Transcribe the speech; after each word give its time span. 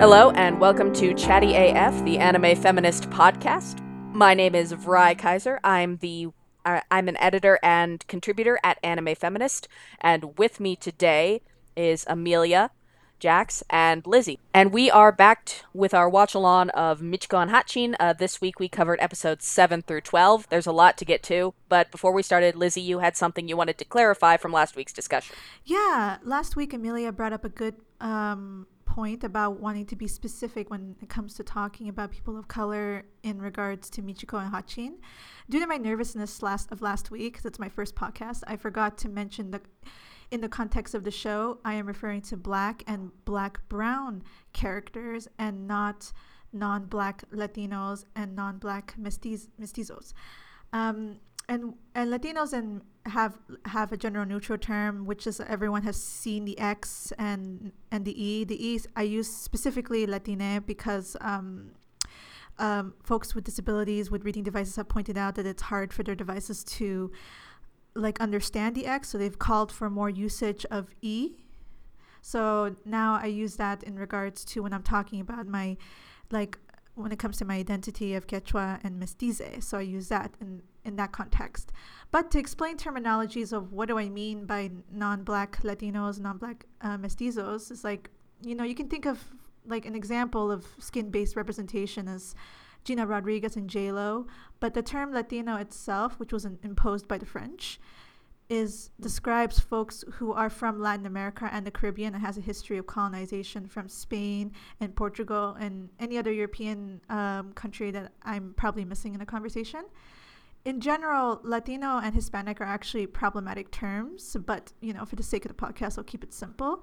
Hello, 0.00 0.30
and 0.30 0.58
welcome 0.58 0.94
to 0.94 1.12
Chatty 1.12 1.54
AF, 1.54 2.06
the 2.06 2.16
anime 2.16 2.56
feminist 2.56 3.10
podcast. 3.10 3.84
My 4.14 4.32
name 4.32 4.54
is 4.54 4.72
Vrai 4.72 5.14
Kaiser. 5.14 5.60
I'm 5.62 5.98
the 5.98 6.28
uh, 6.64 6.80
I'm 6.90 7.06
an 7.06 7.18
editor 7.18 7.58
and 7.62 8.02
contributor 8.06 8.58
at 8.64 8.78
Anime 8.82 9.14
Feminist, 9.14 9.68
and 10.00 10.38
with 10.38 10.58
me 10.58 10.74
today 10.74 11.42
is 11.76 12.06
Amelia, 12.08 12.70
Jax, 13.18 13.62
and 13.68 14.06
Lizzie. 14.06 14.38
And 14.54 14.72
we 14.72 14.90
are 14.90 15.12
back 15.12 15.50
with 15.74 15.92
our 15.92 16.08
watch 16.08 16.34
along 16.34 16.70
of 16.70 17.00
Michiko 17.02 17.42
and 17.42 17.50
Hatchin. 17.50 17.94
Uh, 18.00 18.14
this 18.14 18.40
week 18.40 18.58
we 18.58 18.70
covered 18.70 19.00
episodes 19.02 19.44
7 19.44 19.82
through 19.82 20.00
12. 20.00 20.48
There's 20.48 20.66
a 20.66 20.72
lot 20.72 20.96
to 20.96 21.04
get 21.04 21.22
to, 21.24 21.52
but 21.68 21.90
before 21.90 22.12
we 22.14 22.22
started, 22.22 22.56
Lizzie, 22.56 22.80
you 22.80 23.00
had 23.00 23.18
something 23.18 23.48
you 23.48 23.56
wanted 23.56 23.76
to 23.76 23.84
clarify 23.84 24.38
from 24.38 24.50
last 24.50 24.76
week's 24.76 24.94
discussion. 24.94 25.36
Yeah, 25.66 26.16
last 26.24 26.56
week 26.56 26.72
Amelia 26.72 27.12
brought 27.12 27.34
up 27.34 27.44
a 27.44 27.50
good 27.50 27.74
um, 28.00 28.66
point 29.00 29.24
about 29.24 29.58
wanting 29.58 29.86
to 29.86 29.96
be 29.96 30.06
specific 30.06 30.68
when 30.68 30.94
it 31.00 31.08
comes 31.08 31.32
to 31.32 31.42
talking 31.42 31.88
about 31.88 32.10
people 32.10 32.36
of 32.36 32.46
color 32.48 33.02
in 33.22 33.40
regards 33.40 33.88
to 33.88 34.02
Michiko 34.02 34.38
and 34.42 34.52
Hatchin. 34.52 34.98
Due 35.48 35.58
to 35.58 35.66
my 35.66 35.78
nervousness 35.78 36.42
last 36.42 36.70
of 36.70 36.82
last 36.82 37.10
week, 37.10 37.32
because 37.32 37.46
it's 37.46 37.58
my 37.58 37.70
first 37.70 37.94
podcast, 37.94 38.42
I 38.46 38.56
forgot 38.56 38.98
to 38.98 39.08
mention 39.08 39.52
that 39.52 39.62
in 40.30 40.42
the 40.42 40.50
context 40.50 40.94
of 40.94 41.02
the 41.02 41.10
show, 41.10 41.60
I 41.64 41.72
am 41.80 41.86
referring 41.86 42.20
to 42.30 42.36
black 42.36 42.84
and 42.86 43.10
black 43.24 43.66
brown 43.70 44.22
characters 44.52 45.28
and 45.38 45.66
not 45.66 46.12
non-black 46.52 47.24
Latinos 47.32 48.04
and 48.14 48.36
non-black 48.36 48.96
mestiz- 49.00 49.48
mestizos. 49.58 50.12
Um, 50.74 51.20
and 51.48 51.72
and 51.94 52.12
Latinos 52.12 52.52
and 52.52 52.82
have 53.10 53.38
have 53.66 53.92
a 53.92 53.96
general 53.96 54.26
neutral 54.26 54.58
term, 54.58 55.04
which 55.04 55.26
is 55.26 55.40
everyone 55.40 55.82
has 55.82 55.96
seen 56.02 56.44
the 56.44 56.58
X 56.58 57.12
and 57.18 57.72
and 57.92 58.04
the 58.04 58.14
E. 58.22 58.44
The 58.44 58.58
E 58.66 58.80
I 58.96 59.02
use 59.02 59.30
specifically 59.30 60.06
Latine 60.06 60.62
because 60.66 61.16
um, 61.20 61.72
um, 62.58 62.94
folks 63.02 63.34
with 63.34 63.44
disabilities 63.44 64.10
with 64.10 64.24
reading 64.24 64.42
devices 64.42 64.76
have 64.76 64.88
pointed 64.88 65.16
out 65.18 65.34
that 65.34 65.46
it's 65.46 65.62
hard 65.62 65.92
for 65.92 66.02
their 66.02 66.14
devices 66.14 66.64
to 66.64 67.10
like 67.94 68.20
understand 68.20 68.74
the 68.74 68.86
X, 68.86 69.08
so 69.10 69.18
they've 69.18 69.38
called 69.38 69.70
for 69.72 69.90
more 69.90 70.10
usage 70.10 70.64
of 70.70 70.88
E. 71.02 71.32
So 72.22 72.76
now 72.84 73.18
I 73.22 73.26
use 73.26 73.56
that 73.56 73.82
in 73.82 73.98
regards 73.98 74.44
to 74.46 74.62
when 74.62 74.72
I'm 74.72 74.82
talking 74.82 75.20
about 75.20 75.46
my 75.46 75.76
like 76.30 76.58
when 77.02 77.12
it 77.12 77.18
comes 77.18 77.36
to 77.38 77.44
my 77.44 77.56
identity 77.56 78.14
of 78.14 78.26
Quechua 78.26 78.80
and 78.84 79.02
Mestize. 79.02 79.62
So 79.62 79.78
I 79.78 79.82
use 79.82 80.08
that 80.08 80.34
in, 80.40 80.62
in 80.84 80.96
that 80.96 81.12
context. 81.12 81.72
But 82.10 82.30
to 82.32 82.38
explain 82.38 82.76
terminologies 82.76 83.52
of 83.52 83.72
what 83.72 83.88
do 83.88 83.98
I 83.98 84.08
mean 84.08 84.46
by 84.46 84.70
non-black 84.90 85.62
Latinos, 85.62 86.18
non-black 86.20 86.66
uh, 86.80 86.96
mestizos, 86.98 87.70
is 87.70 87.84
like, 87.84 88.10
you 88.42 88.54
know, 88.54 88.64
you 88.64 88.74
can 88.74 88.88
think 88.88 89.06
of 89.06 89.22
like 89.66 89.86
an 89.86 89.94
example 89.94 90.50
of 90.50 90.66
skin-based 90.78 91.36
representation 91.36 92.08
as 92.08 92.34
Gina 92.84 93.06
Rodriguez 93.06 93.56
and 93.56 93.68
J-Lo, 93.68 94.26
but 94.58 94.74
the 94.74 94.82
term 94.82 95.12
Latino 95.12 95.56
itself, 95.56 96.18
which 96.18 96.32
was 96.32 96.44
imposed 96.44 97.06
by 97.06 97.18
the 97.18 97.26
French, 97.26 97.78
is 98.50 98.90
describes 98.98 99.60
folks 99.60 100.04
who 100.14 100.32
are 100.32 100.50
from 100.50 100.80
Latin 100.80 101.06
America 101.06 101.48
and 101.52 101.64
the 101.64 101.70
Caribbean 101.70 102.14
and 102.14 102.22
has 102.22 102.36
a 102.36 102.40
history 102.40 102.76
of 102.78 102.86
colonization 102.86 103.68
from 103.68 103.88
Spain 103.88 104.50
and 104.80 104.94
Portugal 104.94 105.56
and 105.60 105.88
any 106.00 106.18
other 106.18 106.32
European 106.32 107.00
um, 107.08 107.52
country 107.52 107.92
that 107.92 108.12
I'm 108.24 108.52
probably 108.56 108.84
missing 108.84 109.14
in 109.14 109.20
the 109.20 109.26
conversation. 109.26 109.84
In 110.64 110.80
general, 110.80 111.40
Latino 111.44 112.00
and 112.00 112.12
Hispanic 112.12 112.60
are 112.60 112.64
actually 112.64 113.06
problematic 113.06 113.70
terms, 113.70 114.36
but 114.44 114.72
you 114.80 114.92
know, 114.92 115.04
for 115.04 115.14
the 115.14 115.22
sake 115.22 115.44
of 115.44 115.48
the 115.48 115.54
podcast, 115.54 115.96
I'll 115.96 116.04
keep 116.04 116.24
it 116.24 116.34
simple. 116.34 116.82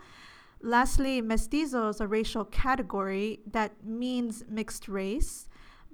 Lastly, 0.61 1.21
mestizo 1.21 1.89
is 1.89 1.99
a 1.99 2.07
racial 2.07 2.45
category 2.45 3.41
that 3.51 3.85
means 3.85 4.43
mixed 4.49 4.87
race 4.87 5.47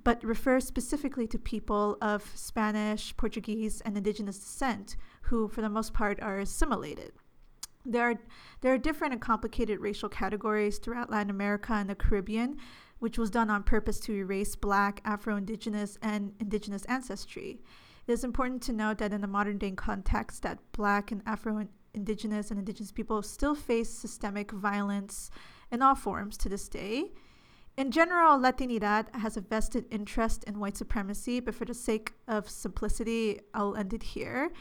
but 0.03 0.23
refers 0.23 0.66
specifically 0.66 1.28
to 1.28 1.39
people 1.39 1.97
of 2.01 2.29
Spanish, 2.35 3.16
Portuguese, 3.16 3.81
and 3.81 3.97
indigenous 3.97 4.38
descent 4.38 4.97
who, 5.33 5.47
for 5.47 5.63
the 5.63 5.69
most 5.69 5.95
part, 5.95 6.21
are 6.21 6.38
assimilated. 6.38 7.11
There 7.83 8.03
are, 8.03 8.16
there 8.61 8.71
are 8.71 8.77
different 8.77 9.13
and 9.13 9.21
complicated 9.21 9.79
racial 9.79 10.07
categories 10.07 10.77
throughout 10.77 11.09
Latin 11.09 11.31
America 11.31 11.73
and 11.73 11.89
the 11.89 11.95
Caribbean, 11.95 12.57
which 12.99 13.17
was 13.17 13.31
done 13.31 13.49
on 13.49 13.63
purpose 13.63 13.99
to 14.01 14.13
erase 14.13 14.55
Black, 14.55 15.01
Afro 15.03 15.35
Indigenous, 15.35 15.97
and 16.03 16.33
Indigenous 16.39 16.85
ancestry. 16.85 17.63
It 18.05 18.11
is 18.11 18.23
important 18.23 18.61
to 18.63 18.73
note 18.73 18.99
that 18.99 19.11
in 19.11 19.21
the 19.21 19.27
modern 19.27 19.57
day 19.57 19.71
context, 19.71 20.44
that 20.44 20.59
Black 20.71 21.11
and 21.11 21.23
Afro 21.25 21.67
Indigenous 21.95 22.51
and 22.51 22.59
Indigenous 22.59 22.91
people 22.91 23.23
still 23.23 23.55
face 23.55 23.89
systemic 23.89 24.51
violence 24.51 25.31
in 25.71 25.81
all 25.81 25.95
forms 25.95 26.38
to 26.38 26.47
this 26.47 26.69
day. 26.69 27.11
In 27.75 27.89
general, 27.89 28.38
Latinidad 28.38 29.15
has 29.15 29.35
a 29.35 29.41
vested 29.41 29.85
interest 29.89 30.44
in 30.44 30.59
white 30.59 30.77
supremacy, 30.77 31.39
but 31.39 31.55
for 31.55 31.65
the 31.65 31.73
sake 31.73 32.13
of 32.27 32.47
simplicity, 32.47 33.39
I'll 33.55 33.75
end 33.75 33.95
it 33.95 34.03
here. 34.03 34.51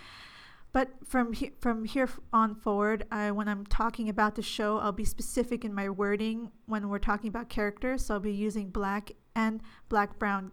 But 0.73 0.91
from 1.05 1.35
he- 1.35 1.53
from 1.61 1.85
here 1.85 2.09
on 2.33 2.55
forward, 2.55 3.07
I, 3.11 3.31
when 3.31 3.49
I'm 3.49 3.67
talking 3.67 4.09
about 4.09 4.37
the 4.37 4.43
show, 4.43 4.79
I'll 4.79 4.93
be 4.93 5.05
specific 5.05 5.65
in 5.65 5.75
my 5.75 5.91
wording 5.91 6.51
when 6.67 6.89
we're 6.89 6.99
talking 6.99 7.29
about 7.29 7.49
characters. 7.51 8.07
So 8.07 8.15
I'll 8.15 8.21
be 8.21 8.33
using 8.33 8.71
black 8.71 9.13
and 9.35 9.61
black 9.89 10.19
brown 10.19 10.53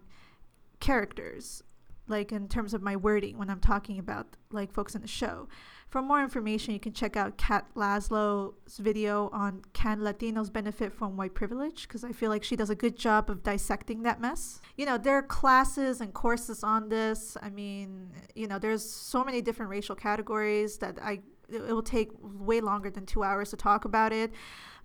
characters, 0.81 1.63
like 2.07 2.31
in 2.31 2.47
terms 2.49 2.73
of 2.73 2.81
my 2.81 2.95
wording 2.95 3.37
when 3.37 3.49
I'm 3.49 3.61
talking 3.61 3.97
about 3.97 4.35
like 4.51 4.73
folks 4.73 4.93
in 4.95 5.01
the 5.01 5.07
show. 5.07 5.47
For 5.89 6.03
more 6.03 6.21
information, 6.21 6.75
you 6.75 6.79
can 6.79 6.93
check 6.93 7.17
out 7.17 7.37
Kat 7.37 7.65
Laszlo's 7.75 8.77
video 8.77 9.27
on 9.33 9.63
Can 9.73 10.01
Latinos 10.01 10.53
Benefit 10.53 10.93
from 10.93 11.17
White 11.17 11.33
Privilege? 11.33 11.87
Because 11.87 12.03
I 12.03 12.11
feel 12.11 12.29
like 12.29 12.43
she 12.43 12.55
does 12.55 12.69
a 12.69 12.75
good 12.75 12.95
job 12.95 13.27
of 13.27 13.41
dissecting 13.41 14.03
that 14.03 14.21
mess. 14.21 14.61
You 14.77 14.85
know, 14.85 14.99
there 14.99 15.15
are 15.15 15.23
classes 15.23 15.99
and 15.99 16.13
courses 16.13 16.63
on 16.63 16.89
this. 16.89 17.35
I 17.41 17.49
mean, 17.49 18.11
you 18.35 18.47
know, 18.47 18.59
there's 18.59 18.87
so 18.87 19.23
many 19.23 19.41
different 19.41 19.71
racial 19.71 19.95
categories 19.95 20.77
that 20.77 20.99
I 21.01 21.21
it 21.51 21.73
will 21.73 21.81
take 21.81 22.11
way 22.21 22.61
longer 22.61 22.91
than 22.91 23.07
two 23.07 23.23
hours 23.23 23.49
to 23.49 23.57
talk 23.57 23.83
about 23.83 24.13
it 24.13 24.31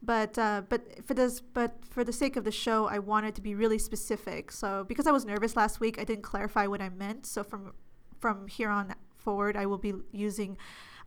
but 0.03 0.38
uh, 0.38 0.62
but 0.66 1.04
for 1.04 1.12
this 1.12 1.43
but 1.43 1.75
for 1.91 2.04
the 2.04 2.12
sake 2.12 2.37
of 2.37 2.44
the 2.44 2.50
show 2.50 2.87
i 2.87 2.98
wanted 2.98 3.34
to 3.34 3.43
be 3.43 3.54
really 3.54 3.78
specific 3.78 4.50
so 4.50 4.82
because 4.88 5.06
i 5.06 5.10
was 5.10 5.26
nervous 5.26 5.56
last 5.56 5.78
week 5.78 5.98
i 5.98 6.04
didn't 6.04 6.22
clarify 6.22 6.66
what 6.66 6.81
i 6.81 6.88
meant 6.88 7.26
so 7.26 7.44
from 7.44 7.75
from 8.19 8.48
here 8.48 8.70
on 8.70 8.94
forward 9.14 9.59
i 9.59 9.66
will 9.66 9.76
be 9.76 9.93
using 10.10 10.56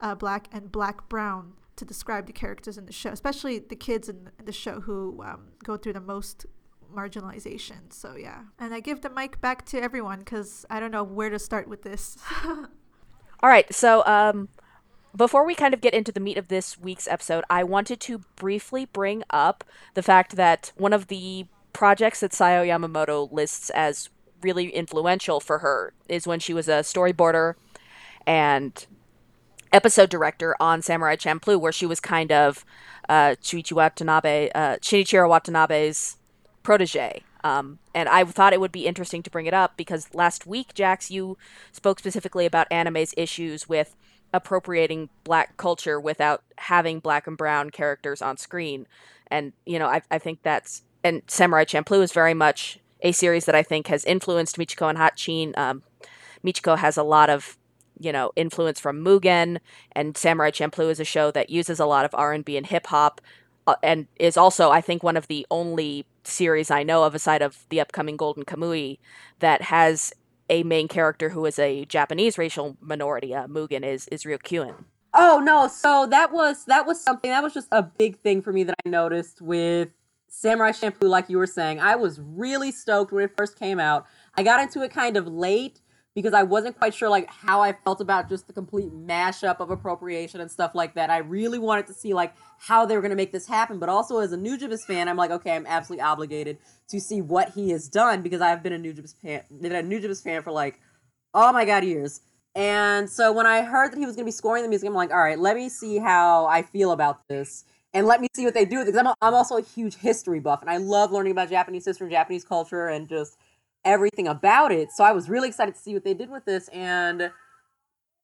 uh, 0.01 0.15
black 0.15 0.47
and 0.51 0.71
black 0.71 1.09
brown 1.09 1.53
to 1.75 1.85
describe 1.85 2.25
the 2.25 2.33
characters 2.33 2.77
in 2.77 2.85
the 2.85 2.93
show, 2.93 3.11
especially 3.11 3.59
the 3.59 3.75
kids 3.75 4.09
in 4.09 4.29
the 4.43 4.51
show 4.51 4.81
who 4.81 5.23
um, 5.23 5.49
go 5.63 5.77
through 5.77 5.93
the 5.93 6.01
most 6.01 6.45
marginalization. 6.93 7.91
So 7.91 8.15
yeah, 8.15 8.43
and 8.59 8.73
I 8.73 8.79
give 8.79 9.01
the 9.01 9.09
mic 9.09 9.39
back 9.41 9.65
to 9.67 9.81
everyone 9.81 10.19
because 10.19 10.65
I 10.69 10.79
don't 10.79 10.91
know 10.91 11.03
where 11.03 11.29
to 11.29 11.39
start 11.39 11.67
with 11.67 11.83
this. 11.83 12.17
All 12.45 13.49
right, 13.49 13.71
so 13.73 14.03
um, 14.05 14.49
before 15.15 15.45
we 15.45 15.53
kind 15.53 15.73
of 15.73 15.81
get 15.81 15.93
into 15.93 16.11
the 16.11 16.19
meat 16.19 16.37
of 16.37 16.47
this 16.47 16.77
week's 16.79 17.07
episode, 17.07 17.43
I 17.49 17.63
wanted 17.63 17.99
to 18.01 18.21
briefly 18.35 18.85
bring 18.85 19.23
up 19.29 19.63
the 19.93 20.01
fact 20.01 20.35
that 20.35 20.71
one 20.75 20.93
of 20.93 21.07
the 21.07 21.45
projects 21.71 22.21
that 22.21 22.31
Sayo 22.31 22.65
Yamamoto 22.65 23.31
lists 23.31 23.69
as 23.71 24.09
really 24.41 24.69
influential 24.69 25.39
for 25.39 25.59
her 25.59 25.93
is 26.09 26.25
when 26.25 26.39
she 26.39 26.53
was 26.53 26.67
a 26.67 26.81
storyboarder 26.81 27.55
and 28.25 28.87
episode 29.71 30.09
director 30.09 30.55
on 30.59 30.81
Samurai 30.81 31.15
Champloo, 31.15 31.59
where 31.59 31.71
she 31.71 31.85
was 31.85 31.99
kind 31.99 32.31
of 32.31 32.65
uh, 33.09 33.35
Shuichi 33.41 33.73
Watanabe, 33.73 34.49
uh, 34.53 34.77
Shinichiro 34.77 35.29
Watanabe's 35.29 36.17
protege. 36.63 37.23
Um, 37.43 37.79
and 37.93 38.09
I 38.09 38.23
thought 38.25 38.53
it 38.53 38.59
would 38.59 38.71
be 38.71 38.87
interesting 38.87 39.23
to 39.23 39.29
bring 39.29 39.45
it 39.45 39.53
up 39.53 39.77
because 39.77 40.13
last 40.13 40.45
week, 40.45 40.73
Jax, 40.73 41.09
you 41.09 41.37
spoke 41.71 41.99
specifically 41.99 42.45
about 42.45 42.67
anime's 42.71 43.13
issues 43.15 43.69
with 43.69 43.95
appropriating 44.33 45.09
black 45.23 45.55
culture 45.55 45.99
without 45.99 46.43
having 46.57 46.99
black 46.99 47.27
and 47.27 47.37
brown 47.37 47.69
characters 47.69 48.21
on 48.21 48.35
screen. 48.35 48.85
And, 49.27 49.53
you 49.65 49.79
know, 49.79 49.87
I, 49.87 50.01
I 50.11 50.19
think 50.19 50.43
that's, 50.43 50.83
and 51.03 51.21
Samurai 51.27 51.63
Champloo 51.63 52.01
is 52.01 52.11
very 52.11 52.33
much 52.33 52.79
a 53.01 53.11
series 53.11 53.45
that 53.45 53.55
I 53.55 53.63
think 53.63 53.87
has 53.87 54.03
influenced 54.03 54.57
Michiko 54.57 54.89
and 54.89 54.97
Hatchin. 54.97 55.53
Um, 55.55 55.83
Michiko 56.43 56.77
has 56.77 56.97
a 56.97 57.03
lot 57.03 57.29
of 57.29 57.57
you 57.99 58.11
know 58.11 58.31
influence 58.35 58.79
from 58.79 59.03
Mugen 59.03 59.59
and 59.91 60.17
Samurai 60.17 60.51
Champloo 60.51 60.89
is 60.89 60.99
a 60.99 61.05
show 61.05 61.31
that 61.31 61.49
uses 61.49 61.79
a 61.79 61.85
lot 61.85 62.05
of 62.05 62.13
R&B 62.13 62.57
and 62.57 62.65
hip 62.65 62.87
hop 62.87 63.21
uh, 63.67 63.75
and 63.83 64.07
is 64.17 64.37
also 64.37 64.71
I 64.71 64.81
think 64.81 65.03
one 65.03 65.17
of 65.17 65.27
the 65.27 65.45
only 65.51 66.05
series 66.23 66.71
I 66.71 66.83
know 66.83 67.03
of 67.03 67.15
aside 67.15 67.41
of 67.41 67.65
the 67.69 67.79
upcoming 67.79 68.17
Golden 68.17 68.43
Kamui 68.43 68.99
that 69.39 69.63
has 69.63 70.13
a 70.49 70.63
main 70.63 70.87
character 70.87 71.29
who 71.29 71.45
is 71.45 71.59
a 71.59 71.85
Japanese 71.85 72.37
racial 72.37 72.77
minority. 72.79 73.35
Uh, 73.35 73.47
Mugen 73.47 73.83
is 73.83 74.07
is 74.07 74.23
Ryukyuan. 74.23 74.85
Oh 75.13 75.41
no, 75.43 75.67
so 75.67 76.05
that 76.07 76.31
was 76.31 76.65
that 76.65 76.85
was 76.85 77.01
something 77.01 77.31
that 77.31 77.43
was 77.43 77.53
just 77.53 77.67
a 77.71 77.83
big 77.83 78.19
thing 78.19 78.41
for 78.41 78.53
me 78.53 78.63
that 78.63 78.75
I 78.85 78.89
noticed 78.89 79.41
with 79.41 79.89
Samurai 80.27 80.71
Champloo 80.71 81.09
like 81.09 81.29
you 81.29 81.37
were 81.37 81.47
saying. 81.47 81.79
I 81.79 81.95
was 81.95 82.19
really 82.19 82.71
stoked 82.71 83.11
when 83.11 83.23
it 83.23 83.35
first 83.35 83.57
came 83.57 83.79
out. 83.79 84.05
I 84.35 84.43
got 84.43 84.61
into 84.61 84.81
it 84.83 84.91
kind 84.91 85.17
of 85.17 85.27
late 85.27 85.81
because 86.17 86.33
I 86.33 86.41
wasn't 86.41 86.75
quite 86.75 86.95
sure 86.95 87.09
like 87.09 87.29
how 87.29 87.61
I 87.61 87.73
felt 87.73 88.01
about 88.01 88.27
just 88.27 88.47
the 88.47 88.53
complete 88.53 88.89
mashup 88.91 89.59
of 89.59 89.69
appropriation 89.69 90.41
and 90.41 90.49
stuff 90.49 90.71
like 90.73 90.95
that. 90.95 91.11
I 91.11 91.19
really 91.19 91.59
wanted 91.59 91.85
to 91.85 91.93
see 91.93 92.15
like 92.15 92.33
how 92.57 92.87
they 92.87 92.95
were 92.95 93.03
going 93.03 93.11
to 93.11 93.15
make 93.15 93.31
this 93.31 93.47
happen, 93.47 93.77
but 93.77 93.87
also 93.87 94.17
as 94.17 94.31
a 94.31 94.37
New 94.37 94.57
Nujabes 94.57 94.83
fan, 94.87 95.07
I'm 95.07 95.15
like, 95.15 95.29
okay, 95.29 95.55
I'm 95.55 95.67
absolutely 95.67 96.01
obligated 96.01 96.57
to 96.87 96.99
see 96.99 97.21
what 97.21 97.51
he 97.51 97.69
has 97.69 97.87
done 97.87 98.23
because 98.23 98.41
I've 98.41 98.63
been 98.63 98.73
a 98.73 98.79
New 98.79 98.95
Nujabes 98.95 99.13
fan, 99.21 99.43
been 99.61 99.73
a 99.73 99.83
Nujabes 99.83 100.23
fan 100.23 100.41
for 100.41 100.51
like, 100.51 100.81
oh 101.35 101.53
my 101.53 101.65
god, 101.65 101.83
years. 101.83 102.21
And 102.55 103.07
so 103.07 103.31
when 103.31 103.45
I 103.45 103.61
heard 103.61 103.91
that 103.91 103.99
he 103.99 104.07
was 104.07 104.15
going 104.15 104.25
to 104.25 104.29
be 104.29 104.31
scoring 104.31 104.63
the 104.63 104.69
music, 104.69 104.89
I'm 104.89 104.95
like, 104.95 105.11
all 105.11 105.19
right, 105.19 105.37
let 105.37 105.55
me 105.55 105.69
see 105.69 105.99
how 105.99 106.47
I 106.47 106.63
feel 106.63 106.93
about 106.93 107.27
this 107.27 107.63
and 107.93 108.07
let 108.07 108.21
me 108.21 108.27
see 108.33 108.43
what 108.43 108.55
they 108.55 108.65
do 108.65 108.79
with 108.79 108.87
it. 108.87 108.93
Because 108.93 109.05
I'm, 109.05 109.13
I'm 109.21 109.35
also 109.35 109.57
a 109.57 109.61
huge 109.61 109.97
history 109.97 110.39
buff 110.39 110.61
and 110.61 110.69
I 110.71 110.77
love 110.77 111.11
learning 111.11 111.33
about 111.33 111.51
Japanese 111.51 111.85
history 111.85 112.05
and 112.05 112.11
Japanese 112.11 112.43
culture 112.43 112.87
and 112.87 113.07
just 113.07 113.37
everything 113.87 114.27
about 114.27 114.71
it. 114.71 114.91
So 114.91 115.03
I 115.03 115.13
was 115.13 115.29
really 115.29 115.47
excited 115.47 115.73
to 115.73 115.81
see 115.81 115.95
what 115.95 116.03
they 116.03 116.13
did 116.13 116.29
with 116.29 116.45
this. 116.45 116.67
And 116.67 117.31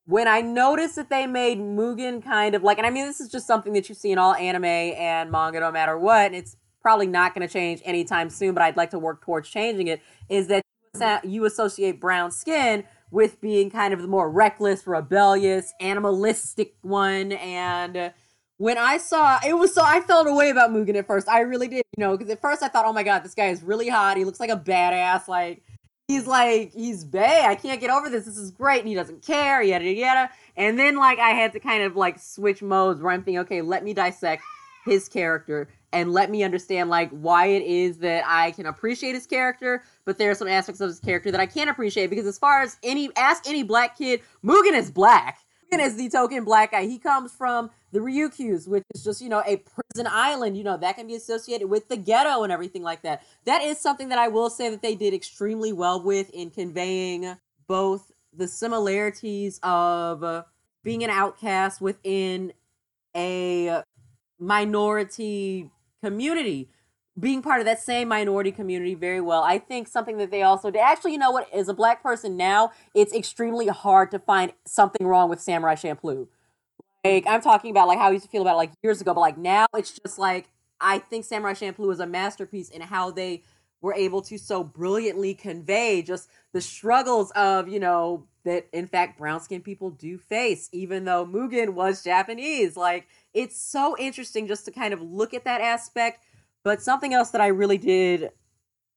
when 0.06 0.28
I 0.28 0.42
noticed 0.42 0.98
that 0.98 1.10
they 1.10 1.26
made 1.26 1.58
Mugen 1.58 2.24
kind 2.24 2.54
of 2.54 2.62
like, 2.62 2.78
and 2.78 2.86
I 2.86 2.90
mean, 2.90 3.06
this 3.06 3.22
is 3.22 3.30
just 3.30 3.48
something 3.48 3.74
that 3.74 3.88
you 3.90 3.96
see 3.96 4.12
in 4.12 4.18
all 4.18 4.36
anime 4.36 4.66
and 4.66 5.32
manga 5.32 5.62
no 5.62 5.72
matter 5.72 5.98
what, 5.98 6.26
and 6.28 6.36
it's 6.36 6.58
probably 6.82 7.08
not 7.08 7.34
going 7.34 7.48
to 7.48 7.52
change 7.52 7.82
anytime 7.86 8.30
soon, 8.30 8.54
but 8.54 8.62
I'd 8.62 8.76
like 8.76 8.92
to 8.92 9.00
work 9.00 9.24
towards 9.24 9.50
changing 9.50 9.88
it, 9.88 10.02
is 10.28 10.48
that 10.48 11.26
you 11.26 11.46
associate 11.46 12.00
brown 12.02 12.30
skin 12.30 12.84
with 13.10 13.40
being 13.40 13.72
kind 13.72 13.94
of 13.94 14.02
the 14.02 14.08
more 14.08 14.30
reckless, 14.30 14.86
rebellious, 14.86 15.74
animalistic 15.80 16.76
one. 16.82 17.32
And 17.32 18.12
when 18.58 18.78
I 18.78 18.98
saw 18.98 19.40
it 19.46 19.58
was 19.58 19.74
so 19.74 19.82
I 19.84 20.02
felt 20.02 20.28
away 20.28 20.50
about 20.50 20.72
Mugen 20.72 20.96
at 20.96 21.08
first. 21.08 21.28
I 21.28 21.42
really 21.42 21.68
did, 21.68 21.84
you 21.98 22.04
know, 22.04 22.18
because 22.18 22.32
at 22.32 22.42
first 22.42 22.64
I 22.64 22.68
thought, 22.68 22.86
oh 22.86 22.94
my 22.94 23.04
god, 23.04 23.24
this 23.24 23.34
guy 23.34 23.48
is 23.48 23.64
really 23.64 23.90
hot. 23.90 24.18
He 24.18 24.26
looks 24.26 24.40
like 24.40 24.50
a 24.50 24.58
badass. 24.58 25.28
Like 25.28 25.64
he's 26.08 26.28
like 26.28 26.72
he's 26.74 27.04
bae. 27.04 27.46
I 27.48 27.56
can't 27.56 27.82
get 27.82 27.90
over 27.90 28.10
this. 28.10 28.26
This 28.26 28.38
is 28.38 28.52
great. 28.52 28.80
And 28.80 28.88
he 28.88 28.96
doesn't 28.96 29.26
care. 29.26 29.62
Yada 29.62 29.92
yada. 29.92 30.30
And 30.56 30.78
then 30.78 30.98
like 30.98 31.20
I 31.20 31.32
had 31.32 31.54
to 31.54 31.60
kind 31.60 31.84
of 31.84 31.96
like 31.96 32.20
switch 32.20 32.62
modes 32.62 33.02
where 33.02 33.12
I'm 33.12 33.24
thinking, 33.24 33.40
okay, 33.40 33.62
let 33.62 33.84
me 33.84 33.94
dissect 33.94 34.44
his 34.86 35.08
character 35.08 35.70
and 35.94 36.12
let 36.12 36.30
me 36.30 36.44
understand 36.44 36.90
like 36.90 37.10
why 37.12 37.46
it 37.46 37.64
is 37.64 38.00
that 38.00 38.24
I 38.26 38.52
can 38.52 38.66
appreciate 38.66 39.14
his 39.14 39.28
character, 39.28 39.84
but 40.06 40.18
there 40.18 40.32
are 40.32 40.36
some 40.36 40.48
aspects 40.48 40.82
of 40.82 40.90
his 40.90 41.00
character 41.00 41.32
that 41.32 41.40
I 41.40 41.46
can't 41.46 41.70
appreciate 41.70 42.10
because 42.10 42.26
as 42.26 42.38
far 42.38 42.62
as 42.62 42.78
any 42.84 43.10
ask 43.16 43.48
any 43.48 43.64
black 43.64 43.98
kid, 43.98 44.22
Mugen 44.44 44.74
is 44.74 44.92
black. 44.92 45.40
Is 45.80 45.96
the 45.96 46.10
token 46.10 46.44
black 46.44 46.72
guy. 46.72 46.86
He 46.86 46.98
comes 46.98 47.34
from 47.34 47.70
the 47.92 48.00
Ryukyus, 48.00 48.68
which 48.68 48.84
is 48.94 49.04
just, 49.04 49.22
you 49.22 49.30
know, 49.30 49.44
a 49.46 49.58
prison 49.58 50.08
island, 50.10 50.58
you 50.58 50.64
know, 50.64 50.78
that 50.78 50.96
can 50.96 51.08
be 51.08 51.16
associated 51.16 51.70
with 51.70 51.90
the 51.90 51.98
ghetto 51.98 52.44
and 52.44 52.52
everything 52.52 52.84
like 52.84 53.02
that. 53.04 53.24
That 53.46 53.62
is 53.62 53.80
something 53.80 54.10
that 54.10 54.18
I 54.18 54.28
will 54.30 54.50
say 54.50 54.70
that 54.70 54.82
they 54.82 54.96
did 54.96 55.14
extremely 55.14 55.74
well 55.74 56.02
with 56.02 56.30
in 56.32 56.50
conveying 56.52 57.38
both 57.68 58.12
the 58.36 58.48
similarities 58.48 59.60
of 59.64 60.46
being 60.84 61.04
an 61.04 61.10
outcast 61.10 61.82
within 61.82 62.54
a 63.16 63.84
minority 64.40 65.70
community 66.04 66.70
being 67.20 67.42
part 67.42 67.60
of 67.60 67.66
that 67.66 67.80
same 67.80 68.08
minority 68.08 68.52
community 68.52 68.96
very 68.96 69.22
well. 69.22 69.44
I 69.44 69.60
think 69.60 69.88
something 69.88 70.18
that 70.18 70.32
they 70.32 70.42
also 70.42 70.72
did. 70.72 70.80
Actually, 70.80 71.12
you 71.12 71.20
know 71.20 71.32
what? 71.32 71.52
As 71.54 71.70
a 71.70 71.74
black 71.74 72.02
person 72.02 72.36
now, 72.36 72.72
it's 72.96 73.14
extremely 73.14 73.68
hard 73.68 74.10
to 74.12 74.20
find 74.20 74.54
something 74.66 75.06
wrong 75.06 75.30
with 75.30 75.40
Samurai 75.40 75.76
Champloo. 75.76 76.28
Like 77.04 77.26
I'm 77.28 77.42
talking 77.42 77.70
about 77.70 77.88
like 77.88 78.00
how 78.00 78.08
I 78.08 78.12
used 78.12 78.26
to 78.26 78.32
feel 78.32 78.42
about 78.42 78.54
it, 78.54 78.58
like 78.58 78.72
years 78.82 79.02
ago, 79.02 79.14
but 79.14 79.20
like 79.22 79.38
now 79.38 79.68
it's 79.76 80.00
just 80.00 80.18
like 80.18 80.48
I 80.80 81.00
think 81.00 81.26
Samurai 81.26 81.54
Champloo 81.54 81.92
is 81.92 82.00
a 82.00 82.08
masterpiece 82.08 82.70
in 82.70 82.82
how 82.82 83.12
they 83.12 83.44
were 83.82 83.94
able 83.94 84.22
to 84.22 84.38
so 84.38 84.64
brilliantly 84.64 85.34
convey 85.34 86.02
just 86.02 86.30
the 86.54 86.62
struggles 86.62 87.32
of 87.32 87.68
you 87.68 87.80
know 87.80 88.26
that 88.46 88.68
in 88.72 88.88
fact 88.88 89.18
brown 89.18 89.42
skinned 89.42 89.66
people 89.66 89.90
do 89.92 90.18
face, 90.18 90.70
even 90.72 91.04
though 91.04 91.26
Mugen 91.26 91.74
was 91.74 92.04
Japanese. 92.04 92.78
Like 92.78 93.08
it's 93.34 93.60
so 93.60 93.96
interesting 94.00 94.48
just 94.48 94.66
to 94.66 94.72
kind 94.72 94.94
of 94.94 95.02
look 95.02 95.34
at 95.34 95.44
that 95.44 95.62
aspect. 95.62 96.24
But 96.64 96.82
something 96.82 97.14
else 97.14 97.32
that 97.32 97.42
I 97.42 97.48
really 97.48 97.78
did 97.78 98.32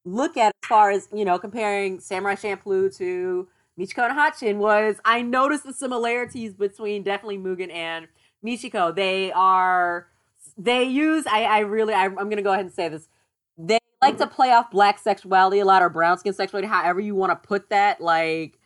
look 0.04 0.36
at 0.36 0.54
as 0.62 0.68
far 0.68 0.90
as, 0.90 1.08
you 1.12 1.24
know, 1.24 1.38
comparing 1.38 2.00
Samurai 2.00 2.36
Champloo 2.36 2.96
to 2.96 3.48
Michiko 3.78 4.08
and 4.08 4.18
Hatchin 4.18 4.58
was 4.58 4.96
I 5.04 5.22
noticed 5.22 5.64
the 5.64 5.72
similarities 5.72 6.54
between 6.54 7.02
definitely 7.02 7.38
Mugen 7.38 7.72
and 7.72 8.08
Michiko. 8.44 8.94
They 8.94 9.32
are 9.32 10.08
they 10.56 10.84
use 10.84 11.26
I, 11.26 11.44
I 11.44 11.58
really 11.60 11.92
I, 11.92 12.04
I'm 12.04 12.14
gonna 12.14 12.42
go 12.42 12.52
ahead 12.52 12.64
and 12.64 12.74
say 12.74 12.88
this. 12.88 13.08
They 13.58 13.78
like 14.00 14.18
to 14.18 14.26
play 14.26 14.52
off 14.52 14.70
black 14.70 14.98
sexuality 14.98 15.58
a 15.60 15.64
lot 15.64 15.82
or 15.82 15.90
brown 15.90 16.18
skin 16.18 16.32
sexuality, 16.32 16.68
however 16.68 17.00
you 17.00 17.14
want 17.14 17.30
to 17.30 17.48
put 17.48 17.68
that. 17.70 18.00
Like 18.00 18.58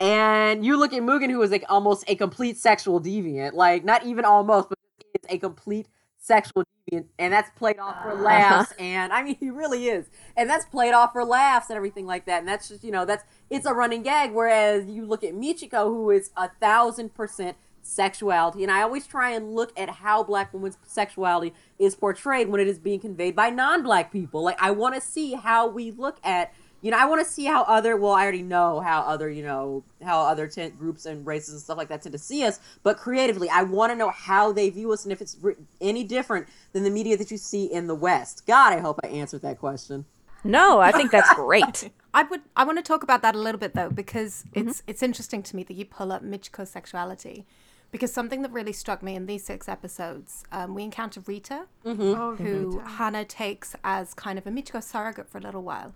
and 0.00 0.64
you 0.64 0.78
look 0.78 0.92
at 0.92 1.02
Mugen, 1.02 1.30
who 1.30 1.42
is 1.42 1.50
like 1.50 1.64
almost 1.68 2.04
a 2.08 2.16
complete 2.16 2.56
sexual 2.56 3.00
deviant, 3.00 3.52
like 3.52 3.84
not 3.84 4.04
even 4.04 4.24
almost, 4.24 4.68
but 4.68 4.78
is 5.14 5.34
a 5.34 5.38
complete 5.38 5.88
sexual 6.20 6.64
deviant, 6.90 7.06
and 7.18 7.32
that's 7.32 7.50
played 7.58 7.78
off 7.78 8.02
for 8.02 8.12
uh-huh. 8.12 8.22
laughs. 8.22 8.72
and 8.78 9.12
I 9.12 9.22
mean, 9.22 9.36
he 9.40 9.50
really 9.50 9.88
is, 9.88 10.06
and 10.36 10.48
that's 10.48 10.66
played 10.66 10.92
off 10.92 11.12
for 11.12 11.24
laughs 11.24 11.70
and 11.70 11.76
everything 11.76 12.06
like 12.06 12.26
that. 12.26 12.40
And 12.40 12.48
that's 12.48 12.68
just 12.68 12.84
you 12.84 12.92
know, 12.92 13.04
that's 13.04 13.24
it's 13.48 13.66
a 13.66 13.74
running 13.74 14.02
gag. 14.02 14.32
Whereas 14.32 14.86
you 14.86 15.04
look 15.04 15.24
at 15.24 15.34
Michiko, 15.34 15.86
who 15.86 16.10
is 16.10 16.30
a 16.36 16.48
thousand 16.60 17.14
percent 17.14 17.56
sexuality, 17.82 18.62
and 18.62 18.70
I 18.70 18.82
always 18.82 19.06
try 19.06 19.30
and 19.30 19.54
look 19.54 19.72
at 19.78 19.88
how 19.88 20.22
black 20.22 20.52
women's 20.52 20.78
sexuality 20.86 21.54
is 21.78 21.94
portrayed 21.94 22.48
when 22.48 22.60
it 22.60 22.68
is 22.68 22.78
being 22.78 23.00
conveyed 23.00 23.34
by 23.34 23.50
non-black 23.50 24.12
people. 24.12 24.42
Like 24.42 24.62
I 24.62 24.70
want 24.70 24.94
to 24.94 25.00
see 25.00 25.32
how 25.32 25.66
we 25.66 25.90
look 25.90 26.18
at 26.22 26.52
you 26.82 26.90
know, 26.90 26.98
I 26.98 27.04
want 27.04 27.24
to 27.24 27.30
see 27.30 27.44
how 27.44 27.62
other, 27.64 27.96
well, 27.96 28.12
I 28.12 28.22
already 28.22 28.42
know 28.42 28.80
how 28.80 29.00
other, 29.00 29.28
you 29.28 29.42
know, 29.42 29.84
how 30.02 30.22
other 30.22 30.46
t- 30.46 30.68
groups 30.70 31.06
and 31.06 31.26
races 31.26 31.54
and 31.54 31.62
stuff 31.62 31.76
like 31.76 31.88
that 31.88 32.02
tend 32.02 32.12
to 32.12 32.18
see 32.18 32.44
us, 32.44 32.58
but 32.82 32.96
creatively, 32.96 33.48
I 33.50 33.62
want 33.62 33.92
to 33.92 33.96
know 33.96 34.10
how 34.10 34.52
they 34.52 34.70
view 34.70 34.92
us 34.92 35.04
and 35.04 35.12
if 35.12 35.20
it's 35.20 35.36
re- 35.40 35.56
any 35.80 36.04
different 36.04 36.46
than 36.72 36.84
the 36.84 36.90
media 36.90 37.16
that 37.16 37.30
you 37.30 37.36
see 37.36 37.66
in 37.66 37.86
the 37.86 37.94
West. 37.94 38.46
God, 38.46 38.72
I 38.72 38.78
hope 38.78 39.00
I 39.04 39.08
answered 39.08 39.42
that 39.42 39.58
question. 39.58 40.06
No, 40.42 40.80
I 40.80 40.90
think 40.92 41.10
that's 41.10 41.32
great. 41.34 41.90
I 42.14 42.24
would 42.24 42.40
I 42.56 42.64
want 42.64 42.78
to 42.78 42.82
talk 42.82 43.02
about 43.02 43.22
that 43.22 43.36
a 43.36 43.38
little 43.38 43.58
bit 43.58 43.74
though 43.74 43.90
because 43.90 44.44
mm-hmm. 44.48 44.68
it's 44.68 44.82
it's 44.86 45.02
interesting 45.02 45.42
to 45.44 45.54
me 45.54 45.62
that 45.64 45.74
you 45.74 45.84
pull 45.84 46.10
up 46.10 46.24
Michiko's 46.24 46.70
sexuality 46.70 47.46
because 47.92 48.12
something 48.12 48.42
that 48.42 48.52
really 48.52 48.72
struck 48.72 49.02
me 49.02 49.14
in 49.16 49.26
these 49.26 49.44
six 49.44 49.68
episodes, 49.68 50.44
um, 50.52 50.74
we 50.74 50.82
encounter 50.82 51.20
Rita, 51.26 51.66
mm-hmm. 51.84 52.02
oh, 52.02 52.36
who 52.36 52.78
Rita. 52.78 52.88
Hana 52.88 53.24
takes 53.24 53.74
as 53.82 54.14
kind 54.14 54.38
of 54.38 54.46
a 54.46 54.50
Michiko 54.50 54.82
surrogate 54.82 55.28
for 55.28 55.38
a 55.38 55.40
little 55.40 55.62
while. 55.62 55.92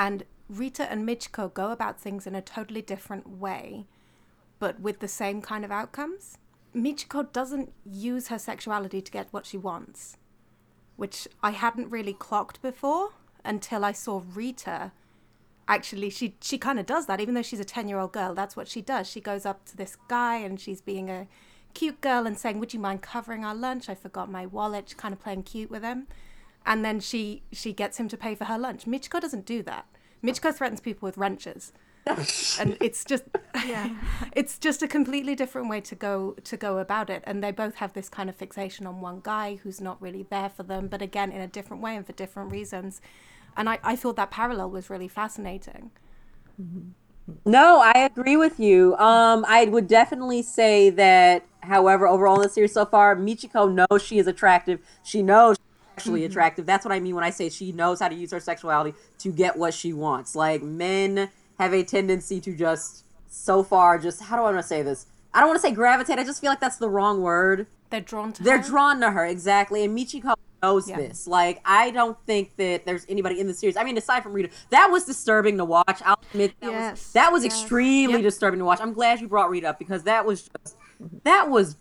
And 0.00 0.24
Rita 0.48 0.90
and 0.90 1.06
Michiko 1.06 1.52
go 1.52 1.70
about 1.70 2.00
things 2.00 2.26
in 2.26 2.34
a 2.34 2.40
totally 2.40 2.80
different 2.80 3.28
way, 3.28 3.84
but 4.58 4.80
with 4.80 5.00
the 5.00 5.08
same 5.08 5.42
kind 5.42 5.62
of 5.62 5.70
outcomes. 5.70 6.38
Michiko 6.74 7.30
doesn't 7.30 7.74
use 7.84 8.28
her 8.28 8.38
sexuality 8.38 9.02
to 9.02 9.12
get 9.12 9.28
what 9.30 9.44
she 9.44 9.58
wants, 9.58 10.16
which 10.96 11.28
I 11.42 11.50
hadn't 11.50 11.90
really 11.90 12.14
clocked 12.14 12.62
before 12.62 13.10
until 13.44 13.84
I 13.84 13.92
saw 13.92 14.22
Rita. 14.34 14.92
Actually, 15.68 16.08
she 16.08 16.34
she 16.40 16.56
kind 16.56 16.80
of 16.80 16.86
does 16.86 17.04
that, 17.04 17.20
even 17.20 17.34
though 17.34 17.42
she's 17.42 17.60
a 17.60 17.64
ten 17.64 17.86
year 17.86 17.98
old 17.98 18.12
girl. 18.12 18.34
That's 18.34 18.56
what 18.56 18.68
she 18.68 18.80
does. 18.80 19.06
She 19.06 19.20
goes 19.20 19.44
up 19.44 19.66
to 19.66 19.76
this 19.76 19.98
guy 20.08 20.36
and 20.36 20.58
she's 20.58 20.80
being 20.80 21.10
a 21.10 21.28
cute 21.74 22.00
girl 22.00 22.26
and 22.26 22.38
saying, 22.38 22.58
"Would 22.58 22.72
you 22.72 22.80
mind 22.80 23.02
covering 23.02 23.44
our 23.44 23.54
lunch? 23.54 23.90
I 23.90 23.94
forgot 23.94 24.30
my 24.30 24.46
wallet." 24.46 24.94
kind 24.96 25.12
of 25.12 25.20
playing 25.20 25.42
cute 25.42 25.70
with 25.70 25.82
him 25.82 26.06
and 26.66 26.84
then 26.84 27.00
she 27.00 27.42
she 27.52 27.72
gets 27.72 27.98
him 27.98 28.08
to 28.08 28.16
pay 28.16 28.34
for 28.34 28.44
her 28.44 28.58
lunch. 28.58 28.84
Michiko 28.84 29.20
doesn't 29.20 29.46
do 29.46 29.62
that. 29.62 29.86
Michiko 30.22 30.54
threatens 30.54 30.80
people 30.80 31.06
with 31.06 31.16
wrenches. 31.16 31.72
and 32.06 32.76
it's 32.80 33.04
just 33.04 33.24
yeah. 33.66 33.90
it's 34.32 34.58
just 34.58 34.82
a 34.82 34.88
completely 34.88 35.34
different 35.34 35.68
way 35.68 35.80
to 35.82 35.94
go 35.94 36.34
to 36.44 36.56
go 36.56 36.78
about 36.78 37.10
it. 37.10 37.22
And 37.26 37.42
they 37.42 37.50
both 37.50 37.76
have 37.76 37.92
this 37.92 38.08
kind 38.08 38.28
of 38.28 38.36
fixation 38.36 38.86
on 38.86 39.00
one 39.00 39.20
guy 39.22 39.58
who's 39.62 39.80
not 39.80 40.00
really 40.00 40.26
there 40.28 40.48
for 40.48 40.62
them 40.62 40.88
but 40.88 41.02
again 41.02 41.30
in 41.30 41.40
a 41.40 41.46
different 41.46 41.82
way 41.82 41.96
and 41.96 42.06
for 42.06 42.12
different 42.12 42.52
reasons. 42.52 43.00
And 43.56 43.68
i, 43.68 43.78
I 43.82 43.96
thought 43.96 44.16
that 44.16 44.30
parallel 44.30 44.70
was 44.70 44.90
really 44.90 45.08
fascinating. 45.08 45.90
No 47.44 47.80
i 47.82 47.98
agree 47.98 48.36
with 48.36 48.58
you. 48.58 48.96
Um 48.96 49.44
i 49.48 49.64
would 49.66 49.86
definitely 49.86 50.42
say 50.42 50.90
that 50.90 51.44
however 51.60 52.08
overall 52.08 52.36
in 52.36 52.42
the 52.42 52.48
series 52.48 52.72
so 52.72 52.86
far 52.86 53.14
michiko 53.14 53.72
knows 53.72 54.02
she 54.02 54.18
is 54.18 54.26
attractive. 54.26 54.80
She 55.02 55.22
knows 55.22 55.56
sexually 56.00 56.20
mm-hmm. 56.20 56.30
attractive. 56.30 56.66
That's 56.66 56.84
what 56.84 56.92
I 56.92 57.00
mean 57.00 57.14
when 57.14 57.24
I 57.24 57.30
say 57.30 57.48
she 57.50 57.72
knows 57.72 58.00
how 58.00 58.08
to 58.08 58.14
use 58.14 58.32
her 58.32 58.40
sexuality 58.40 58.96
to 59.18 59.32
get 59.32 59.56
what 59.56 59.74
she 59.74 59.92
wants. 59.92 60.34
Like 60.34 60.62
men 60.62 61.30
have 61.58 61.74
a 61.74 61.82
tendency 61.82 62.40
to 62.40 62.56
just 62.56 63.04
so 63.28 63.62
far 63.62 63.98
just 63.98 64.22
how 64.22 64.36
do 64.36 64.42
I 64.42 64.46
want 64.46 64.58
to 64.58 64.62
say 64.62 64.82
this? 64.82 65.06
I 65.34 65.40
don't 65.40 65.50
want 65.50 65.60
to 65.60 65.68
say 65.68 65.72
gravitate. 65.72 66.18
I 66.18 66.24
just 66.24 66.40
feel 66.40 66.50
like 66.50 66.60
that's 66.60 66.78
the 66.78 66.88
wrong 66.88 67.20
word. 67.20 67.66
They're 67.90 68.00
drawn 68.00 68.32
to 68.32 68.42
They're 68.42 68.58
her. 68.58 68.68
drawn 68.68 69.00
to 69.00 69.10
her 69.10 69.26
exactly. 69.26 69.84
And 69.84 69.96
Michiko 69.96 70.34
knows 70.62 70.88
yeah. 70.88 70.96
this. 70.96 71.26
Like 71.26 71.60
I 71.64 71.90
don't 71.90 72.16
think 72.26 72.56
that 72.56 72.86
there's 72.86 73.04
anybody 73.08 73.38
in 73.38 73.46
the 73.46 73.54
series. 73.54 73.76
I 73.76 73.84
mean, 73.84 73.98
aside 73.98 74.22
from 74.22 74.32
Rita, 74.32 74.50
that 74.70 74.88
was 74.90 75.04
disturbing 75.04 75.58
to 75.58 75.64
watch. 75.64 76.00
I'll 76.04 76.20
admit 76.32 76.54
that 76.60 76.70
yes. 76.70 76.92
was 76.92 77.12
that 77.12 77.32
was 77.32 77.44
yes. 77.44 77.60
extremely 77.60 78.14
yep. 78.14 78.22
disturbing 78.22 78.58
to 78.58 78.64
watch. 78.64 78.80
I'm 78.80 78.94
glad 78.94 79.20
you 79.20 79.28
brought 79.28 79.50
Rita 79.50 79.68
up 79.68 79.78
because 79.78 80.04
that 80.04 80.24
was 80.24 80.48
just 80.48 80.76
that 81.24 81.50
was 81.50 81.76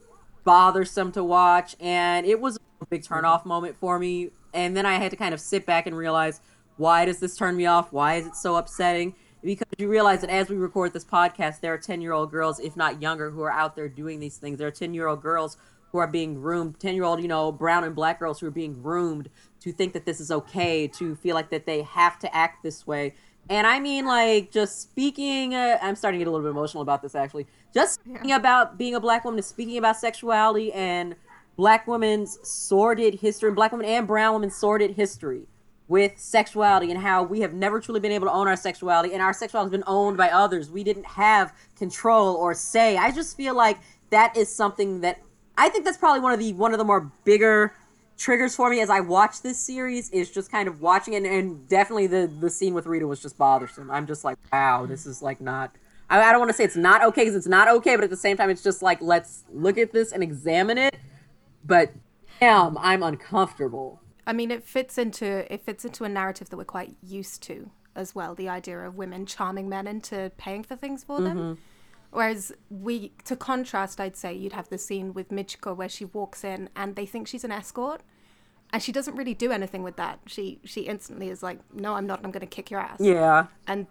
bothersome 0.49 1.11
to 1.11 1.23
watch 1.23 1.75
and 1.79 2.25
it 2.25 2.41
was 2.41 2.57
a 2.81 2.85
big 2.87 3.03
turnoff 3.03 3.45
moment 3.45 3.75
for 3.79 3.99
me 3.99 4.31
and 4.51 4.75
then 4.75 4.83
I 4.83 4.95
had 4.95 5.11
to 5.11 5.15
kind 5.15 5.31
of 5.31 5.39
sit 5.39 5.63
back 5.63 5.85
and 5.85 5.95
realize 5.95 6.41
why 6.77 7.05
does 7.05 7.19
this 7.19 7.37
turn 7.37 7.55
me 7.55 7.67
off? 7.67 7.93
Why 7.93 8.15
is 8.15 8.25
it 8.25 8.35
so 8.35 8.55
upsetting? 8.55 9.13
because 9.43 9.67
you 9.77 9.87
realize 9.87 10.21
that 10.21 10.31
as 10.31 10.49
we 10.49 10.55
record 10.55 10.91
this 10.91 11.05
podcast, 11.05 11.61
there 11.61 11.71
are 11.71 11.77
10 11.77 12.01
year 12.01 12.13
old 12.13 12.31
girls, 12.31 12.59
if 12.59 12.75
not 12.75 12.99
younger, 12.99 13.29
who 13.29 13.41
are 13.43 13.51
out 13.51 13.75
there 13.75 13.87
doing 13.87 14.19
these 14.19 14.37
things. 14.37 14.57
There 14.57 14.67
are 14.67 14.71
10 14.71 14.93
year 14.93 15.07
old 15.07 15.21
girls 15.21 15.55
who 15.91 15.99
are 15.99 16.07
being 16.07 16.33
groomed, 16.33 16.79
10 16.79 16.95
year 16.95 17.03
old, 17.03 17.21
you 17.21 17.27
know, 17.27 17.51
brown 17.51 17.83
and 17.83 17.95
black 17.95 18.19
girls 18.19 18.39
who 18.39 18.47
are 18.47 18.51
being 18.51 18.81
groomed 18.81 19.29
to 19.61 19.71
think 19.71 19.93
that 19.93 20.05
this 20.05 20.19
is 20.19 20.31
okay, 20.31 20.87
to 20.87 21.15
feel 21.15 21.35
like 21.35 21.51
that 21.51 21.65
they 21.65 21.83
have 21.83 22.19
to 22.19 22.35
act 22.35 22.63
this 22.63 22.85
way. 22.87 23.13
And 23.49 23.65
I 23.65 23.79
mean, 23.79 24.05
like, 24.05 24.51
just 24.51 24.79
speaking, 24.81 25.55
uh, 25.55 25.79
I'm 25.81 25.95
starting 25.95 26.19
to 26.19 26.23
get 26.23 26.29
a 26.29 26.31
little 26.31 26.45
bit 26.45 26.51
emotional 26.51 26.83
about 26.83 27.01
this 27.01 27.15
actually. 27.15 27.47
Just 27.73 27.95
speaking 27.95 28.29
yeah. 28.29 28.35
about 28.35 28.77
being 28.77 28.95
a 28.95 28.99
black 28.99 29.25
woman, 29.25 29.39
is 29.39 29.47
speaking 29.47 29.77
about 29.77 29.97
sexuality 29.97 30.71
and 30.71 31.15
black 31.57 31.87
women's 31.87 32.37
sordid 32.47 33.15
history, 33.15 33.49
and 33.49 33.55
black 33.55 33.71
women 33.71 33.87
and 33.87 34.07
brown 34.07 34.35
women's 34.35 34.55
sordid 34.55 34.91
history 34.91 35.47
with 35.87 36.13
sexuality 36.17 36.91
and 36.91 37.01
how 37.01 37.23
we 37.23 37.41
have 37.41 37.53
never 37.53 37.79
truly 37.79 37.99
been 37.99 38.11
able 38.11 38.27
to 38.27 38.31
own 38.31 38.47
our 38.47 38.55
sexuality 38.55 39.11
and 39.11 39.23
our 39.23 39.33
sexuality 39.33 39.65
has 39.65 39.71
been 39.71 39.83
owned 39.87 40.15
by 40.15 40.29
others. 40.29 40.69
We 40.69 40.83
didn't 40.83 41.07
have 41.07 41.51
control 41.75 42.35
or 42.35 42.53
say. 42.53 42.95
I 42.95 43.11
just 43.11 43.35
feel 43.35 43.55
like 43.55 43.79
that 44.11 44.37
is 44.37 44.53
something 44.53 45.01
that 45.01 45.19
I 45.57 45.69
think 45.69 45.85
that's 45.85 45.97
probably 45.97 46.21
one 46.21 46.31
of 46.31 46.39
the 46.39 46.53
one 46.53 46.73
of 46.73 46.77
the 46.77 46.85
more 46.85 47.11
bigger 47.25 47.73
triggers 48.19 48.55
for 48.55 48.69
me 48.69 48.81
as 48.81 48.89
I 48.89 48.99
watch 48.99 49.41
this 49.41 49.57
series 49.57 50.09
is 50.11 50.29
just 50.29 50.51
kind 50.51 50.67
of 50.67 50.81
watching 50.81 51.13
it 51.15 51.23
and 51.23 51.67
definitely 51.67 52.05
the 52.05 52.29
the 52.39 52.49
scene 52.49 52.73
with 52.73 52.85
Rita 52.85 53.07
was 53.07 53.21
just 53.21 53.37
bothersome. 53.37 53.89
I'm 53.89 54.05
just 54.05 54.23
like, 54.23 54.37
wow, 54.51 54.85
this 54.85 55.05
is 55.07 55.23
like 55.23 55.41
not 55.41 55.71
I, 56.09 56.21
I 56.21 56.31
don't 56.31 56.39
want 56.39 56.49
to 56.49 56.57
say 56.57 56.65
it's 56.65 56.75
not 56.75 57.03
okay 57.05 57.21
because 57.21 57.35
it's 57.35 57.47
not 57.47 57.67
okay, 57.67 57.95
but 57.95 58.03
at 58.03 58.09
the 58.09 58.17
same 58.17 58.37
time 58.37 58.49
it's 58.49 58.61
just 58.61 58.81
like 58.81 59.01
let's 59.01 59.45
look 59.51 59.77
at 59.77 59.93
this 59.93 60.11
and 60.11 60.21
examine 60.21 60.77
it. 60.77 60.97
But 61.65 61.93
damn, 62.39 62.77
I'm 62.77 63.03
uncomfortable. 63.03 64.01
I 64.27 64.33
mean, 64.33 64.51
it 64.51 64.63
fits 64.63 64.97
into 64.97 65.51
it 65.51 65.63
fits 65.63 65.85
into 65.85 66.03
a 66.03 66.09
narrative 66.09 66.49
that 66.49 66.57
we're 66.57 66.65
quite 66.65 66.95
used 67.01 67.41
to 67.43 67.71
as 67.95 68.13
well. 68.13 68.35
The 68.35 68.49
idea 68.49 68.79
of 68.79 68.95
women 68.95 69.25
charming 69.25 69.69
men 69.69 69.87
into 69.87 70.31
paying 70.37 70.63
for 70.63 70.75
things 70.75 71.03
for 71.03 71.21
them. 71.21 71.37
Mm-hmm. 71.37 71.61
Whereas 72.11 72.51
we, 72.69 73.11
to 73.25 73.35
contrast, 73.35 73.99
I'd 73.99 74.15
say 74.15 74.33
you'd 74.33 74.53
have 74.53 74.69
the 74.69 74.77
scene 74.77 75.13
with 75.13 75.29
Michiko 75.29 75.75
where 75.75 75.89
she 75.89 76.05
walks 76.05 76.43
in 76.43 76.69
and 76.75 76.95
they 76.95 77.05
think 77.05 77.27
she's 77.27 77.43
an 77.43 77.51
escort, 77.51 78.01
and 78.71 78.81
she 78.81 78.91
doesn't 78.91 79.15
really 79.15 79.33
do 79.33 79.51
anything 79.51 79.83
with 79.83 79.95
that. 79.97 80.19
She 80.25 80.59
she 80.63 80.81
instantly 80.81 81.29
is 81.29 81.41
like, 81.41 81.59
"No, 81.73 81.95
I'm 81.95 82.05
not. 82.05 82.21
I'm 82.23 82.31
going 82.31 82.41
to 82.41 82.47
kick 82.47 82.69
your 82.71 82.79
ass." 82.79 82.99
Yeah. 82.99 83.47
And 83.67 83.87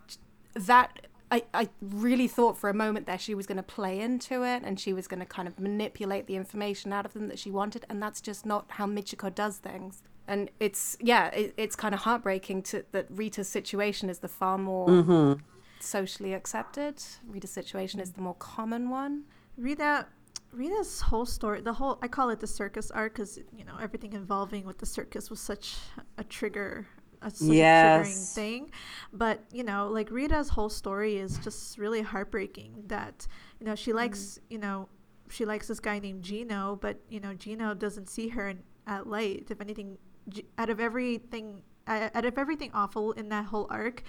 that 0.54 1.06
I 1.30 1.44
I 1.52 1.68
really 1.80 2.28
thought 2.28 2.56
for 2.56 2.70
a 2.70 2.74
moment 2.74 3.06
there 3.06 3.18
she 3.18 3.34
was 3.34 3.46
going 3.46 3.56
to 3.56 3.62
play 3.62 4.00
into 4.00 4.44
it 4.44 4.62
and 4.64 4.78
she 4.78 4.92
was 4.92 5.08
going 5.08 5.20
to 5.20 5.26
kind 5.26 5.48
of 5.48 5.58
manipulate 5.58 6.26
the 6.26 6.36
information 6.36 6.92
out 6.92 7.04
of 7.04 7.12
them 7.12 7.28
that 7.28 7.38
she 7.38 7.50
wanted, 7.50 7.86
and 7.88 8.02
that's 8.02 8.20
just 8.20 8.46
not 8.46 8.66
how 8.70 8.86
Michiko 8.86 9.34
does 9.34 9.58
things. 9.58 10.02
And 10.26 10.50
it's 10.60 10.96
yeah, 11.00 11.28
it, 11.28 11.54
it's 11.56 11.74
kind 11.74 11.94
of 11.94 12.00
heartbreaking 12.00 12.62
to 12.64 12.84
that 12.92 13.06
Rita's 13.10 13.48
situation 13.48 14.10
is 14.10 14.20
the 14.20 14.28
far 14.28 14.58
more. 14.58 14.88
Mm-hmm 14.88 15.40
socially 15.82 16.34
accepted. 16.34 17.02
Rita's 17.26 17.50
situation 17.50 18.00
is 18.00 18.12
the 18.12 18.20
more 18.20 18.34
common 18.34 18.90
one. 18.90 19.24
Rita, 19.56 20.06
Rita's 20.52 21.00
whole 21.00 21.26
story, 21.26 21.60
the 21.60 21.72
whole, 21.72 21.98
I 22.02 22.08
call 22.08 22.30
it 22.30 22.40
the 22.40 22.46
circus 22.46 22.90
arc 22.90 23.14
because, 23.14 23.38
you 23.56 23.64
know, 23.64 23.76
everything 23.80 24.12
involving 24.12 24.64
with 24.64 24.78
the 24.78 24.86
circus 24.86 25.30
was 25.30 25.40
such 25.40 25.76
a 26.16 26.24
trigger, 26.24 26.86
a, 27.22 27.30
such 27.30 27.48
yes. 27.48 28.06
a 28.06 28.10
triggering 28.10 28.34
thing. 28.34 28.70
But, 29.12 29.44
you 29.52 29.64
know, 29.64 29.88
like 29.88 30.10
Rita's 30.10 30.48
whole 30.48 30.70
story 30.70 31.16
is 31.16 31.38
just 31.38 31.78
really 31.78 32.02
heartbreaking 32.02 32.84
that, 32.86 33.26
you 33.60 33.66
know, 33.66 33.74
she 33.74 33.92
likes, 33.92 34.20
mm. 34.20 34.38
you 34.50 34.58
know, 34.58 34.88
she 35.28 35.44
likes 35.44 35.68
this 35.68 35.80
guy 35.80 35.98
named 35.98 36.22
Gino, 36.22 36.78
but, 36.80 37.00
you 37.08 37.20
know, 37.20 37.34
Gino 37.34 37.74
doesn't 37.74 38.08
see 38.08 38.28
her 38.28 38.48
in, 38.48 38.62
at 38.86 39.06
light. 39.06 39.48
If 39.50 39.60
anything, 39.60 39.98
G- 40.28 40.44
out 40.58 40.68
of 40.70 40.78
everything, 40.78 41.62
out 41.86 42.24
of 42.24 42.36
everything 42.36 42.70
awful 42.74 43.12
in 43.12 43.30
that 43.30 43.46
whole 43.46 43.66
arc, 43.70 44.02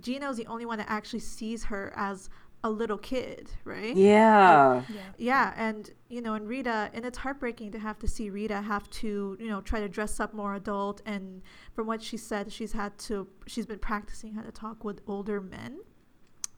Gino's 0.00 0.36
the 0.36 0.46
only 0.46 0.66
one 0.66 0.78
that 0.78 0.88
actually 0.88 1.20
sees 1.20 1.64
her 1.64 1.92
as 1.96 2.30
a 2.64 2.70
little 2.70 2.98
kid, 2.98 3.50
right? 3.64 3.96
Yeah. 3.96 4.82
yeah. 4.88 5.00
Yeah, 5.18 5.54
and 5.56 5.90
you 6.08 6.20
know, 6.20 6.34
and 6.34 6.48
Rita, 6.48 6.90
and 6.94 7.04
it's 7.04 7.18
heartbreaking 7.18 7.72
to 7.72 7.78
have 7.78 7.98
to 8.00 8.08
see 8.08 8.30
Rita 8.30 8.60
have 8.60 8.88
to, 8.90 9.36
you 9.40 9.48
know, 9.48 9.60
try 9.60 9.80
to 9.80 9.88
dress 9.88 10.20
up 10.20 10.32
more 10.32 10.54
adult 10.54 11.02
and 11.04 11.42
from 11.74 11.86
what 11.86 12.02
she 12.02 12.16
said, 12.16 12.52
she's 12.52 12.72
had 12.72 12.96
to 12.98 13.26
she's 13.46 13.66
been 13.66 13.78
practicing 13.78 14.34
how 14.34 14.42
to 14.42 14.52
talk 14.52 14.84
with 14.84 15.00
older 15.06 15.40
men. 15.40 15.80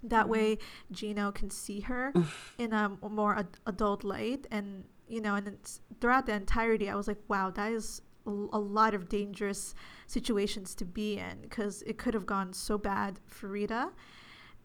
That 0.03 0.25
mm-hmm. 0.25 0.33
way 0.33 0.59
Gino 0.93 1.33
can 1.33 1.49
see 1.49 1.81
her 1.81 2.13
in 2.59 2.73
a 2.73 2.91
more 3.09 3.39
ad- 3.39 3.59
adult 3.67 4.05
light 4.05 4.47
and 4.51 4.85
you 5.09 5.21
know, 5.21 5.35
and 5.35 5.57
throughout 6.01 6.27
the 6.27 6.35
entirety 6.35 6.91
I 6.91 6.95
was 6.95 7.09
like, 7.09 7.21
wow, 7.29 7.51
that 7.51 7.73
is 7.73 8.03
a 8.27 8.59
lot 8.59 8.95
of 8.95 9.09
dangerous 9.09 9.75
situations 10.07 10.75
to 10.77 10.85
be 10.85 11.19
in 11.19 11.41
because 11.43 11.83
it 11.83 11.99
could 11.99 12.15
have 12.15 12.27
gone 12.27 12.53
so 12.53 12.79
bad 12.79 13.21
for 13.27 13.49
Rita. 13.49 13.91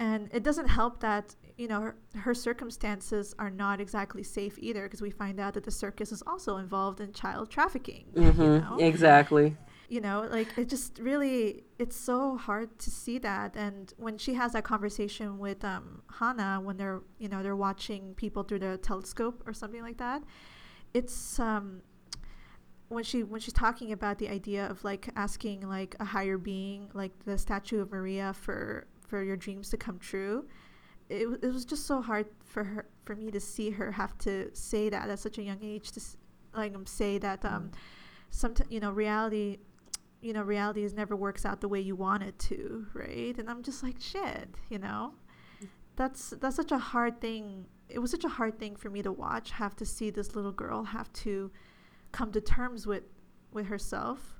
And 0.02 0.30
it 0.32 0.44
doesn't 0.44 0.70
help 0.70 1.02
that, 1.02 1.36
you 1.58 1.68
know, 1.68 1.82
her, 1.82 1.96
her 2.16 2.34
circumstances 2.34 3.36
are 3.38 3.50
not 3.50 3.82
exactly 3.82 4.24
safe 4.24 4.58
either 4.58 4.84
because 4.84 5.02
we 5.02 5.10
find 5.10 5.42
out 5.42 5.56
that 5.56 5.66
the 5.66 5.72
circus 5.72 6.14
is 6.14 6.24
also 6.26 6.56
involved 6.56 7.02
in 7.02 7.12
child 7.12 7.50
trafficking. 7.50 8.06
Mm-hmm. 8.16 8.42
You 8.42 8.60
know? 8.60 8.78
Exactly. 8.80 9.58
You 9.90 10.00
know, 10.00 10.26
like 10.32 10.58
it 10.58 10.70
just 10.70 11.00
really, 11.00 11.64
it's 11.80 11.98
so 11.98 12.38
hard 12.38 12.80
to 12.80 12.90
see 12.90 13.18
that. 13.18 13.58
And 13.58 13.92
when 13.98 14.18
she 14.18 14.36
has 14.36 14.54
that 14.54 14.64
conversation 14.64 15.38
with 15.38 15.66
um, 15.66 16.02
Hana, 16.18 16.62
when 16.64 16.78
they're, 16.78 17.02
you 17.18 17.28
know, 17.28 17.44
they're 17.44 17.56
watching 17.56 18.14
people 18.14 18.44
through 18.44 18.60
the 18.60 18.78
telescope 18.78 19.44
or 19.46 19.52
something 19.52 19.82
like 19.82 19.98
that, 19.98 20.24
it's, 20.94 21.40
um, 21.40 21.82
when 22.90 23.04
she 23.04 23.24
when 23.24 23.40
she's 23.40 23.54
talking 23.54 23.92
about 23.92 24.18
the 24.18 24.28
idea 24.28 24.68
of 24.68 24.84
like 24.84 25.10
asking 25.16 25.68
like 25.68 25.96
a 26.00 26.06
higher 26.06 26.38
being 26.38 26.90
like 26.94 27.12
the 27.26 27.38
statue 27.38 27.82
of 27.82 27.92
maria 27.92 28.34
for 28.34 28.88
for 29.08 29.24
your 29.24 29.38
dreams 29.38 29.70
to 29.70 29.78
come 29.78 29.98
true 30.00 30.46
it, 31.10 31.28
it 31.42 31.54
was 31.54 31.66
just 31.66 31.88
so 31.88 32.02
hard 32.02 32.28
for 32.44 32.64
her 32.64 32.86
for 33.06 33.16
me 33.16 33.32
to 33.32 33.40
see 33.40 33.72
her 33.72 33.92
have 33.92 34.18
to 34.18 34.50
say 34.54 34.90
that 34.90 35.10
at 35.10 35.20
such 35.20 35.38
a 35.38 35.44
young 35.44 35.60
age 35.64 35.92
to 35.92 36.02
like 36.54 36.76
um, 36.76 36.86
say 36.86 37.18
that 37.18 37.44
um 37.46 37.72
sometimes 38.30 38.70
you 38.72 38.80
know 38.80 38.92
reality 38.92 39.58
you 40.22 40.34
know 40.34 40.44
reality 40.44 40.84
is 40.84 40.94
never 40.94 41.16
works 41.16 41.46
out 41.46 41.62
the 41.62 41.68
way 41.68 41.80
you 41.80 41.96
want 41.96 42.22
it 42.24 42.38
to 42.38 42.86
right? 42.94 43.38
And 43.38 43.50
i'm 43.50 43.64
just 43.64 43.84
like 43.84 43.96
shit 44.00 44.50
you 44.70 44.80
know? 44.80 45.14
That's 46.00 46.30
that's 46.40 46.56
such 46.56 46.72
a 46.72 46.78
hard 46.78 47.20
thing. 47.20 47.66
It 47.90 48.00
was 48.00 48.10
such 48.10 48.24
a 48.24 48.30
hard 48.30 48.58
thing 48.58 48.78
for 48.78 48.90
me 48.90 49.02
to 49.02 49.12
watch 49.12 49.52
have 49.52 49.76
to 49.76 49.86
see 49.86 50.10
this 50.10 50.34
little 50.34 50.54
girl 50.54 50.86
have 50.86 51.12
to 51.26 51.52
come 52.12 52.32
to 52.32 52.42
terms 52.42 52.86
with 52.86 53.04
with 53.52 53.68
herself 53.68 54.40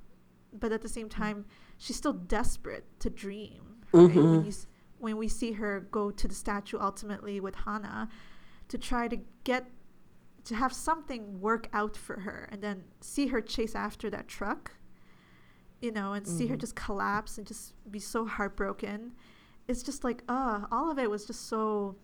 but 0.54 0.72
at 0.72 0.82
the 0.82 0.90
same 0.90 1.10
time 1.10 1.46
she's 1.78 1.96
still 1.96 2.14
desperate 2.14 2.86
to 3.00 3.10
dream 3.10 3.84
right? 3.92 4.10
mm-hmm. 4.10 4.32
when, 4.32 4.46
you, 4.46 4.52
when 5.00 5.18
we 5.18 5.28
see 5.28 5.54
her 5.54 5.88
go 5.92 6.12
to 6.12 6.28
the 6.28 6.36
statue 6.36 6.78
ultimately 6.80 7.40
with 7.40 7.56
hana 7.56 8.10
to 8.68 8.78
try 8.78 9.08
to 9.08 9.18
get 9.44 9.70
to 10.46 10.56
have 10.56 10.74
something 10.74 11.40
work 11.40 11.68
out 11.74 11.96
for 11.96 12.22
her 12.22 12.48
and 12.52 12.62
then 12.62 12.84
see 13.02 13.28
her 13.28 13.42
chase 13.42 13.76
after 13.76 14.10
that 14.10 14.28
truck 14.28 14.72
you 15.82 15.92
know 15.92 16.14
and 16.14 16.26
mm-hmm. 16.26 16.38
see 16.38 16.48
her 16.48 16.54
mm-hmm. 16.54 16.62
just 16.62 16.76
collapse 16.76 17.38
and 17.38 17.46
just 17.48 17.74
be 17.92 18.00
so 18.00 18.26
heartbroken 18.26 19.12
it's 19.68 19.84
just 19.84 20.04
like 20.04 20.24
uh 20.28 20.62
all 20.72 20.92
of 20.92 20.98
it 20.98 21.10
was 21.10 21.26
just 21.26 21.48
so 21.48 21.96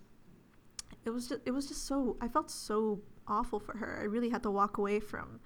it 1.06 1.10
was 1.10 1.28
just 1.30 1.42
it 1.46 1.52
was 1.52 1.68
just 1.68 1.86
so 1.86 2.18
i 2.22 2.28
felt 2.28 2.50
so 2.50 3.00
awful 3.28 3.60
for 3.60 3.78
her. 3.78 4.00
I 4.02 4.06
really 4.06 4.30
had 4.30 4.44
to 4.44 4.52
walk 4.52 4.78
away 4.78 5.00
from 5.00 5.40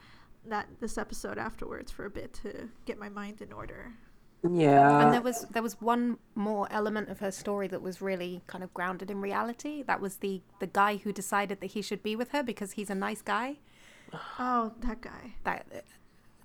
that 0.46 0.68
this 0.80 0.98
episode 0.98 1.38
afterwards 1.38 1.92
for 1.92 2.06
a 2.06 2.10
bit 2.10 2.34
to 2.34 2.70
get 2.86 2.98
my 2.98 3.10
mind 3.10 3.42
in 3.42 3.52
order. 3.52 3.94
Yeah. 4.50 5.04
And 5.04 5.14
there 5.14 5.22
was 5.22 5.46
there 5.52 5.64
was 5.64 5.82
one 5.82 6.18
more 6.36 6.68
element 6.72 7.10
of 7.10 7.20
her 7.20 7.32
story 7.32 7.68
that 7.68 7.82
was 7.82 8.02
really 8.02 8.42
kind 8.48 8.64
of 8.64 8.74
grounded 8.74 9.12
in 9.12 9.20
reality. 9.20 9.84
That 9.84 10.00
was 10.00 10.18
the 10.18 10.42
the 10.60 10.68
guy 10.68 10.98
who 10.98 11.12
decided 11.12 11.60
that 11.60 11.72
he 11.72 11.82
should 11.82 12.02
be 12.02 12.16
with 12.16 12.32
her 12.32 12.44
because 12.44 12.74
he's 12.74 12.90
a 12.90 12.96
nice 12.96 13.22
guy. 13.22 13.58
Oh, 14.40 14.72
that 14.80 15.02
guy. 15.02 15.36
That 15.44 15.68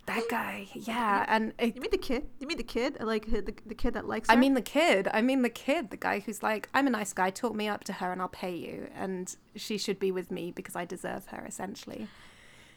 that 0.06 0.25
guy, 0.28 0.68
yeah, 0.75 1.25
and 1.28 1.52
it, 1.58 1.75
you 1.75 1.80
mean 1.80 1.90
the 1.90 1.99
kid? 1.99 2.26
You 2.38 2.46
mean 2.46 2.56
the 2.58 2.62
kid? 2.62 2.99
Like 3.00 3.30
the, 3.30 3.54
the 3.66 3.75
kid 3.75 3.94
that 3.94 4.06
likes. 4.06 4.28
Her? 4.28 4.34
I 4.34 4.37
mean 4.37 4.54
the 4.54 4.62
kid. 4.62 5.08
I 5.12 5.23
mean 5.23 5.42
the 5.42 5.49
kid. 5.49 5.90
The 5.90 5.96
guy 5.96 6.20
who's 6.20 6.42
like, 6.42 6.68
I'm 6.75 6.87
a 6.87 6.90
nice 6.90 7.12
guy. 7.12 7.30
Talk 7.30 7.54
me 7.54 7.68
up 7.68 7.84
to 7.84 7.92
her, 7.94 8.12
and 8.12 8.20
I'll 8.20 8.28
pay 8.28 8.54
you, 8.54 8.88
and 8.94 9.34
she 9.56 9.78
should 9.78 9.99
be 9.99 10.12
with 10.12 10.30
me 10.30 10.50
because 10.50 10.76
I 10.76 10.84
deserve 10.84 11.26
her, 11.28 11.44
essentially. 11.46 12.08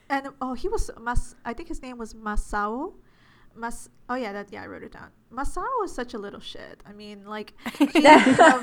And 0.09 0.29
oh, 0.41 0.53
he 0.53 0.69
was 0.69 0.89
Mas. 0.99 1.35
I 1.43 1.53
think 1.53 1.67
his 1.67 1.81
name 1.81 1.97
was 1.97 2.13
Masao. 2.13 2.93
Mas. 3.55 3.89
Oh 4.07 4.15
yeah, 4.15 4.31
that 4.31 4.47
yeah, 4.51 4.63
I 4.63 4.67
wrote 4.67 4.83
it 4.83 4.93
down. 4.93 5.09
Masao 5.33 5.65
is 5.83 5.93
such 5.93 6.13
a 6.13 6.17
little 6.17 6.39
shit. 6.39 6.81
I 6.85 6.93
mean, 6.93 7.25
like, 7.25 7.53
you 7.79 8.01
know, 8.01 8.61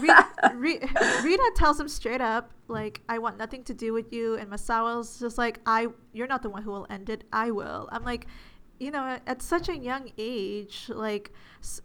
Rita, 0.55 0.91
Rita, 1.23 1.53
tells 1.57 1.79
him 1.79 1.89
straight 1.89 2.23
up, 2.23 2.53
like, 2.69 3.03
I 3.09 3.19
want 3.19 3.37
nothing 3.37 3.65
to 3.65 3.75
do 3.75 3.93
with 3.93 4.13
you, 4.13 4.37
and 4.37 4.51
Masao's 4.51 5.21
just 5.21 5.37
like, 5.37 5.61
I, 5.67 5.89
you're 6.15 6.27
not 6.27 6.43
the 6.43 6.49
one 6.49 6.63
who 6.63 6.71
will 6.71 6.87
end 6.89 7.11
it. 7.11 7.25
I 7.33 7.51
will. 7.51 7.89
I'm 7.93 8.05
like, 8.05 8.27
you 8.85 8.91
know, 8.91 9.19
at 9.27 9.43
such 9.43 9.69
a 9.69 9.77
young 9.77 10.11
age, 10.19 10.77
like, 10.89 11.33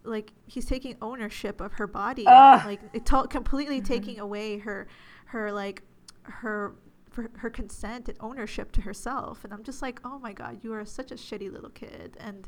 like 0.04 0.34
he's 0.46 0.66
taking 0.66 0.98
ownership 1.02 1.62
of 1.62 1.72
her 1.74 1.88
body, 1.88 2.26
uh. 2.28 2.62
like, 2.66 2.82
it 2.94 3.06
to- 3.06 3.28
completely 3.28 3.78
mm-hmm. 3.78 3.94
taking 3.94 4.20
away 4.20 4.60
her, 4.60 4.88
her 5.26 5.52
like, 5.52 5.84
her 6.24 6.76
for 7.10 7.30
her 7.38 7.50
consent 7.50 8.08
and 8.08 8.18
ownership 8.20 8.72
to 8.74 8.82
herself. 8.82 9.44
And 9.44 9.54
I'm 9.54 9.64
just 9.64 9.82
like, 9.82 10.00
oh 10.04 10.20
my 10.20 10.34
god, 10.34 10.60
you 10.64 10.74
are 10.74 10.86
such 10.86 11.12
a 11.12 11.16
shitty 11.16 11.52
little 11.52 11.72
kid. 11.72 12.18
And 12.20 12.48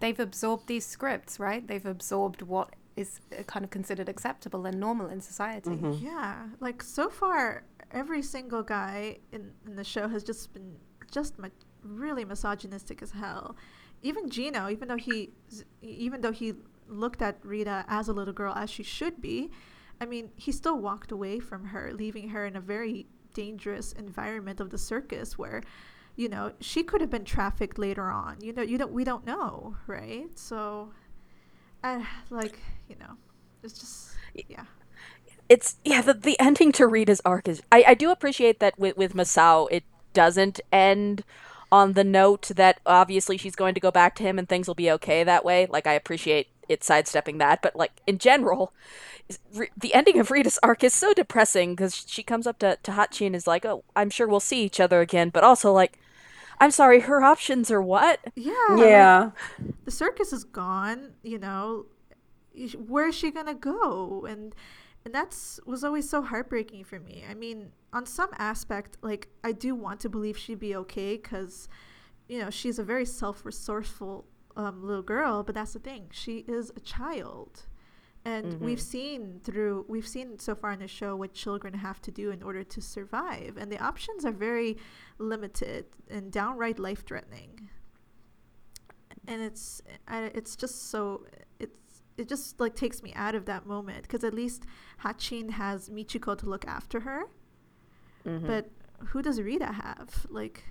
they've 0.00 0.18
absorbed 0.18 0.66
these 0.66 0.86
scripts, 0.86 1.38
right? 1.38 1.66
They've 1.66 1.84
absorbed 1.84 2.42
what 2.42 2.74
is 2.96 3.20
uh, 3.38 3.42
kind 3.42 3.64
of 3.64 3.70
considered 3.70 4.08
acceptable 4.08 4.64
and 4.66 4.78
normal 4.80 5.08
in 5.08 5.20
society. 5.20 5.70
Mm-hmm. 5.70 6.04
Yeah, 6.04 6.46
like 6.60 6.82
so 6.82 7.10
far, 7.10 7.64
every 7.90 8.22
single 8.22 8.62
guy 8.62 9.18
in, 9.32 9.52
in 9.66 9.76
the 9.76 9.84
show 9.84 10.08
has 10.08 10.22
just 10.24 10.52
been 10.52 10.76
just 11.10 11.38
ma- 11.38 11.48
really 11.84 12.24
misogynistic 12.24 13.02
as 13.02 13.12
hell. 13.12 13.56
Even 14.02 14.28
Gino, 14.28 14.68
even 14.68 14.88
though 14.88 14.96
he 14.96 15.30
even 15.82 16.20
though 16.20 16.32
he 16.32 16.54
looked 16.88 17.22
at 17.22 17.38
Rita 17.42 17.84
as 17.88 18.08
a 18.08 18.12
little 18.12 18.34
girl 18.34 18.54
as 18.54 18.68
she 18.70 18.82
should 18.82 19.20
be, 19.20 19.50
I 20.00 20.06
mean, 20.06 20.30
he 20.36 20.52
still 20.52 20.78
walked 20.78 21.12
away 21.12 21.40
from 21.40 21.66
her, 21.66 21.92
leaving 21.92 22.30
her 22.30 22.44
in 22.46 22.56
a 22.56 22.60
very 22.60 23.06
dangerous 23.32 23.92
environment 23.92 24.60
of 24.60 24.70
the 24.70 24.78
circus 24.78 25.38
where 25.38 25.62
you 26.16 26.28
know 26.28 26.52
she 26.60 26.82
could 26.82 27.00
have 27.00 27.10
been 27.10 27.24
trafficked 27.24 27.78
later 27.78 28.10
on. 28.10 28.38
You 28.40 28.52
know 28.52 28.62
you 28.62 28.78
don't 28.78 28.92
we 28.92 29.04
don't 29.04 29.26
know 29.26 29.76
right? 29.86 30.26
So 30.38 30.90
uh, 31.82 32.02
like 32.30 32.58
you 32.88 32.96
know 32.96 33.16
it's 33.62 33.78
just 33.78 34.10
yeah. 34.48 34.64
It's 35.48 35.76
yeah 35.84 36.00
the, 36.00 36.14
the 36.14 36.40
ending 36.40 36.72
to 36.72 36.86
rita's 36.86 37.20
arc 37.22 37.48
is 37.48 37.62
i, 37.70 37.84
I 37.88 37.94
do 37.94 38.10
appreciate 38.10 38.60
that 38.60 38.78
with, 38.78 38.96
with 38.96 39.12
masao 39.12 39.68
it 39.70 39.84
doesn't 40.14 40.58
end 40.72 41.22
on 41.74 41.94
the 41.94 42.04
note 42.04 42.52
that 42.54 42.78
obviously 42.86 43.36
she's 43.36 43.56
going 43.56 43.74
to 43.74 43.80
go 43.80 43.90
back 43.90 44.14
to 44.14 44.22
him 44.22 44.38
and 44.38 44.48
things 44.48 44.68
will 44.68 44.76
be 44.76 44.90
okay 44.90 45.24
that 45.24 45.44
way 45.44 45.66
like 45.68 45.88
i 45.88 45.92
appreciate 45.92 46.46
it 46.68 46.84
sidestepping 46.84 47.38
that 47.38 47.60
but 47.60 47.74
like 47.74 47.90
in 48.06 48.16
general 48.16 48.72
the 49.76 49.94
ending 49.94 50.20
of 50.20 50.30
Rita's 50.30 50.58
arc 50.62 50.84
is 50.84 50.92
so 50.92 51.14
depressing 51.14 51.74
because 51.74 52.04
she 52.06 52.22
comes 52.22 52.46
up 52.46 52.58
to, 52.58 52.78
to 52.82 52.90
Hachi 52.90 53.26
and 53.26 53.34
is 53.34 53.46
like, 53.46 53.64
"Oh, 53.64 53.82
I'm 53.96 54.10
sure 54.10 54.28
we'll 54.28 54.38
see 54.38 54.62
each 54.62 54.78
other 54.78 55.00
again," 55.00 55.30
but 55.30 55.42
also 55.42 55.72
like, 55.72 55.98
"I'm 56.60 56.70
sorry, 56.70 57.00
her 57.00 57.22
options 57.22 57.70
are 57.70 57.80
what?" 57.80 58.20
Yeah, 58.36 58.76
yeah. 58.76 59.30
Like, 59.58 59.84
the 59.86 59.90
circus 59.90 60.30
is 60.34 60.44
gone. 60.44 61.14
You 61.22 61.38
know, 61.38 61.86
where 62.86 63.08
is 63.08 63.14
she 63.14 63.30
gonna 63.30 63.54
go? 63.54 64.26
And 64.28 64.54
and 65.04 65.14
that's 65.14 65.58
was 65.64 65.84
always 65.84 66.08
so 66.08 66.20
heartbreaking 66.20 66.84
for 66.84 67.00
me. 67.00 67.24
I 67.28 67.32
mean, 67.32 67.72
on 67.94 68.04
some 68.04 68.30
aspect, 68.38 68.98
like 69.00 69.28
I 69.42 69.52
do 69.52 69.74
want 69.74 70.00
to 70.00 70.08
believe 70.08 70.36
she'd 70.36 70.58
be 70.58 70.76
okay 70.76 71.16
because, 71.16 71.68
you 72.28 72.38
know, 72.38 72.50
she's 72.50 72.78
a 72.78 72.84
very 72.84 73.06
self-resourceful 73.06 74.26
um, 74.56 74.84
little 74.84 75.02
girl. 75.02 75.42
But 75.42 75.54
that's 75.54 75.72
the 75.72 75.78
thing; 75.78 76.08
she 76.10 76.44
is 76.46 76.70
a 76.76 76.80
child 76.80 77.66
and 78.24 78.46
mm-hmm. 78.46 78.64
we've 78.64 78.80
seen 78.80 79.40
through 79.44 79.84
we've 79.88 80.06
seen 80.06 80.38
so 80.38 80.54
far 80.54 80.72
in 80.72 80.78
the 80.78 80.88
show 80.88 81.14
what 81.14 81.32
children 81.34 81.74
have 81.74 82.00
to 82.00 82.10
do 82.10 82.30
in 82.30 82.42
order 82.42 82.64
to 82.64 82.80
survive 82.80 83.56
and 83.58 83.70
the 83.70 83.78
options 83.78 84.24
are 84.24 84.32
very 84.32 84.76
limited 85.18 85.84
and 86.08 86.32
downright 86.32 86.78
life 86.78 87.04
threatening 87.04 87.68
and 89.28 89.42
it's 89.42 89.82
it's 90.08 90.56
just 90.56 90.90
so 90.90 91.26
it's 91.58 92.02
it 92.16 92.28
just 92.28 92.60
like 92.60 92.74
takes 92.74 93.02
me 93.02 93.12
out 93.14 93.34
of 93.34 93.44
that 93.44 93.66
moment 93.66 94.02
because 94.02 94.24
at 94.24 94.32
least 94.32 94.64
Hatchin 94.98 95.50
has 95.50 95.88
Michiko 95.88 96.38
to 96.38 96.46
look 96.46 96.66
after 96.66 97.00
her 97.00 97.24
mm-hmm. 98.26 98.46
but 98.46 98.70
who 99.08 99.22
does 99.22 99.40
Rita 99.40 99.66
have 99.66 100.26
like 100.30 100.64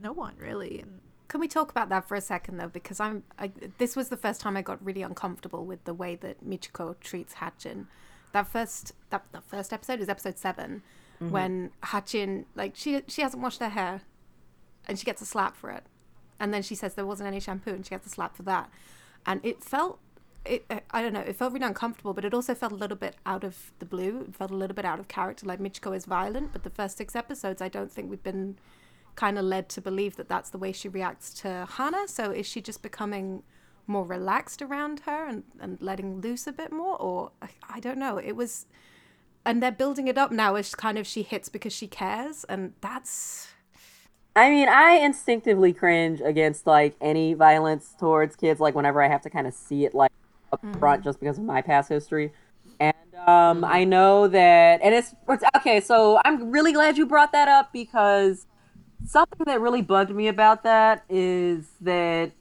no 0.00 0.12
one 0.12 0.34
really 0.38 0.80
and 0.80 1.00
can 1.28 1.40
we 1.40 1.48
talk 1.48 1.70
about 1.70 1.88
that 1.88 2.06
for 2.06 2.14
a 2.14 2.20
second 2.20 2.58
though? 2.58 2.68
Because 2.68 3.00
I'm 3.00 3.24
I, 3.38 3.50
this 3.78 3.96
was 3.96 4.08
the 4.08 4.16
first 4.16 4.40
time 4.40 4.56
I 4.56 4.62
got 4.62 4.84
really 4.84 5.02
uncomfortable 5.02 5.64
with 5.64 5.82
the 5.84 5.94
way 5.94 6.16
that 6.16 6.46
Michiko 6.48 6.98
treats 7.00 7.34
Hatchin. 7.34 7.86
That 8.32 8.46
first 8.46 8.92
that 9.10 9.24
the 9.32 9.40
first 9.40 9.72
episode 9.72 10.00
is 10.00 10.08
episode 10.08 10.38
7 10.38 10.82
mm-hmm. 11.20 11.30
when 11.30 11.70
Hatchin 11.82 12.44
like 12.54 12.76
she 12.76 13.02
she 13.08 13.22
hasn't 13.22 13.42
washed 13.42 13.60
her 13.60 13.70
hair, 13.70 14.02
and 14.86 14.98
she 14.98 15.04
gets 15.04 15.22
a 15.22 15.26
slap 15.26 15.56
for 15.56 15.70
it, 15.70 15.84
and 16.38 16.52
then 16.52 16.62
she 16.62 16.74
says 16.74 16.94
there 16.94 17.06
wasn't 17.06 17.26
any 17.26 17.40
shampoo 17.40 17.70
and 17.70 17.84
she 17.84 17.90
gets 17.90 18.06
a 18.06 18.10
slap 18.10 18.36
for 18.36 18.42
that, 18.42 18.70
and 19.24 19.40
it 19.42 19.64
felt 19.64 19.98
it 20.44 20.64
uh, 20.70 20.80
I 20.90 21.02
don't 21.02 21.12
know 21.12 21.20
it 21.20 21.36
felt 21.36 21.52
really 21.52 21.66
uncomfortable, 21.66 22.14
but 22.14 22.24
it 22.24 22.34
also 22.34 22.54
felt 22.54 22.72
a 22.72 22.76
little 22.76 22.96
bit 22.96 23.16
out 23.24 23.44
of 23.44 23.72
the 23.78 23.86
blue. 23.86 24.24
It 24.28 24.36
felt 24.36 24.50
a 24.50 24.56
little 24.56 24.74
bit 24.74 24.84
out 24.84 24.98
of 24.98 25.08
character. 25.08 25.46
Like 25.46 25.60
Michiko 25.60 25.96
is 25.96 26.04
violent, 26.04 26.52
but 26.52 26.62
the 26.62 26.70
first 26.70 26.96
six 26.98 27.16
episodes 27.16 27.62
I 27.62 27.68
don't 27.68 27.90
think 27.90 28.10
we've 28.10 28.22
been 28.22 28.56
kind 29.14 29.38
of 29.38 29.44
led 29.44 29.68
to 29.70 29.80
believe 29.80 30.16
that 30.16 30.28
that's 30.28 30.50
the 30.50 30.58
way 30.58 30.72
she 30.72 30.88
reacts 30.88 31.32
to 31.34 31.66
Hana. 31.76 32.08
So 32.08 32.30
is 32.30 32.46
she 32.46 32.60
just 32.60 32.82
becoming 32.82 33.42
more 33.86 34.04
relaxed 34.04 34.62
around 34.62 35.00
her 35.00 35.26
and, 35.26 35.44
and 35.60 35.80
letting 35.80 36.20
loose 36.20 36.46
a 36.46 36.52
bit 36.52 36.72
more? 36.72 37.00
Or 37.00 37.32
I 37.68 37.80
don't 37.80 37.98
know. 37.98 38.18
It 38.18 38.32
was, 38.32 38.66
and 39.44 39.62
they're 39.62 39.72
building 39.72 40.08
it 40.08 40.18
up 40.18 40.32
now 40.32 40.54
as 40.56 40.74
kind 40.74 40.98
of 40.98 41.06
she 41.06 41.22
hits 41.22 41.48
because 41.48 41.72
she 41.72 41.86
cares. 41.86 42.44
And 42.44 42.74
that's. 42.80 43.48
I 44.36 44.50
mean, 44.50 44.68
I 44.68 44.94
instinctively 44.94 45.72
cringe 45.72 46.20
against 46.20 46.66
like 46.66 46.96
any 47.00 47.34
violence 47.34 47.94
towards 47.98 48.34
kids, 48.34 48.58
like 48.58 48.74
whenever 48.74 49.00
I 49.00 49.08
have 49.08 49.22
to 49.22 49.30
kind 49.30 49.46
of 49.46 49.54
see 49.54 49.84
it 49.84 49.94
like 49.94 50.10
up 50.54 50.62
mm-hmm. 50.62 50.78
front 50.78 51.04
just 51.04 51.20
because 51.20 51.38
of 51.38 51.44
my 51.44 51.60
past 51.60 51.88
history. 51.88 52.32
And 52.80 52.94
um, 53.26 53.58
mm-hmm. 53.58 53.64
I 53.64 53.84
know 53.84 54.28
that, 54.28 54.80
and 54.82 54.94
it's, 54.94 55.14
it's 55.28 55.44
okay. 55.56 55.80
So 55.80 56.20
I'm 56.24 56.50
really 56.50 56.72
glad 56.72 56.96
you 56.96 57.06
brought 57.06 57.32
that 57.32 57.48
up 57.48 57.72
because 57.72 58.46
something 59.06 59.44
that 59.46 59.60
really 59.60 59.82
bugged 59.82 60.10
me 60.10 60.28
about 60.28 60.62
that 60.62 61.04
is 61.08 61.66
that 61.80 62.32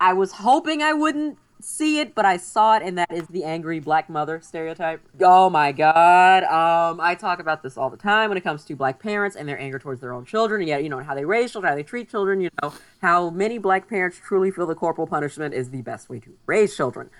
I 0.00 0.12
was 0.12 0.32
hoping 0.32 0.82
I 0.82 0.92
wouldn't 0.92 1.38
see 1.62 2.00
it, 2.00 2.14
but 2.14 2.24
I 2.24 2.36
saw 2.36 2.76
it, 2.76 2.82
and 2.82 2.98
that 2.98 3.12
is 3.12 3.26
the 3.28 3.44
angry 3.44 3.80
black 3.80 4.08
mother 4.08 4.40
stereotype. 4.42 5.02
Oh 5.20 5.50
my 5.50 5.72
god. 5.72 6.44
Um, 6.44 7.00
I 7.00 7.14
talk 7.14 7.38
about 7.38 7.62
this 7.62 7.76
all 7.76 7.90
the 7.90 7.96
time 7.96 8.30
when 8.30 8.38
it 8.38 8.42
comes 8.42 8.64
to 8.64 8.76
black 8.76 9.00
parents 9.00 9.36
and 9.36 9.48
their 9.48 9.58
anger 9.58 9.78
towards 9.78 10.00
their 10.00 10.12
own 10.12 10.24
children. 10.24 10.62
and 10.62 10.68
yet, 10.68 10.82
you 10.82 10.88
know, 10.88 11.00
how 11.00 11.14
they 11.14 11.24
raise 11.24 11.52
children, 11.52 11.70
how 11.70 11.76
they 11.76 11.82
treat 11.82 12.10
children, 12.10 12.40
you 12.40 12.50
know, 12.62 12.72
how 13.02 13.30
many 13.30 13.58
black 13.58 13.88
parents 13.88 14.18
truly 14.22 14.50
feel 14.50 14.66
the 14.66 14.74
corporal 14.74 15.06
punishment 15.06 15.54
is 15.54 15.70
the 15.70 15.82
best 15.82 16.08
way 16.08 16.18
to 16.20 16.32
raise 16.46 16.76
children. 16.76 17.10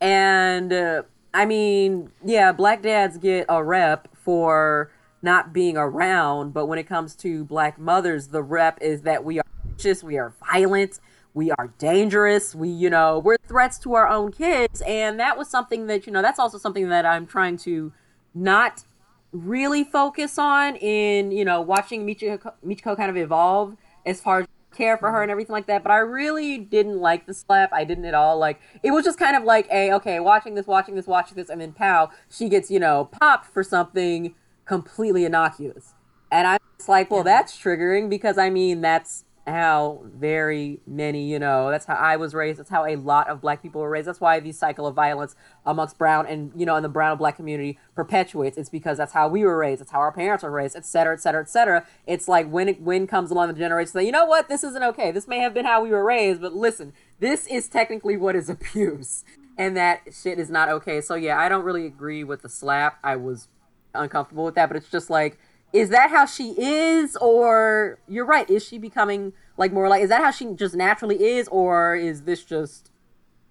And, 0.00 0.72
uh, 0.72 1.02
I 1.32 1.44
mean, 1.44 2.10
yeah, 2.24 2.52
black 2.52 2.82
dads 2.82 3.18
get 3.18 3.46
a 3.48 3.62
rep 3.62 4.08
for 4.14 4.90
not 5.22 5.52
being 5.52 5.76
around. 5.76 6.52
But 6.52 6.66
when 6.66 6.78
it 6.78 6.84
comes 6.84 7.14
to 7.16 7.44
black 7.44 7.78
mothers, 7.78 8.28
the 8.28 8.42
rep 8.42 8.78
is 8.80 9.02
that 9.02 9.24
we 9.24 9.38
are 9.38 9.44
vicious, 9.76 10.02
we 10.02 10.18
are 10.18 10.34
violent, 10.50 11.00
we 11.34 11.50
are 11.52 11.72
dangerous, 11.78 12.54
we, 12.54 12.68
you 12.68 12.90
know, 12.90 13.18
we're 13.18 13.36
threats 13.46 13.78
to 13.80 13.94
our 13.94 14.08
own 14.08 14.32
kids. 14.32 14.82
And 14.82 15.20
that 15.20 15.36
was 15.36 15.48
something 15.48 15.86
that, 15.86 16.06
you 16.06 16.12
know, 16.12 16.22
that's 16.22 16.38
also 16.38 16.58
something 16.58 16.88
that 16.88 17.06
I'm 17.06 17.26
trying 17.26 17.56
to 17.58 17.92
not 18.34 18.84
really 19.32 19.84
focus 19.84 20.38
on 20.38 20.76
in, 20.76 21.30
you 21.30 21.44
know, 21.44 21.60
watching 21.60 22.06
Michiko, 22.06 22.52
Michiko 22.66 22.96
kind 22.96 23.10
of 23.10 23.16
evolve 23.16 23.76
as 24.04 24.20
far 24.20 24.40
as 24.40 24.46
care 24.80 24.96
for 24.96 25.10
her 25.10 25.16
mm-hmm. 25.16 25.22
and 25.22 25.30
everything 25.30 25.52
like 25.52 25.66
that. 25.66 25.82
But 25.82 25.92
I 25.92 25.98
really 25.98 26.58
didn't 26.58 26.98
like 26.98 27.26
the 27.26 27.34
slap. 27.34 27.72
I 27.72 27.84
didn't 27.84 28.04
at 28.04 28.14
all. 28.14 28.38
Like 28.38 28.60
it 28.82 28.90
was 28.90 29.04
just 29.04 29.18
kind 29.18 29.36
of 29.36 29.44
like 29.44 29.68
a 29.70 29.92
okay, 29.94 30.20
watching 30.20 30.54
this, 30.54 30.66
watching 30.66 30.94
this, 30.94 31.06
watching 31.06 31.36
this, 31.36 31.48
and 31.48 31.60
then 31.60 31.72
pow, 31.72 32.10
she 32.30 32.48
gets 32.48 32.70
you 32.70 32.80
know 32.80 33.08
popped 33.12 33.46
for 33.52 33.62
something 33.62 34.34
completely 34.64 35.24
innocuous. 35.24 35.94
And 36.32 36.46
I'm 36.46 36.60
just 36.78 36.88
like, 36.88 37.10
well, 37.10 37.24
that's 37.24 37.56
triggering 37.56 38.08
because 38.08 38.38
I 38.38 38.50
mean, 38.50 38.80
that's 38.80 39.24
how 39.50 40.02
very 40.04 40.80
many, 40.86 41.30
you 41.30 41.38
know, 41.38 41.70
that's 41.70 41.84
how 41.84 41.94
I 41.94 42.16
was 42.16 42.34
raised. 42.34 42.58
That's 42.58 42.70
how 42.70 42.86
a 42.86 42.96
lot 42.96 43.28
of 43.28 43.40
black 43.40 43.62
people 43.62 43.80
were 43.80 43.90
raised. 43.90 44.08
That's 44.08 44.20
why 44.20 44.40
the 44.40 44.52
cycle 44.52 44.86
of 44.86 44.94
violence 44.94 45.34
amongst 45.66 45.98
brown 45.98 46.26
and, 46.26 46.52
you 46.54 46.64
know, 46.64 46.76
in 46.76 46.82
the 46.82 46.88
brown 46.88 47.10
and 47.10 47.18
black 47.18 47.36
community 47.36 47.78
perpetuates. 47.94 48.56
It's 48.56 48.70
because 48.70 48.98
that's 48.98 49.12
how 49.12 49.28
we 49.28 49.44
were 49.44 49.56
raised. 49.56 49.82
It's 49.82 49.90
how 49.90 49.98
our 49.98 50.12
parents 50.12 50.44
were 50.44 50.50
raised, 50.50 50.76
et 50.76 50.86
cetera, 50.86 51.14
et 51.14 51.20
cetera, 51.20 51.42
et 51.42 51.48
cetera. 51.48 51.86
It's 52.06 52.28
like 52.28 52.48
when 52.50 52.68
it, 52.68 52.80
when 52.80 53.06
comes 53.06 53.30
along 53.30 53.48
the 53.48 53.54
generation 53.54 53.92
say, 53.92 54.06
you 54.06 54.12
know 54.12 54.24
what, 54.24 54.48
this 54.48 54.64
isn't 54.64 54.82
okay. 54.82 55.10
This 55.10 55.28
may 55.28 55.38
have 55.40 55.52
been 55.52 55.66
how 55.66 55.82
we 55.82 55.90
were 55.90 56.04
raised, 56.04 56.40
but 56.40 56.54
listen, 56.54 56.92
this 57.18 57.46
is 57.46 57.68
technically 57.68 58.16
what 58.16 58.36
is 58.36 58.48
abuse. 58.48 59.24
And 59.58 59.76
that 59.76 60.00
shit 60.12 60.38
is 60.38 60.48
not 60.48 60.68
okay. 60.68 61.00
So 61.00 61.14
yeah, 61.14 61.38
I 61.38 61.48
don't 61.48 61.64
really 61.64 61.84
agree 61.84 62.24
with 62.24 62.42
the 62.42 62.48
slap. 62.48 62.98
I 63.04 63.16
was 63.16 63.48
uncomfortable 63.94 64.44
with 64.44 64.54
that, 64.54 64.68
but 64.68 64.76
it's 64.76 64.90
just 64.90 65.10
like, 65.10 65.38
is 65.72 65.90
that 65.90 66.10
how 66.10 66.26
she 66.26 66.54
is, 66.60 67.16
or 67.16 67.98
you're 68.08 68.24
right? 68.24 68.48
Is 68.50 68.64
she 68.64 68.78
becoming 68.78 69.32
like 69.56 69.72
more 69.72 69.88
like? 69.88 70.02
Is 70.02 70.08
that 70.08 70.22
how 70.22 70.30
she 70.30 70.52
just 70.54 70.74
naturally 70.74 71.22
is, 71.22 71.48
or 71.48 71.94
is 71.94 72.22
this 72.22 72.44
just 72.44 72.90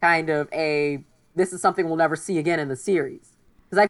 kind 0.01 0.29
of 0.29 0.49
a 0.53 1.03
this 1.36 1.53
is 1.53 1.62
something 1.62 1.86
we'll 1.86 1.95
never 1.95 2.15
see 2.15 2.38
again 2.38 2.60
in 2.60 2.67
the 2.67 2.75
series? 2.75 3.38
Because 3.69 3.84
I've 3.84 3.89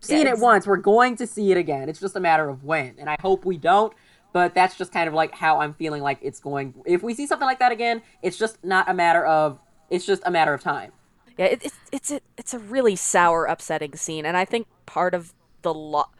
seen 0.00 0.26
yeah, 0.26 0.32
it 0.32 0.38
once, 0.38 0.66
we're 0.66 0.76
going 0.76 1.16
to 1.16 1.26
see 1.26 1.50
it 1.50 1.56
again. 1.56 1.88
It's 1.88 2.00
just 2.00 2.14
a 2.14 2.20
matter 2.20 2.48
of 2.48 2.64
when, 2.64 2.94
and 2.98 3.08
I 3.08 3.16
hope 3.20 3.44
we 3.44 3.58
don't. 3.58 3.92
But 4.32 4.52
that's 4.52 4.76
just 4.76 4.92
kind 4.92 5.06
of 5.06 5.14
like 5.14 5.32
how 5.32 5.60
I'm 5.60 5.74
feeling 5.74 6.02
like 6.02 6.18
it's 6.20 6.40
going. 6.40 6.74
If 6.86 7.02
we 7.02 7.14
see 7.14 7.26
something 7.26 7.46
like 7.46 7.60
that 7.60 7.72
again, 7.72 8.02
it's 8.22 8.36
just 8.36 8.62
not 8.64 8.88
a 8.88 8.94
matter 8.94 9.24
of. 9.24 9.58
It's 9.90 10.06
just 10.06 10.22
a 10.24 10.30
matter 10.30 10.52
of 10.54 10.62
time. 10.62 10.92
Yeah, 11.36 11.46
it, 11.46 11.64
it's 11.64 11.76
it's 11.92 12.10
a, 12.12 12.20
it's 12.36 12.54
a 12.54 12.58
really 12.58 12.96
sour, 12.96 13.46
upsetting 13.46 13.94
scene, 13.96 14.26
and 14.26 14.36
I 14.36 14.44
think 14.44 14.66
part 14.86 15.14
of 15.14 15.34
the 15.62 15.74
lo- 15.74 16.10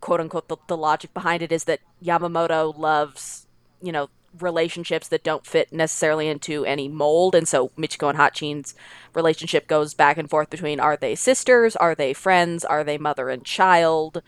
quote 0.00 0.20
unquote 0.20 0.48
the, 0.48 0.56
the 0.66 0.76
logic 0.76 1.12
behind 1.14 1.42
it 1.42 1.52
is 1.52 1.64
that 1.64 1.80
Yamamoto 2.02 2.76
loves 2.76 3.46
you 3.82 3.92
know 3.92 4.08
relationships 4.38 5.08
that 5.08 5.24
don't 5.24 5.46
fit 5.46 5.72
necessarily 5.72 6.28
into 6.28 6.64
any 6.64 6.88
mold. 6.88 7.34
And 7.34 7.48
so 7.48 7.68
Michiko 7.76 8.08
and 8.10 8.18
Hatchin's 8.18 8.74
relationship 9.14 9.66
goes 9.66 9.94
back 9.94 10.18
and 10.18 10.30
forth 10.30 10.50
between 10.50 10.80
are 10.80 10.96
they 10.96 11.14
sisters? 11.14 11.76
Are 11.76 11.94
they 11.94 12.12
friends? 12.12 12.64
Are 12.64 12.84
they 12.84 12.98
mother 12.98 13.28
and 13.28 13.44
child? 13.44 14.22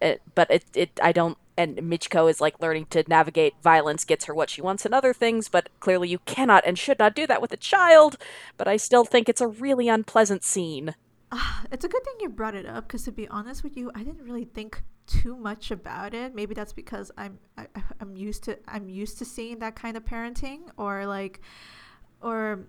It, 0.00 0.22
but 0.34 0.50
it, 0.50 0.64
it 0.74 1.00
I 1.02 1.12
don't 1.12 1.38
and 1.56 1.76
Michiko 1.78 2.30
is 2.30 2.40
like 2.40 2.60
learning 2.60 2.86
to 2.90 3.04
navigate 3.08 3.54
violence 3.62 4.04
gets 4.04 4.26
her 4.26 4.34
what 4.34 4.50
she 4.50 4.62
wants 4.62 4.84
and 4.84 4.94
other 4.94 5.12
things 5.12 5.48
but 5.48 5.68
clearly 5.80 6.08
you 6.08 6.20
cannot 6.20 6.64
and 6.64 6.78
should 6.78 7.00
not 7.00 7.16
do 7.16 7.26
that 7.26 7.42
with 7.42 7.52
a 7.52 7.56
child. 7.56 8.16
But 8.56 8.68
I 8.68 8.76
still 8.76 9.04
think 9.04 9.28
it's 9.28 9.40
a 9.40 9.48
really 9.48 9.88
unpleasant 9.88 10.44
scene 10.44 10.94
uh, 11.30 11.62
it's 11.72 11.84
a 11.84 11.88
good 11.88 12.04
thing 12.04 12.14
you 12.20 12.28
brought 12.28 12.54
it 12.54 12.66
up 12.66 12.86
because 12.86 13.04
to 13.04 13.12
be 13.12 13.28
honest 13.28 13.62
with 13.62 13.76
you, 13.76 13.90
I 13.94 14.02
didn't 14.02 14.24
really 14.24 14.44
think 14.44 14.82
too 15.06 15.36
much 15.36 15.70
about 15.70 16.14
it. 16.14 16.34
Maybe 16.34 16.54
that's 16.54 16.72
because 16.72 17.10
I'm 17.16 17.38
I, 17.56 17.66
I'm 18.00 18.16
used 18.16 18.44
to 18.44 18.58
I'm 18.68 18.88
used 18.88 19.18
to 19.18 19.24
seeing 19.24 19.58
that 19.60 19.74
kind 19.76 19.96
of 19.96 20.04
parenting 20.04 20.60
or 20.76 21.06
like 21.06 21.40
or 22.20 22.66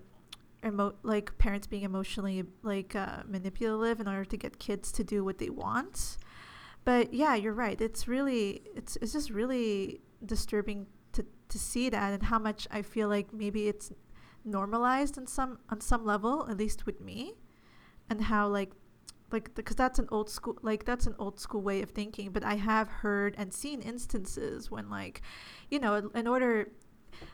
emo- 0.64 0.94
like 1.02 1.36
parents 1.38 1.66
being 1.66 1.82
emotionally 1.82 2.44
like 2.62 2.94
uh, 2.94 3.22
manipulative 3.26 4.00
in 4.00 4.08
order 4.08 4.24
to 4.24 4.36
get 4.36 4.58
kids 4.58 4.92
to 4.92 5.04
do 5.04 5.24
what 5.24 5.38
they 5.38 5.50
want. 5.50 6.18
But 6.84 7.12
yeah, 7.12 7.34
you're 7.34 7.52
right. 7.52 7.80
It's 7.80 8.08
really 8.08 8.62
it's 8.74 8.96
it's 8.96 9.12
just 9.12 9.30
really 9.30 10.00
disturbing 10.24 10.86
to 11.12 11.24
to 11.48 11.58
see 11.58 11.88
that 11.90 12.12
and 12.12 12.22
how 12.22 12.38
much 12.38 12.66
I 12.70 12.82
feel 12.82 13.08
like 13.08 13.32
maybe 13.32 13.68
it's 13.68 13.92
normalized 14.44 15.18
on 15.18 15.26
some 15.26 15.58
on 15.68 15.80
some 15.80 16.04
level, 16.04 16.46
at 16.48 16.56
least 16.56 16.86
with 16.86 17.00
me, 17.00 17.34
and 18.10 18.20
how 18.20 18.48
like 18.48 18.72
like 19.32 19.54
because 19.54 19.76
that's 19.76 19.98
an 19.98 20.08
old 20.10 20.28
school 20.28 20.58
like 20.62 20.84
that's 20.84 21.06
an 21.06 21.14
old 21.18 21.38
school 21.38 21.62
way 21.62 21.82
of 21.82 21.90
thinking 21.90 22.30
but 22.30 22.44
i 22.44 22.54
have 22.54 22.88
heard 22.88 23.34
and 23.38 23.52
seen 23.52 23.80
instances 23.80 24.70
when 24.70 24.90
like 24.90 25.22
you 25.70 25.78
know 25.78 26.10
in 26.14 26.26
order 26.26 26.68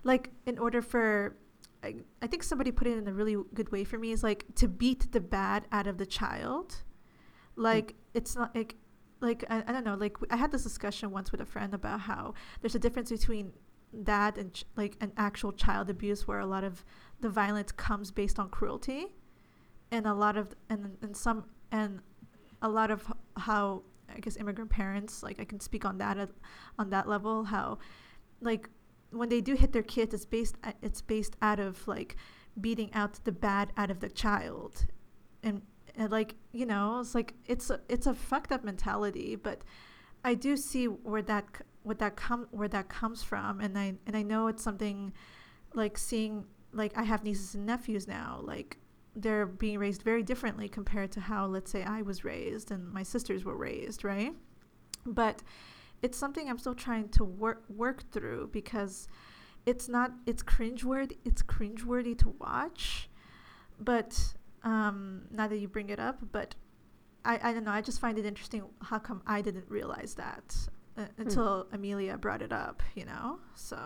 like 0.05 0.31
in 0.47 0.59
order 0.59 0.83
for 0.83 1.37
I, 1.83 1.97
I 2.23 2.27
think 2.27 2.43
somebody 2.43 2.71
put 2.71 2.87
it 2.87 2.99
in 2.99 3.07
a 3.07 3.13
really 3.13 3.37
good 3.55 3.71
way 3.71 3.85
for 3.85 3.99
me 3.99 4.13
is 4.13 4.23
like 4.23 4.45
to 4.57 4.69
beat 4.69 5.13
the 5.13 5.21
bad 5.21 5.67
out 5.73 5.87
of 5.87 5.99
the 5.99 6.07
child 6.07 6.83
like 7.57 7.93
mm. 7.93 7.95
it's 8.15 8.37
not 8.37 8.55
like 8.55 8.77
like 9.21 9.45
I, 9.49 9.65
I 9.67 9.73
don't 9.73 9.85
know 9.85 9.95
like 9.95 10.17
i 10.31 10.37
had 10.37 10.53
this 10.53 10.63
discussion 10.63 11.11
once 11.11 11.33
with 11.33 11.41
a 11.41 11.47
friend 11.47 11.73
about 11.73 12.01
how 12.01 12.35
there's 12.61 12.75
a 12.75 12.79
difference 12.79 13.11
between 13.11 13.53
that 13.93 14.37
and 14.37 14.53
ch- 14.53 14.65
like 14.77 14.97
an 15.01 15.13
actual 15.17 15.53
child 15.53 15.89
abuse 15.89 16.29
where 16.29 16.41
a 16.41 16.47
lot 16.47 16.65
of 16.65 16.85
the 17.21 17.31
violence 17.31 17.73
comes 17.73 18.11
based 18.11 18.39
on 18.39 18.51
cruelty 18.51 19.07
and 19.91 20.07
a 20.07 20.15
lot 20.15 20.37
of 20.37 20.55
and 20.69 20.97
and 21.03 21.17
some 21.17 21.45
and 21.73 22.01
a 22.63 22.69
lot 22.69 22.91
of 22.91 23.13
how 23.37 23.83
I 24.15 24.21
guess 24.21 24.37
immigrant 24.37 24.71
parents 24.71 25.23
like 25.23 25.41
I 25.41 25.45
can 25.45 25.61
speak 25.61 25.85
on 25.85 25.99
that 25.99 26.19
at, 26.19 26.31
on 26.79 26.91
that 26.91 27.09
level 27.09 27.45
how 27.45 27.79
like 28.41 28.69
when 29.11 29.29
they 29.29 29.41
do 29.41 29.55
hit 29.55 29.73
their 29.73 29.83
kids 29.83 30.15
it's 30.15 30.27
based 30.27 30.57
uh, 30.65 30.73
it's 30.83 31.01
based 31.01 31.37
out 31.43 31.61
of 31.61 31.87
like 31.87 32.17
beating 32.61 32.93
out 32.95 33.25
the 33.25 33.33
bad 33.33 33.73
out 33.77 33.91
of 33.91 34.01
the 34.01 34.09
child. 34.09 34.87
And, 35.43 35.63
and 35.95 36.11
like 36.11 36.35
you 36.53 36.67
know 36.67 37.01
it's 37.01 37.15
like 37.15 37.35
it's 37.47 37.71
a, 37.71 37.81
it's 37.89 38.07
a 38.07 38.15
fucked 38.15 38.53
up 38.53 38.65
mentality 38.65 39.37
but 39.37 39.63
I 40.25 40.35
do 40.35 40.57
see 40.57 40.87
where 40.87 41.23
that 41.23 41.45
what 41.83 41.99
that 42.01 42.17
come 42.17 42.49
where 42.51 42.69
that 42.69 42.89
comes 42.89 43.23
from. 43.23 43.61
And 43.61 43.79
I 43.79 43.95
and 44.07 44.17
I 44.17 44.23
know 44.23 44.49
it's 44.49 44.63
something 44.63 45.13
like 45.75 45.97
seeing 45.99 46.45
like 46.73 46.97
I 46.97 47.05
have 47.05 47.23
nieces 47.23 47.55
and 47.55 47.67
nephews 47.67 48.09
now 48.09 48.41
like 48.43 48.79
they're 49.17 49.47
being 49.47 49.79
raised 49.79 50.03
very 50.03 50.23
differently 50.23 50.69
compared 50.69 51.11
to 51.13 51.21
how 51.21 51.47
let's 51.47 51.71
say 51.71 51.83
I 51.83 52.03
was 52.03 52.23
raised 52.23 52.71
and 52.71 52.93
my 52.93 53.03
sisters 53.03 53.45
were 53.45 53.57
raised, 53.57 54.05
right? 54.05 54.35
But 55.07 55.43
it's 56.03 56.19
something 56.19 56.49
I'm 56.49 56.59
still 56.59 56.75
trying 56.75 57.09
to 57.11 57.25
work 57.25 57.65
work 57.69 58.11
through 58.13 58.51
because 58.53 59.09
it's 59.65 59.89
not 59.89 60.13
it's 60.27 60.43
cringeworthy 60.43 61.17
it's 61.25 61.43
cringeworthy 61.43 62.17
to 62.19 62.35
watch. 62.39 63.09
But 63.81 64.35
um 64.63 65.23
now 65.31 65.49
that 65.49 65.57
you 65.57 65.67
bring 65.67 65.89
it 65.89 65.99
up, 65.99 66.19
but 66.31 66.55
I, 67.25 67.41
I 67.43 67.53
don't 67.55 67.65
know, 67.65 67.73
I 67.73 67.81
just 67.81 68.01
find 68.01 68.19
it 68.19 68.27
interesting 68.27 68.63
how 68.83 68.99
come 68.99 69.23
I 69.27 69.41
didn't 69.41 69.69
realize 69.69 70.15
that 70.15 70.55
uh, 70.97 71.05
hmm. 71.05 71.23
until 71.23 71.65
mm. 71.65 71.75
Amelia 71.75 72.17
brought 72.19 72.41
it 72.43 72.53
up, 72.53 72.83
you 72.95 73.05
know? 73.05 73.41
So 73.55 73.77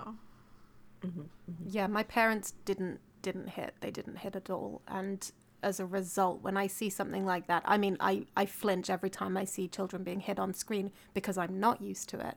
mm-hmm, 1.03 1.21
mm-hmm. 1.21 1.65
Yeah, 1.69 1.87
my 1.87 2.03
parents 2.03 2.53
didn't 2.65 3.01
didn't 3.23 3.49
hit. 3.49 3.75
They 3.81 3.91
didn't 3.91 4.17
hit 4.17 4.37
at 4.37 4.51
all. 4.51 4.83
And 4.89 5.31
as 5.63 5.81
a 5.81 5.87
result, 5.87 6.43
when 6.43 6.57
I 6.57 6.67
see 6.67 6.91
something 6.91 7.27
like 7.27 7.47
that, 7.49 7.63
I 7.65 7.79
mean, 7.79 7.97
I, 8.01 8.27
I 8.37 8.47
flinch 8.47 8.91
every 8.91 9.11
time 9.11 9.37
I 9.37 9.45
see 9.45 9.69
children 9.69 10.03
being 10.03 10.21
hit 10.21 10.39
on 10.39 10.55
screen 10.55 10.91
because 11.15 11.37
I'm 11.37 11.61
not 11.61 11.81
used 11.81 12.09
to 12.11 12.21
it. 12.21 12.37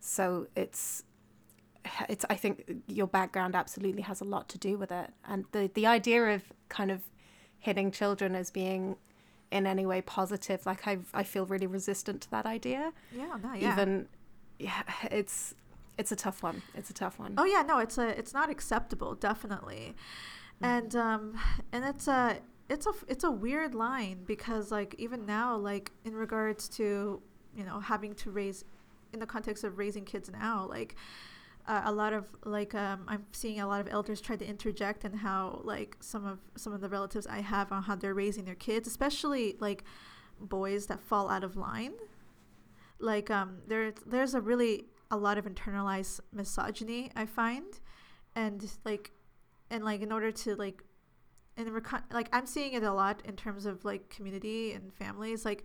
So 0.00 0.46
it's 0.54 1.04
it's 2.08 2.24
I 2.28 2.34
think 2.34 2.82
your 2.86 3.06
background 3.06 3.54
absolutely 3.54 4.02
has 4.02 4.20
a 4.20 4.24
lot 4.24 4.48
to 4.50 4.58
do 4.58 4.76
with 4.76 4.90
it. 4.90 5.10
And 5.24 5.44
the 5.52 5.70
the 5.72 5.86
idea 5.86 6.34
of 6.34 6.42
kind 6.68 6.90
of 6.90 7.02
hitting 7.58 7.90
children 7.90 8.34
as 8.34 8.50
being 8.50 8.96
in 9.50 9.66
any 9.66 9.86
way 9.86 10.00
positive, 10.02 10.66
like 10.66 10.86
I 10.86 10.98
I 11.14 11.22
feel 11.22 11.46
really 11.46 11.66
resistant 11.66 12.22
to 12.22 12.30
that 12.30 12.46
idea. 12.46 12.92
Yeah, 13.12 13.36
no, 13.42 13.52
yeah. 13.54 13.72
Even 13.72 14.08
yeah, 14.58 14.82
it's 15.10 15.54
it's 15.98 16.12
a 16.12 16.16
tough 16.16 16.42
one. 16.42 16.62
It's 16.74 16.90
a 16.90 16.94
tough 16.94 17.18
one. 17.18 17.34
Oh 17.38 17.44
yeah, 17.44 17.62
no, 17.62 17.78
it's 17.78 17.98
a 17.98 18.08
it's 18.18 18.34
not 18.34 18.50
acceptable, 18.50 19.14
definitely. 19.14 19.94
Mm-hmm. 20.62 20.64
And 20.64 20.96
um 20.96 21.38
and 21.72 21.84
it's 21.84 22.08
a 22.08 22.38
it's 22.68 22.86
a 22.86 22.92
it's 23.08 23.24
a 23.24 23.30
weird 23.30 23.74
line 23.74 24.24
because 24.26 24.70
like 24.70 24.94
even 24.98 25.26
now 25.26 25.56
like 25.56 25.92
in 26.04 26.14
regards 26.14 26.68
to, 26.70 27.22
you 27.54 27.64
know, 27.64 27.80
having 27.80 28.14
to 28.16 28.30
raise 28.30 28.64
in 29.12 29.20
the 29.20 29.26
context 29.26 29.64
of 29.64 29.78
raising 29.78 30.04
kids 30.04 30.30
now, 30.30 30.66
like 30.68 30.96
uh, 31.68 31.82
a 31.84 31.92
lot 31.92 32.12
of 32.12 32.28
like 32.44 32.74
um, 32.74 33.04
I'm 33.08 33.24
seeing 33.32 33.60
a 33.60 33.66
lot 33.66 33.80
of 33.80 33.88
elders 33.90 34.20
try 34.20 34.36
to 34.36 34.46
interject 34.46 35.04
and 35.04 35.14
in 35.14 35.20
how 35.20 35.60
like 35.64 35.96
some 36.00 36.24
of 36.24 36.38
some 36.56 36.72
of 36.72 36.80
the 36.80 36.88
relatives 36.88 37.26
I 37.26 37.40
have 37.40 37.72
on 37.72 37.84
how 37.84 37.96
they're 37.96 38.14
raising 38.14 38.44
their 38.44 38.54
kids, 38.54 38.86
especially 38.86 39.56
like 39.58 39.84
boys 40.40 40.86
that 40.86 41.00
fall 41.00 41.28
out 41.28 41.42
of 41.42 41.56
line. 41.56 41.92
Like 42.98 43.30
um, 43.30 43.58
there's 43.66 43.94
there's 44.06 44.34
a 44.34 44.40
really 44.40 44.86
a 45.10 45.16
lot 45.16 45.38
of 45.38 45.44
internalized 45.46 46.20
misogyny 46.32 47.10
i 47.16 47.26
find. 47.26 47.80
And 48.34 48.68
like 48.84 49.12
and 49.70 49.84
like 49.84 50.02
in 50.02 50.12
order 50.12 50.30
to 50.30 50.54
like 50.56 50.82
and 51.56 51.68
recon- 51.70 52.04
like 52.12 52.28
i'm 52.32 52.46
seeing 52.46 52.74
it 52.74 52.82
a 52.82 52.92
lot 52.92 53.22
in 53.24 53.34
terms 53.34 53.64
of 53.64 53.84
like 53.84 54.10
community 54.10 54.72
and 54.72 54.92
families 54.92 55.44
like 55.44 55.64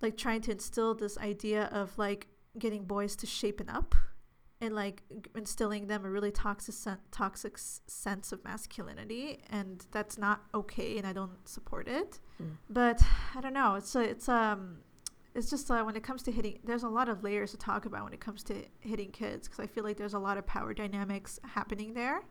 like 0.00 0.16
trying 0.16 0.40
to 0.42 0.50
instill 0.50 0.94
this 0.94 1.16
idea 1.18 1.64
of 1.72 1.96
like 1.96 2.26
getting 2.58 2.84
boys 2.84 3.14
to 3.16 3.26
shapen 3.26 3.68
up 3.68 3.94
and 4.60 4.74
like 4.74 5.02
instilling 5.36 5.88
them 5.88 6.04
a 6.04 6.10
really 6.10 6.30
toxic 6.30 6.74
sen- 6.74 6.98
toxic 7.10 7.58
sense 7.58 8.30
of 8.30 8.44
masculinity. 8.44 9.40
And 9.50 9.84
that's 9.90 10.16
not 10.16 10.42
okay 10.54 10.98
and 10.98 11.06
i 11.06 11.12
don't 11.12 11.48
support 11.48 11.88
it. 11.88 12.20
Mm. 12.40 12.56
but 12.70 13.02
i 13.34 13.40
don't 13.40 13.54
know. 13.54 13.74
It's 13.74 13.94
a 13.94 14.00
it's 14.02 14.28
um 14.28 14.78
it's 15.34 15.48
just 15.50 15.70
uh, 15.70 15.82
when 15.82 15.96
it 15.96 16.02
comes 16.02 16.22
to 16.22 16.32
hitting 16.32 16.58
there's 16.64 16.82
a 16.82 16.88
lot 16.88 17.08
of 17.08 17.22
layers 17.22 17.50
to 17.50 17.56
talk 17.56 17.84
about 17.84 18.04
when 18.04 18.12
it 18.12 18.20
comes 18.20 18.42
to 18.42 18.54
hitting 18.80 19.10
kids 19.10 19.48
because 19.48 19.62
i 19.62 19.66
feel 19.66 19.84
like 19.84 19.96
there's 19.96 20.14
a 20.14 20.18
lot 20.18 20.38
of 20.38 20.46
power 20.46 20.74
dynamics 20.74 21.38
happening 21.54 21.94
there 21.94 22.22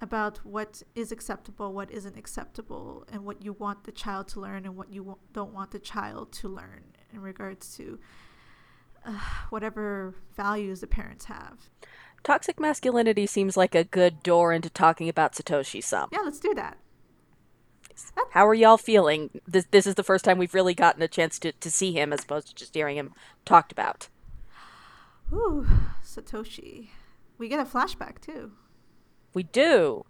about 0.00 0.38
what 0.38 0.82
is 0.94 1.12
acceptable 1.12 1.72
what 1.72 1.90
isn't 1.90 2.16
acceptable 2.16 3.06
and 3.12 3.24
what 3.24 3.42
you 3.42 3.52
want 3.52 3.84
the 3.84 3.92
child 3.92 4.28
to 4.28 4.40
learn 4.40 4.64
and 4.64 4.76
what 4.76 4.92
you 4.92 5.16
don't 5.32 5.52
want 5.52 5.70
the 5.70 5.78
child 5.78 6.32
to 6.32 6.48
learn 6.48 6.82
in 7.12 7.20
regards 7.20 7.76
to 7.76 7.98
uh, 9.04 9.18
whatever 9.50 10.14
values 10.36 10.80
the 10.80 10.86
parents 10.86 11.24
have. 11.26 11.70
Toxic 12.22 12.60
masculinity 12.60 13.26
seems 13.26 13.56
like 13.56 13.74
a 13.74 13.84
good 13.84 14.22
door 14.22 14.52
into 14.52 14.70
talking 14.70 15.08
about 15.08 15.32
satoshi 15.32 15.82
some 15.82 16.08
yeah 16.12 16.20
let's 16.20 16.38
do 16.38 16.54
that 16.54 16.78
how 18.30 18.46
are 18.46 18.54
y'all 18.54 18.78
feeling? 18.78 19.30
This 19.46 19.66
this 19.70 19.86
is 19.86 19.94
the 19.94 20.02
first 20.02 20.24
time 20.24 20.38
we've 20.38 20.54
really 20.54 20.74
gotten 20.74 21.02
a 21.02 21.08
chance 21.08 21.38
to, 21.40 21.52
to 21.52 21.70
see 21.70 21.92
him 21.92 22.12
as 22.12 22.24
opposed 22.24 22.48
to 22.48 22.54
just 22.54 22.74
hearing 22.74 22.96
him 22.96 23.12
talked 23.44 23.72
about. 23.72 24.08
Ooh, 25.32 25.66
Satoshi. 26.04 26.88
We 27.38 27.48
get 27.48 27.60
a 27.60 27.64
flashback 27.64 28.20
too. 28.20 28.52
We 29.34 29.42
do. 29.44 30.04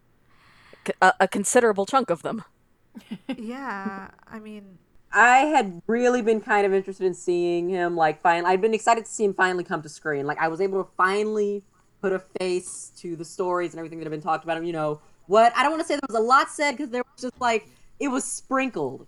A, 1.00 1.12
a 1.20 1.28
considerable 1.28 1.86
chunk 1.86 2.10
of 2.10 2.22
them. 2.22 2.44
yeah, 3.36 4.10
I 4.28 4.40
mean, 4.40 4.78
I 5.12 5.38
had 5.38 5.80
really 5.86 6.22
been 6.22 6.40
kind 6.40 6.66
of 6.66 6.74
interested 6.74 7.06
in 7.06 7.14
seeing 7.14 7.68
him 7.68 7.96
like 7.96 8.20
finally. 8.20 8.52
I'd 8.52 8.60
been 8.60 8.74
excited 8.74 9.04
to 9.04 9.10
see 9.10 9.24
him 9.24 9.34
finally 9.34 9.64
come 9.64 9.82
to 9.82 9.88
screen. 9.88 10.26
Like 10.26 10.38
I 10.38 10.48
was 10.48 10.60
able 10.60 10.82
to 10.82 10.90
finally 10.96 11.62
put 12.00 12.12
a 12.12 12.18
face 12.40 12.90
to 12.96 13.14
the 13.14 13.24
stories 13.24 13.72
and 13.72 13.78
everything 13.78 13.98
that 13.98 14.04
have 14.04 14.10
been 14.10 14.22
talked 14.22 14.44
about 14.44 14.56
him. 14.56 14.64
You 14.64 14.72
know, 14.72 15.00
what 15.26 15.52
I 15.56 15.62
don't 15.62 15.72
want 15.72 15.82
to 15.82 15.86
say 15.86 15.94
there 15.94 16.00
was 16.08 16.16
a 16.16 16.22
lot 16.22 16.50
said 16.50 16.72
because 16.72 16.90
there 16.90 17.02
was 17.02 17.22
just 17.22 17.40
like 17.40 17.66
it 18.00 18.08
was 18.08 18.24
sprinkled. 18.24 19.06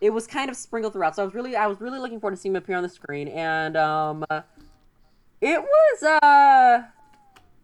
It 0.00 0.10
was 0.10 0.26
kind 0.26 0.50
of 0.50 0.56
sprinkled 0.56 0.92
throughout. 0.92 1.16
So 1.16 1.22
I 1.22 1.24
was 1.24 1.34
really 1.34 1.56
I 1.56 1.66
was 1.66 1.80
really 1.80 1.98
looking 1.98 2.20
forward 2.20 2.36
to 2.36 2.40
seeing 2.40 2.54
him 2.54 2.62
appear 2.62 2.76
on 2.76 2.82
the 2.82 2.88
screen, 2.88 3.28
and 3.28 3.76
um, 3.76 4.24
it 5.40 5.60
was 5.60 6.02
uh, 6.02 6.82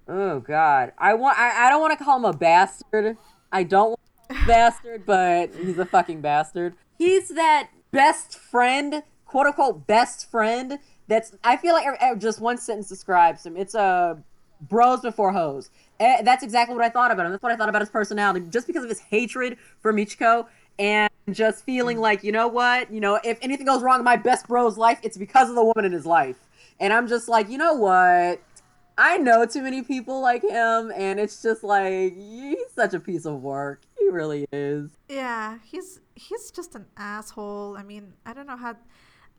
oh 0.09 0.41
god, 0.41 0.93
I 0.99 1.15
want 1.15 1.39
I, 1.39 1.67
I 1.67 1.71
don't 1.71 1.81
want 1.81 1.99
to 1.99 2.05
call 2.05 2.17
him 2.17 2.25
a 2.25 2.33
bastard. 2.33 3.17
I 3.51 3.63
don't 3.63 3.91
want 3.91 4.47
bastard, 4.47 5.05
but 5.07 5.55
he's 5.55 5.79
a 5.79 5.87
fucking 5.87 6.21
bastard. 6.21 6.75
He's 6.99 7.29
that 7.29 7.69
best 7.91 8.39
friend, 8.39 9.03
quote 9.27 9.47
unquote 9.47 9.87
best 9.87 10.31
friend. 10.31 10.79
That's 11.09 11.37
I 11.45 11.57
feel 11.57 11.75
like 11.75 11.87
just 12.19 12.41
one 12.41 12.57
sentence 12.59 12.89
describes 12.89 13.45
him. 13.45 13.57
It's 13.57 13.75
a 13.75 13.81
uh, 13.81 14.15
bros 14.63 15.01
before 15.01 15.33
hoes. 15.33 15.71
And 16.01 16.27
that's 16.27 16.43
exactly 16.43 16.75
what 16.75 16.85
I 16.85 16.89
thought 16.89 17.11
about 17.11 17.27
him. 17.27 17.33
That's 17.33 17.43
what 17.43 17.53
I 17.53 17.57
thought 17.57 17.69
about 17.69 17.83
his 17.83 17.91
personality, 17.91 18.47
just 18.49 18.67
because 18.67 18.83
of 18.83 18.89
his 18.89 19.01
hatred 19.01 19.59
for 19.81 19.93
Michiko 19.93 20.47
and 20.79 21.11
just 21.31 21.65
feeling 21.65 21.99
like, 21.99 22.25
you 22.25 22.33
know 22.33 22.49
what, 22.49 22.93
you 22.93 23.01
know, 23.01 23.21
if 23.23 23.39
anything 23.43 23.67
goes 23.67 23.83
wrong 23.83 23.99
in 23.99 24.05
my 24.05 24.17
best 24.17 24.49
bro's 24.49 24.79
life, 24.79 24.99
it's 25.03 25.17
because 25.17 25.49
of 25.49 25.55
the 25.55 25.65
woman 25.65 25.85
in 25.85 25.93
his 25.93 26.07
life. 26.07 26.39
And 26.81 26.93
I'm 26.93 27.07
just 27.07 27.29
like, 27.29 27.49
you 27.49 27.59
know 27.59 27.75
what? 27.75 28.41
I 28.99 29.19
know 29.19 29.47
too 29.47 29.63
many 29.63 29.83
people 29.83 30.21
like 30.21 30.43
him, 30.43 30.93
and 30.95 31.19
it's 31.19 31.43
just 31.43 31.65
like 31.65 32.15
he's 32.15 32.71
such 32.75 32.93
a 32.93 33.01
piece 33.01 33.25
of 33.25 33.41
work. 33.41 33.83
He 33.99 34.09
really 34.09 34.47
is. 34.53 34.91
Yeah, 35.09 35.59
he's 35.65 36.01
he's 36.15 36.51
just 36.51 36.75
an 36.75 36.87
asshole. 36.97 37.77
I 37.79 37.85
mean, 37.85 38.13
I 38.27 38.35
don't 38.35 38.47
know 38.47 38.57
how 38.57 38.77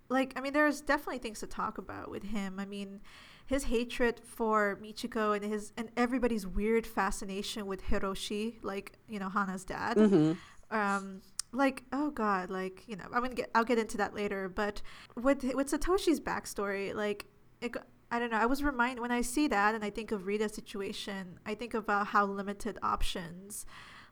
like 0.09 0.33
I 0.35 0.41
mean 0.41 0.53
there's 0.53 0.81
definitely 0.81 1.19
things 1.19 1.39
to 1.41 1.47
talk 1.47 1.77
about 1.77 2.09
with 2.09 2.23
him. 2.23 2.59
I 2.59 2.65
mean, 2.65 3.01
his 3.45 3.65
hatred 3.65 4.21
for 4.23 4.79
Michiko 4.81 5.35
and 5.35 5.43
his 5.43 5.73
and 5.77 5.89
everybody's 5.97 6.47
weird 6.47 6.87
fascination 6.87 7.65
with 7.65 7.83
Hiroshi, 7.83 8.55
like, 8.63 8.93
you 9.07 9.19
know, 9.19 9.29
Hana's 9.29 9.63
dad. 9.63 9.97
Mm-hmm. 9.97 10.33
Um 10.75 11.21
like 11.53 11.83
oh 11.93 12.09
god 12.09 12.49
like 12.49 12.83
you 12.87 12.95
know 12.95 13.03
i'm 13.13 13.21
gonna 13.21 13.35
get 13.35 13.49
i'll 13.53 13.63
get 13.63 13.77
into 13.77 13.95
that 13.95 14.13
later 14.13 14.49
but 14.49 14.81
with 15.15 15.43
with 15.53 15.69
satoshi's 15.69 16.19
backstory 16.19 16.93
like 16.95 17.27
it, 17.61 17.71
i 18.11 18.17
don't 18.19 18.31
know 18.31 18.37
i 18.37 18.45
was 18.45 18.63
reminded 18.63 18.99
when 18.99 19.11
i 19.11 19.21
see 19.21 19.47
that 19.47 19.75
and 19.75 19.85
i 19.85 19.89
think 19.89 20.11
of 20.11 20.25
rita's 20.25 20.53
situation 20.53 21.39
i 21.45 21.53
think 21.53 21.73
about 21.73 22.07
how 22.07 22.25
limited 22.25 22.77
options 22.81 23.65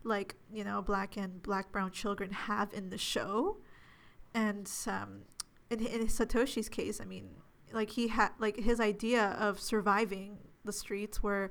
like 0.04 0.36
you 0.54 0.64
know 0.64 0.82
black 0.82 1.18
and 1.18 1.42
black 1.42 1.72
brown 1.72 1.92
children 1.92 2.32
have 2.32 2.72
in 2.74 2.90
the 2.92 2.98
show 2.98 3.58
and 4.34 4.72
um 4.88 5.24
in, 5.70 5.84
in 5.86 6.06
satoshi's 6.08 6.70
case 6.70 7.02
i 7.02 7.06
mean 7.06 7.30
like 7.74 7.92
he 7.92 8.08
had 8.10 8.30
like 8.40 8.58
his 8.60 8.80
idea 8.80 9.36
of 9.40 9.60
surviving 9.60 10.38
the 10.66 10.74
streets 10.74 11.22
were 11.24 11.50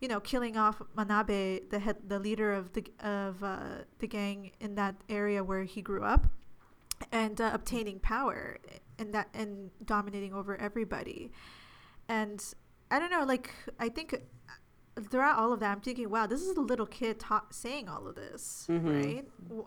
you 0.00 0.08
know, 0.08 0.18
killing 0.18 0.56
off 0.56 0.80
Manabe, 0.96 1.68
the 1.68 1.78
head, 1.78 1.96
the 2.08 2.18
leader 2.18 2.54
of 2.54 2.72
the 2.72 2.82
of 3.00 3.44
uh, 3.44 3.84
the 3.98 4.06
gang 4.06 4.50
in 4.58 4.74
that 4.76 4.94
area 5.10 5.44
where 5.44 5.64
he 5.64 5.82
grew 5.82 6.02
up, 6.02 6.26
and 7.12 7.38
uh, 7.38 7.50
obtaining 7.52 8.00
power 8.00 8.56
and 8.98 9.12
that 9.12 9.28
and 9.34 9.70
dominating 9.84 10.32
over 10.32 10.56
everybody. 10.56 11.30
And 12.08 12.42
I 12.90 12.98
don't 12.98 13.10
know, 13.10 13.24
like 13.24 13.50
I 13.78 13.90
think 13.90 14.14
uh, 14.14 15.02
throughout 15.02 15.38
all 15.38 15.52
of 15.52 15.60
that, 15.60 15.70
I'm 15.70 15.80
thinking, 15.82 16.08
wow, 16.08 16.26
this 16.26 16.40
is 16.40 16.56
a 16.56 16.62
little 16.62 16.86
kid 16.86 17.20
ta- 17.20 17.44
saying 17.50 17.86
all 17.90 18.08
of 18.08 18.14
this, 18.14 18.66
Mhm. 18.70 19.04
right? 19.04 19.66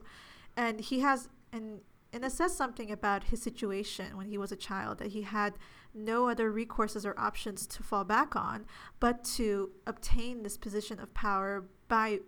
And 0.57 0.79
he 0.81 1.01
has, 1.01 1.29
and 1.51 1.81
and 2.11 2.25
it 2.25 2.31
says 2.31 2.55
something 2.55 2.91
about 2.91 3.25
his 3.25 3.41
situation 3.41 4.17
when 4.17 4.27
he 4.27 4.37
was 4.39 4.51
a 4.51 4.55
child 4.55 4.97
that 4.97 5.09
he 5.09 5.21
had 5.23 5.53
no 5.93 6.27
other 6.27 6.51
recourses 6.51 7.05
or 7.05 7.17
options 7.19 7.67
to 7.67 7.83
fall 7.83 8.03
back 8.03 8.35
on 8.35 8.65
but 8.99 9.23
to 9.23 9.71
obtain 9.85 10.43
this 10.43 10.57
position 10.57 10.99
of 10.99 11.13
power 11.13 11.65
by 11.87 12.19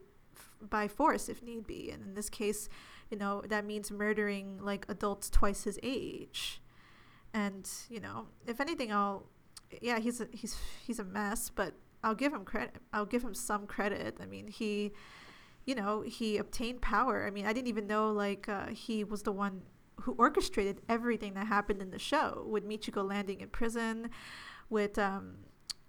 by 0.62 0.88
force 0.88 1.30
if 1.30 1.42
need 1.42 1.66
be. 1.66 1.90
And 1.92 2.04
in 2.04 2.14
this 2.14 2.30
case 2.30 2.70
you 3.10 3.18
know 3.18 3.42
that 3.48 3.66
means 3.66 3.92
murdering 3.92 4.60
like 4.62 4.86
adults 4.90 5.30
twice 5.30 5.64
his 5.64 5.80
age. 5.84 6.62
And 7.34 7.70
you 7.90 8.00
know 8.00 8.28
if 8.48 8.60
anything 8.60 8.92
i'll 8.92 9.28
yeah 9.82 10.00
he's 10.00 10.22
a, 10.22 10.28
he's 10.32 10.58
he's 10.86 11.00
a 11.00 11.04
mess 11.04 11.50
but 11.50 11.74
i'll 12.04 12.16
give 12.16 12.34
him 12.34 12.46
credit 12.46 12.78
i'll 12.94 13.06
give 13.06 13.24
him 13.24 13.34
some 13.34 13.66
credit. 13.66 14.18
I 14.22 14.26
mean 14.26 14.48
he 14.48 14.92
you 15.66 15.74
know 15.76 16.02
he 16.02 16.38
obtained 16.38 16.82
power. 16.82 17.26
I 17.26 17.32
mean 17.32 17.46
i 17.46 17.54
didn't 17.54 17.68
even 17.68 17.88
know 17.88 18.12
like 18.12 18.48
uh, 18.48 18.68
he 18.68 19.04
was 19.04 19.24
the 19.24 19.32
one 19.32 19.64
who 20.02 20.14
orchestrated 20.14 20.82
everything 20.88 21.34
that 21.34 21.48
happened 21.48 21.82
in 21.82 21.92
the 21.92 22.00
show 22.00 22.46
with 22.48 22.68
michiko 22.68 23.08
landing 23.08 23.42
in 23.42 23.50
prison 23.50 24.10
with 24.70 24.98
um 24.98 25.38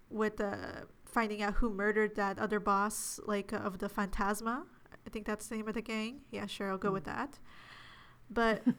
with 0.09 0.39
uh 0.39 0.85
finding 1.05 1.41
out 1.41 1.55
who 1.55 1.69
murdered 1.69 2.15
that 2.15 2.37
other 2.37 2.59
boss 2.59 3.19
like 3.25 3.53
uh, 3.53 3.57
of 3.57 3.79
the 3.79 3.89
phantasma 3.89 4.63
i 5.05 5.09
think 5.09 5.25
that's 5.25 5.47
the 5.47 5.55
name 5.55 5.67
of 5.67 5.73
the 5.73 5.81
gang. 5.81 6.21
Yeah 6.31 6.45
sure 6.45 6.69
i'll 6.69 6.77
go 6.77 6.91
with 6.91 7.05
that. 7.05 7.39
But 8.29 8.63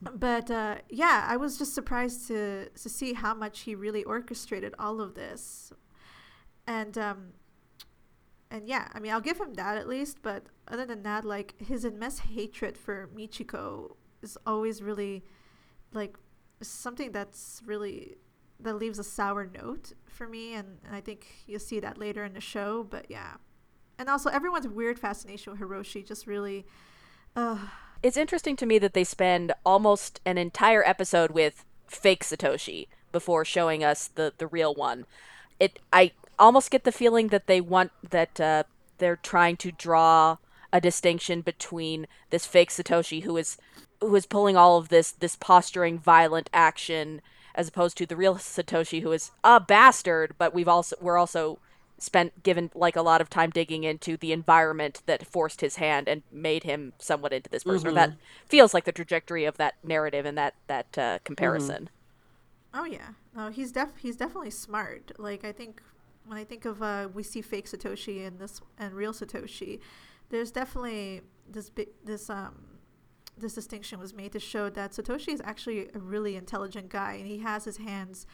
but 0.00 0.50
uh, 0.50 0.76
yeah, 0.88 1.24
I 1.28 1.36
was 1.36 1.58
just 1.58 1.74
surprised 1.74 2.28
to 2.28 2.68
to 2.68 2.88
see 2.88 3.14
how 3.14 3.34
much 3.34 3.60
he 3.60 3.74
really 3.74 4.04
orchestrated 4.04 4.74
all 4.78 5.00
of 5.00 5.14
this, 5.14 5.72
and 6.66 6.96
um, 6.98 7.32
and 8.50 8.68
yeah, 8.68 8.88
I 8.92 9.00
mean, 9.00 9.12
I'll 9.12 9.20
give 9.20 9.40
him 9.40 9.54
that 9.54 9.76
at 9.76 9.88
least. 9.88 10.18
But 10.22 10.44
other 10.68 10.86
than 10.86 11.02
that, 11.02 11.24
like 11.24 11.54
his 11.60 11.84
immense 11.84 12.20
hatred 12.20 12.76
for 12.76 13.08
Michiko 13.16 13.96
is 14.22 14.38
always 14.46 14.82
really 14.82 15.24
like 15.92 16.16
something 16.62 17.12
that's 17.12 17.62
really 17.64 18.16
that 18.58 18.74
leaves 18.74 18.98
a 18.98 19.04
sour 19.04 19.46
note 19.46 19.92
for 20.06 20.26
me, 20.26 20.54
and, 20.54 20.78
and 20.86 20.96
I 20.96 21.00
think 21.00 21.26
you'll 21.46 21.60
see 21.60 21.80
that 21.80 21.98
later 21.98 22.24
in 22.24 22.32
the 22.32 22.40
show. 22.40 22.84
But 22.88 23.06
yeah, 23.10 23.34
and 23.98 24.08
also 24.08 24.30
everyone's 24.30 24.68
weird 24.68 24.98
fascination 24.98 25.52
with 25.52 25.60
Hiroshi 25.60 26.06
just 26.06 26.26
really. 26.26 26.66
Uh, 27.34 27.58
It's 28.02 28.16
interesting 28.16 28.56
to 28.56 28.66
me 28.66 28.78
that 28.78 28.94
they 28.94 29.04
spend 29.04 29.52
almost 29.64 30.20
an 30.24 30.38
entire 30.38 30.82
episode 30.86 31.30
with 31.32 31.64
fake 31.86 32.24
Satoshi 32.24 32.88
before 33.12 33.44
showing 33.44 33.84
us 33.84 34.08
the 34.08 34.32
the 34.38 34.46
real 34.46 34.74
one. 34.74 35.06
It 35.60 35.78
I 35.92 36.12
almost 36.38 36.70
get 36.70 36.84
the 36.84 36.92
feeling 36.92 37.28
that 37.28 37.46
they 37.46 37.60
want 37.60 37.92
that 38.10 38.40
uh, 38.40 38.64
they're 38.98 39.16
trying 39.16 39.56
to 39.58 39.72
draw 39.72 40.36
a 40.72 40.80
distinction 40.80 41.40
between 41.40 42.06
this 42.30 42.46
fake 42.46 42.70
Satoshi 42.70 43.22
who 43.22 43.36
is 43.36 43.56
who 44.00 44.14
is 44.14 44.26
pulling 44.26 44.56
all 44.56 44.78
of 44.78 44.88
this 44.88 45.12
this 45.12 45.36
posturing 45.36 45.98
violent 45.98 46.50
action 46.52 47.20
as 47.54 47.68
opposed 47.68 47.96
to 47.98 48.06
the 48.06 48.16
real 48.16 48.36
Satoshi 48.36 49.02
who 49.02 49.12
is 49.12 49.30
a 49.42 49.60
bastard, 49.60 50.34
but 50.38 50.54
we've 50.54 50.68
also 50.68 50.96
we're 51.00 51.18
also 51.18 51.58
spent 51.98 52.42
given 52.42 52.70
like 52.74 52.94
a 52.94 53.02
lot 53.02 53.20
of 53.20 53.30
time 53.30 53.50
digging 53.50 53.84
into 53.84 54.16
the 54.16 54.32
environment 54.32 55.02
that 55.06 55.26
forced 55.26 55.62
his 55.62 55.76
hand 55.76 56.08
and 56.08 56.22
made 56.30 56.64
him 56.64 56.92
somewhat 56.98 57.32
into 57.32 57.48
this 57.48 57.64
person. 57.64 57.88
Or 57.88 57.92
that 57.92 58.12
feels 58.46 58.74
like 58.74 58.84
the 58.84 58.92
trajectory 58.92 59.44
of 59.46 59.56
that 59.56 59.76
narrative 59.82 60.26
and 60.26 60.36
that 60.36 60.54
that 60.66 60.98
uh, 60.98 61.18
comparison. 61.24 61.88
Oh 62.74 62.84
yeah, 62.84 63.10
no, 63.34 63.48
he's 63.48 63.72
def 63.72 63.96
he's 63.96 64.16
definitely 64.16 64.50
smart. 64.50 65.12
Like 65.18 65.44
I 65.44 65.52
think 65.52 65.80
when 66.26 66.38
I 66.38 66.44
think 66.44 66.66
of 66.66 66.82
uh, 66.82 67.08
we 67.12 67.22
see 67.22 67.40
fake 67.40 67.66
Satoshi 67.66 68.26
and 68.26 68.38
this 68.38 68.60
and 68.78 68.92
real 68.92 69.12
Satoshi, 69.12 69.80
there's 70.28 70.50
definitely 70.50 71.22
this 71.48 71.70
big 71.70 71.88
this 72.04 72.28
um 72.28 72.75
this 73.38 73.54
distinction 73.54 73.98
was 73.98 74.14
made 74.14 74.32
to 74.32 74.40
show 74.40 74.68
that 74.70 74.92
Satoshi 74.92 75.28
is 75.28 75.42
actually 75.44 75.88
a 75.94 75.98
really 75.98 76.36
intelligent 76.36 76.88
guy 76.88 77.14
and 77.14 77.26
he 77.26 77.38
has 77.38 77.64
his 77.64 77.76
hands 77.78 78.26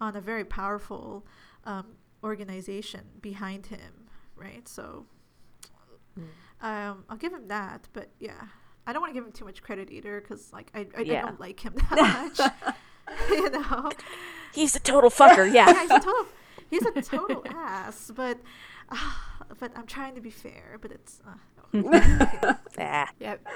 on 0.00 0.14
a 0.16 0.20
very 0.20 0.44
powerful 0.44 1.26
um, 1.64 1.86
organization 2.22 3.00
behind 3.20 3.66
him, 3.66 4.08
right? 4.36 4.68
So 4.68 5.06
um, 6.60 7.04
I'll 7.08 7.16
give 7.16 7.32
him 7.32 7.48
that, 7.48 7.88
but 7.92 8.10
yeah, 8.20 8.46
I 8.86 8.92
don't 8.92 9.00
want 9.00 9.12
to 9.12 9.18
give 9.18 9.24
him 9.26 9.32
too 9.32 9.44
much 9.44 9.62
credit 9.62 9.90
either 9.90 10.20
because 10.20 10.52
like 10.52 10.70
I, 10.74 10.86
I, 10.96 11.00
Yeah. 11.02 11.22
I 11.22 11.26
don't 11.26 11.40
like 11.40 11.60
him 11.60 11.74
that 11.90 12.32
much, 12.38 12.74
you 13.30 13.50
know. 13.50 13.90
He's 14.52 14.76
a 14.76 14.80
total 14.80 15.10
fucker, 15.10 15.50
Yeah, 15.52 15.70
yeah. 15.70 15.80
he's 15.80 15.90
a 15.90 16.00
total 16.00 16.26
he's 16.70 16.86
a 16.86 17.02
total 17.02 17.44
ass, 17.48 18.10
but 18.14 18.38
uh, 18.90 18.96
but 19.58 19.72
I'm 19.76 19.86
trying 19.86 20.14
to 20.14 20.20
be 20.20 20.30
fair, 20.30 20.78
but 20.80 20.92
it's 20.92 21.20
uh, 21.26 21.34
no. 21.72 22.58
ah. 22.78 23.08
Yep. 23.18 23.46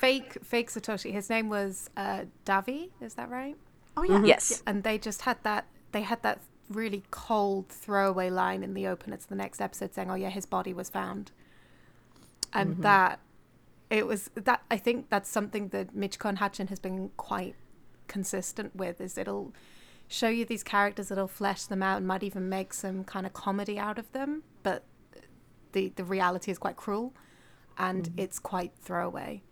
Fake, 0.00 0.38
fake 0.42 0.70
Satoshi. 0.70 1.12
His 1.12 1.28
name 1.28 1.50
was 1.50 1.90
uh, 1.96 2.24
Davi. 2.46 2.88
Is 3.02 3.14
that 3.14 3.28
right? 3.28 3.56
oh 3.96 4.02
mm-hmm. 4.02 4.24
yeah, 4.24 4.34
Yes. 4.34 4.62
And 4.66 4.82
they 4.82 4.98
just 4.98 5.22
had 5.22 5.38
that. 5.42 5.66
They 5.92 6.02
had 6.02 6.22
that 6.22 6.40
really 6.68 7.02
cold 7.10 7.68
throwaway 7.68 8.30
line 8.30 8.62
in 8.62 8.74
the 8.74 8.86
opener 8.86 9.16
to 9.16 9.28
the 9.28 9.34
next 9.34 9.60
episode 9.60 9.94
saying, 9.94 10.10
"Oh 10.10 10.14
yeah, 10.14 10.30
his 10.30 10.46
body 10.46 10.72
was 10.72 10.88
found," 10.88 11.32
and 12.52 12.72
mm-hmm. 12.72 12.82
that 12.82 13.20
it 13.90 14.06
was 14.06 14.30
that. 14.34 14.62
I 14.70 14.76
think 14.76 15.10
that's 15.10 15.28
something 15.28 15.68
that 15.68 15.94
Michiko 15.94 16.28
and 16.28 16.38
Hatchin 16.38 16.68
has 16.68 16.78
been 16.78 17.10
quite 17.16 17.56
consistent 18.06 18.74
with. 18.74 19.00
Is 19.00 19.18
it'll 19.18 19.52
show 20.08 20.28
you 20.28 20.44
these 20.44 20.62
characters, 20.62 21.10
it'll 21.10 21.28
flesh 21.28 21.64
them 21.64 21.82
out, 21.82 21.98
and 21.98 22.06
might 22.06 22.22
even 22.22 22.48
make 22.48 22.72
some 22.72 23.04
kind 23.04 23.26
of 23.26 23.32
comedy 23.32 23.78
out 23.78 23.98
of 23.98 24.10
them, 24.12 24.44
but 24.62 24.84
the 25.72 25.92
the 25.96 26.04
reality 26.04 26.50
is 26.50 26.58
quite 26.58 26.76
cruel, 26.76 27.12
and 27.76 28.04
mm-hmm. 28.04 28.20
it's 28.20 28.38
quite 28.38 28.72
throwaway. 28.80 29.42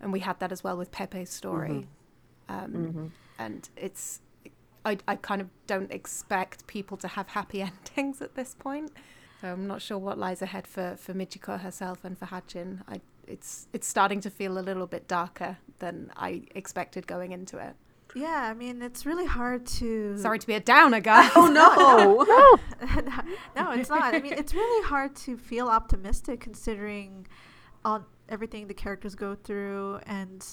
And 0.00 0.12
we 0.12 0.20
had 0.20 0.40
that 0.40 0.50
as 0.52 0.64
well 0.64 0.76
with 0.76 0.90
Pepe's 0.92 1.30
story. 1.30 1.86
Um, 2.48 3.12
And 3.38 3.68
it's, 3.76 4.20
I, 4.84 4.98
I 5.08 5.16
kind 5.16 5.40
of 5.40 5.48
don't 5.66 5.90
expect 5.92 6.66
people 6.66 6.96
to 6.98 7.08
have 7.08 7.28
happy 7.28 7.62
endings 7.96 8.20
at 8.20 8.34
this 8.34 8.54
point. 8.54 8.92
So 9.40 9.48
I'm 9.52 9.66
not 9.66 9.80
sure 9.80 9.96
what 9.98 10.18
lies 10.18 10.42
ahead 10.42 10.66
for, 10.66 10.96
for 10.98 11.14
Michiko 11.14 11.58
herself 11.60 12.04
and 12.04 12.18
for 12.18 12.26
Hatchin. 12.26 12.82
I, 12.88 13.00
it's, 13.26 13.68
it's 13.72 13.86
starting 13.86 14.20
to 14.22 14.30
feel 14.30 14.58
a 14.58 14.60
little 14.60 14.86
bit 14.86 15.08
darker 15.08 15.56
than 15.78 16.10
I 16.16 16.42
expected 16.54 17.06
going 17.06 17.32
into 17.32 17.56
it. 17.58 17.74
yeah. 18.14 18.48
I 18.50 18.54
mean, 18.54 18.82
it's 18.82 19.06
really 19.06 19.26
hard 19.26 19.64
to. 19.78 20.18
Sorry 20.18 20.38
to 20.38 20.46
be 20.46 20.54
a 20.54 20.60
downer, 20.60 21.00
guys. 21.00 21.30
Oh 21.36 21.46
no! 21.46 22.24
no, 23.00 23.64
no, 23.64 23.70
it's 23.72 23.88
not. 23.88 24.14
I 24.14 24.20
mean, 24.20 24.32
it's 24.34 24.52
really 24.52 24.86
hard 24.88 25.14
to 25.16 25.36
feel 25.38 25.68
optimistic 25.68 26.40
considering 26.40 27.26
all 27.84 28.04
everything 28.30 28.66
the 28.66 28.74
characters 28.74 29.14
go 29.14 29.34
through 29.34 30.00
and 30.06 30.46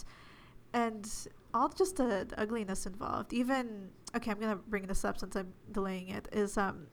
and 0.74 1.10
all 1.54 1.70
just 1.70 1.96
the, 1.96 2.26
the 2.28 2.40
ugliness 2.40 2.86
involved. 2.86 3.34
Even 3.34 3.90
okay, 4.16 4.32
I'm 4.32 4.40
gonna 4.40 4.56
bring 4.56 4.88
this 4.88 5.06
up 5.06 5.18
since 5.18 5.36
I'm 5.36 5.54
delaying 5.72 6.10
it. 6.10 6.28
Is 6.32 6.58
um 6.58 6.88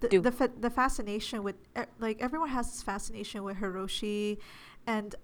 the 0.00 0.18
the, 0.18 0.32
fa- 0.32 0.50
the 0.60 0.70
fascination 0.70 1.42
with 1.42 1.56
like 1.98 2.20
everyone 2.20 2.50
has 2.50 2.70
this 2.70 2.82
fascination 2.82 3.42
with 3.42 3.56
Hiroshi, 3.56 4.38
and 4.86 5.14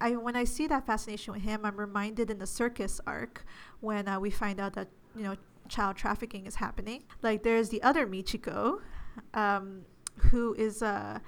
I 0.00 0.12
when 0.12 0.36
I 0.36 0.44
see 0.44 0.66
that 0.68 0.86
fascination 0.86 1.34
with 1.34 1.42
him, 1.42 1.64
I'm 1.64 1.76
reminded 1.76 2.30
in 2.30 2.38
the 2.38 2.46
circus 2.46 3.00
arc 3.06 3.44
when 3.80 4.08
uh, 4.08 4.20
we 4.20 4.30
find 4.30 4.60
out 4.60 4.74
that 4.74 4.88
you 5.16 5.24
know 5.24 5.36
child 5.68 5.96
trafficking 5.96 6.46
is 6.46 6.56
happening. 6.56 7.04
Like 7.22 7.42
there's 7.42 7.68
the 7.70 7.82
other 7.82 8.06
Michiko, 8.06 8.80
um, 9.34 9.82
who 10.30 10.54
is 10.54 10.82
uh 10.82 11.18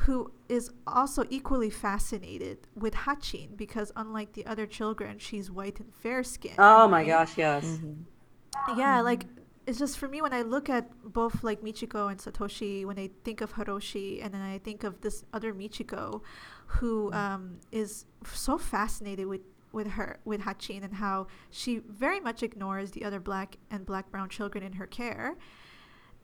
who 0.00 0.32
is 0.48 0.70
also 0.86 1.24
equally 1.30 1.70
fascinated 1.70 2.58
with 2.74 2.94
Hatchin 2.94 3.56
because 3.56 3.92
unlike 3.96 4.32
the 4.32 4.46
other 4.46 4.66
children, 4.66 5.18
she's 5.18 5.50
white 5.50 5.80
and 5.80 5.94
fair 5.94 6.22
skinned. 6.22 6.56
Oh 6.58 6.88
my 6.88 7.04
gosh, 7.04 7.36
yes. 7.36 7.64
Mm-hmm. 7.64 8.78
Yeah, 8.78 9.00
like 9.00 9.24
it's 9.66 9.78
just 9.78 9.98
for 9.98 10.08
me 10.08 10.22
when 10.22 10.32
I 10.32 10.42
look 10.42 10.70
at 10.70 10.90
both 11.04 11.44
like 11.44 11.62
Michiko 11.62 12.10
and 12.10 12.18
Satoshi, 12.18 12.86
when 12.86 12.98
I 12.98 13.10
think 13.24 13.40
of 13.40 13.52
Hiroshi, 13.52 14.24
and 14.24 14.32
then 14.32 14.40
I 14.40 14.58
think 14.58 14.82
of 14.82 15.00
this 15.02 15.24
other 15.32 15.52
Michiko, 15.52 16.22
who 16.66 17.12
um, 17.12 17.58
is 17.70 18.06
so 18.24 18.56
fascinated 18.56 19.26
with 19.26 19.42
with 19.72 19.88
her 19.88 20.18
with 20.24 20.40
Hatchin 20.40 20.82
and 20.82 20.94
how 20.94 21.26
she 21.50 21.80
very 21.88 22.20
much 22.20 22.42
ignores 22.42 22.92
the 22.92 23.04
other 23.04 23.20
black 23.20 23.58
and 23.70 23.84
black 23.84 24.10
brown 24.10 24.28
children 24.28 24.64
in 24.64 24.72
her 24.72 24.86
care 24.86 25.36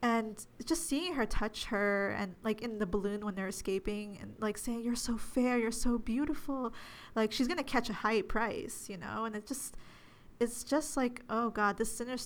and 0.05 0.45
just 0.63 0.87
seeing 0.87 1.15
her 1.15 1.25
touch 1.25 1.65
her 1.65 2.11
and 2.11 2.35
like 2.43 2.61
in 2.61 2.77
the 2.77 2.85
balloon 2.85 3.25
when 3.25 3.33
they're 3.33 3.47
escaping 3.47 4.19
and 4.21 4.35
like 4.37 4.55
saying 4.55 4.83
you're 4.83 4.95
so 4.95 5.17
fair 5.17 5.57
you're 5.57 5.71
so 5.71 5.97
beautiful 5.97 6.71
like 7.15 7.31
she's 7.31 7.47
gonna 7.47 7.63
catch 7.63 7.89
a 7.89 7.93
high 7.93 8.21
price 8.21 8.87
you 8.87 8.97
know? 8.97 9.25
And 9.25 9.35
it 9.35 9.47
just 9.47 9.75
it's 10.39 10.63
just 10.63 10.95
like 10.95 11.23
oh 11.29 11.49
god 11.49 11.77
this 11.77 11.91
sinner 11.97 12.17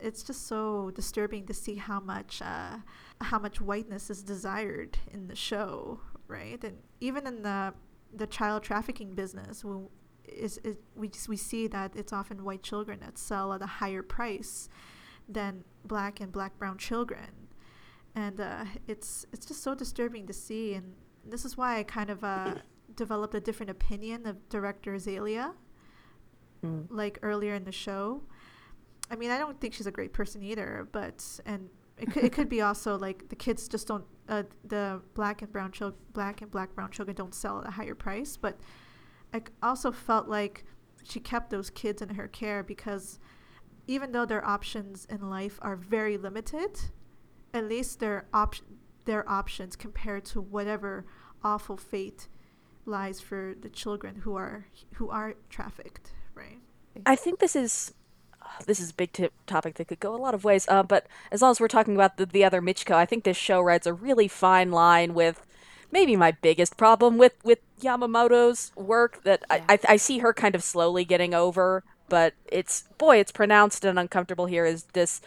it's 0.00 0.24
just 0.24 0.48
so 0.48 0.90
disturbing 0.92 1.46
to 1.46 1.54
see 1.54 1.76
how 1.76 2.00
much 2.00 2.42
uh, 2.42 2.78
how 3.20 3.38
much 3.38 3.60
whiteness 3.60 4.10
is 4.10 4.22
desired 4.24 4.98
in 5.12 5.28
the 5.28 5.36
show 5.36 6.00
right? 6.26 6.62
And 6.64 6.78
even 7.00 7.28
in 7.28 7.42
the 7.42 7.74
the 8.12 8.26
child 8.26 8.64
trafficking 8.64 9.14
business 9.14 9.64
we, 9.64 9.76
is, 10.26 10.58
is 10.64 10.76
we 10.96 11.06
just, 11.06 11.28
we 11.28 11.36
see 11.36 11.68
that 11.68 11.94
it's 11.94 12.12
often 12.12 12.42
white 12.42 12.64
children 12.64 12.98
that 13.00 13.18
sell 13.18 13.52
at 13.52 13.62
a 13.62 13.66
higher 13.66 14.02
price 14.02 14.68
than 15.32 15.64
black 15.84 16.20
and 16.20 16.32
black 16.32 16.58
brown 16.58 16.78
children. 16.78 17.48
And 18.14 18.40
uh, 18.40 18.64
it's 18.86 19.26
it's 19.32 19.46
just 19.46 19.62
so 19.62 19.74
disturbing 19.74 20.26
to 20.26 20.32
see 20.32 20.74
and 20.74 20.94
this 21.24 21.44
is 21.44 21.56
why 21.56 21.78
I 21.78 21.82
kind 21.82 22.10
of 22.10 22.24
uh, 22.24 22.54
developed 22.94 23.34
a 23.34 23.40
different 23.40 23.70
opinion 23.70 24.26
of 24.26 24.48
director 24.48 24.94
Azalea 24.94 25.52
mm. 26.64 26.86
like 26.90 27.18
earlier 27.22 27.54
in 27.54 27.64
the 27.64 27.72
show. 27.72 28.22
I 29.10 29.16
mean 29.16 29.30
I 29.30 29.38
don't 29.38 29.60
think 29.60 29.74
she's 29.74 29.86
a 29.86 29.92
great 29.92 30.12
person 30.12 30.42
either 30.42 30.88
but 30.90 31.24
and 31.46 31.68
it 31.98 32.10
could, 32.12 32.24
it 32.24 32.32
could 32.32 32.48
be 32.48 32.60
also 32.68 32.98
like 32.98 33.28
the 33.28 33.36
kids 33.36 33.68
just 33.68 33.86
don't 33.86 34.04
uh, 34.28 34.44
the 34.64 35.02
black 35.14 35.42
and 35.42 35.52
brown 35.52 35.72
children 35.72 36.00
black 36.12 36.40
and 36.40 36.50
black 36.50 36.74
brown 36.74 36.90
children 36.90 37.16
don't 37.16 37.34
sell 37.34 37.60
at 37.60 37.68
a 37.68 37.70
higher 37.72 37.94
price. 37.94 38.36
But 38.36 38.58
I 39.32 39.42
also 39.62 39.92
felt 39.92 40.28
like 40.28 40.64
she 41.04 41.20
kept 41.20 41.50
those 41.50 41.70
kids 41.70 42.02
in 42.02 42.10
her 42.10 42.28
care 42.28 42.62
because 42.62 43.18
even 43.90 44.12
though 44.12 44.24
their 44.24 44.46
options 44.46 45.04
in 45.10 45.28
life 45.28 45.58
are 45.62 45.74
very 45.74 46.16
limited, 46.16 46.80
at 47.52 47.68
least 47.68 47.98
their 47.98 48.24
op- 48.32 48.54
their 49.04 49.28
options 49.28 49.74
compared 49.74 50.24
to 50.24 50.40
whatever 50.40 51.04
awful 51.42 51.76
fate 51.76 52.28
lies 52.86 53.20
for 53.20 53.52
the 53.60 53.68
children 53.68 54.14
who 54.22 54.36
are 54.36 54.66
who 54.94 55.10
are 55.10 55.34
trafficked, 55.48 56.12
right? 56.34 56.58
I 57.04 57.16
think 57.16 57.40
this 57.40 57.56
is 57.56 57.92
this 58.64 58.78
is 58.78 58.90
a 58.90 58.94
big 58.94 59.12
t- 59.12 59.28
topic 59.48 59.74
that 59.74 59.88
could 59.88 59.98
go 59.98 60.14
a 60.14 60.22
lot 60.22 60.34
of 60.34 60.44
ways. 60.44 60.66
Uh, 60.68 60.84
but 60.84 61.08
as 61.32 61.42
long 61.42 61.50
as 61.50 61.60
we're 61.60 61.66
talking 61.66 61.96
about 61.96 62.16
the, 62.16 62.26
the 62.26 62.44
other 62.44 62.62
Michiko, 62.62 62.94
I 62.94 63.06
think 63.06 63.24
this 63.24 63.36
show 63.36 63.60
rides 63.60 63.88
a 63.88 63.92
really 63.92 64.28
fine 64.28 64.70
line 64.70 65.14
with 65.14 65.44
maybe 65.90 66.14
my 66.14 66.30
biggest 66.30 66.76
problem 66.76 67.18
with 67.18 67.34
with 67.42 67.58
Yamamoto's 67.80 68.70
work 68.76 69.24
that 69.24 69.42
yeah. 69.50 69.64
I, 69.68 69.74
I, 69.74 69.78
I 69.94 69.96
see 69.96 70.18
her 70.18 70.32
kind 70.32 70.54
of 70.54 70.62
slowly 70.62 71.04
getting 71.04 71.34
over 71.34 71.82
but 72.10 72.34
it's 72.44 72.84
boy, 72.98 73.16
it's 73.16 73.32
pronounced 73.32 73.86
and 73.86 73.98
uncomfortable 73.98 74.44
here. 74.44 74.66
Is 74.66 74.82
this 74.92 75.22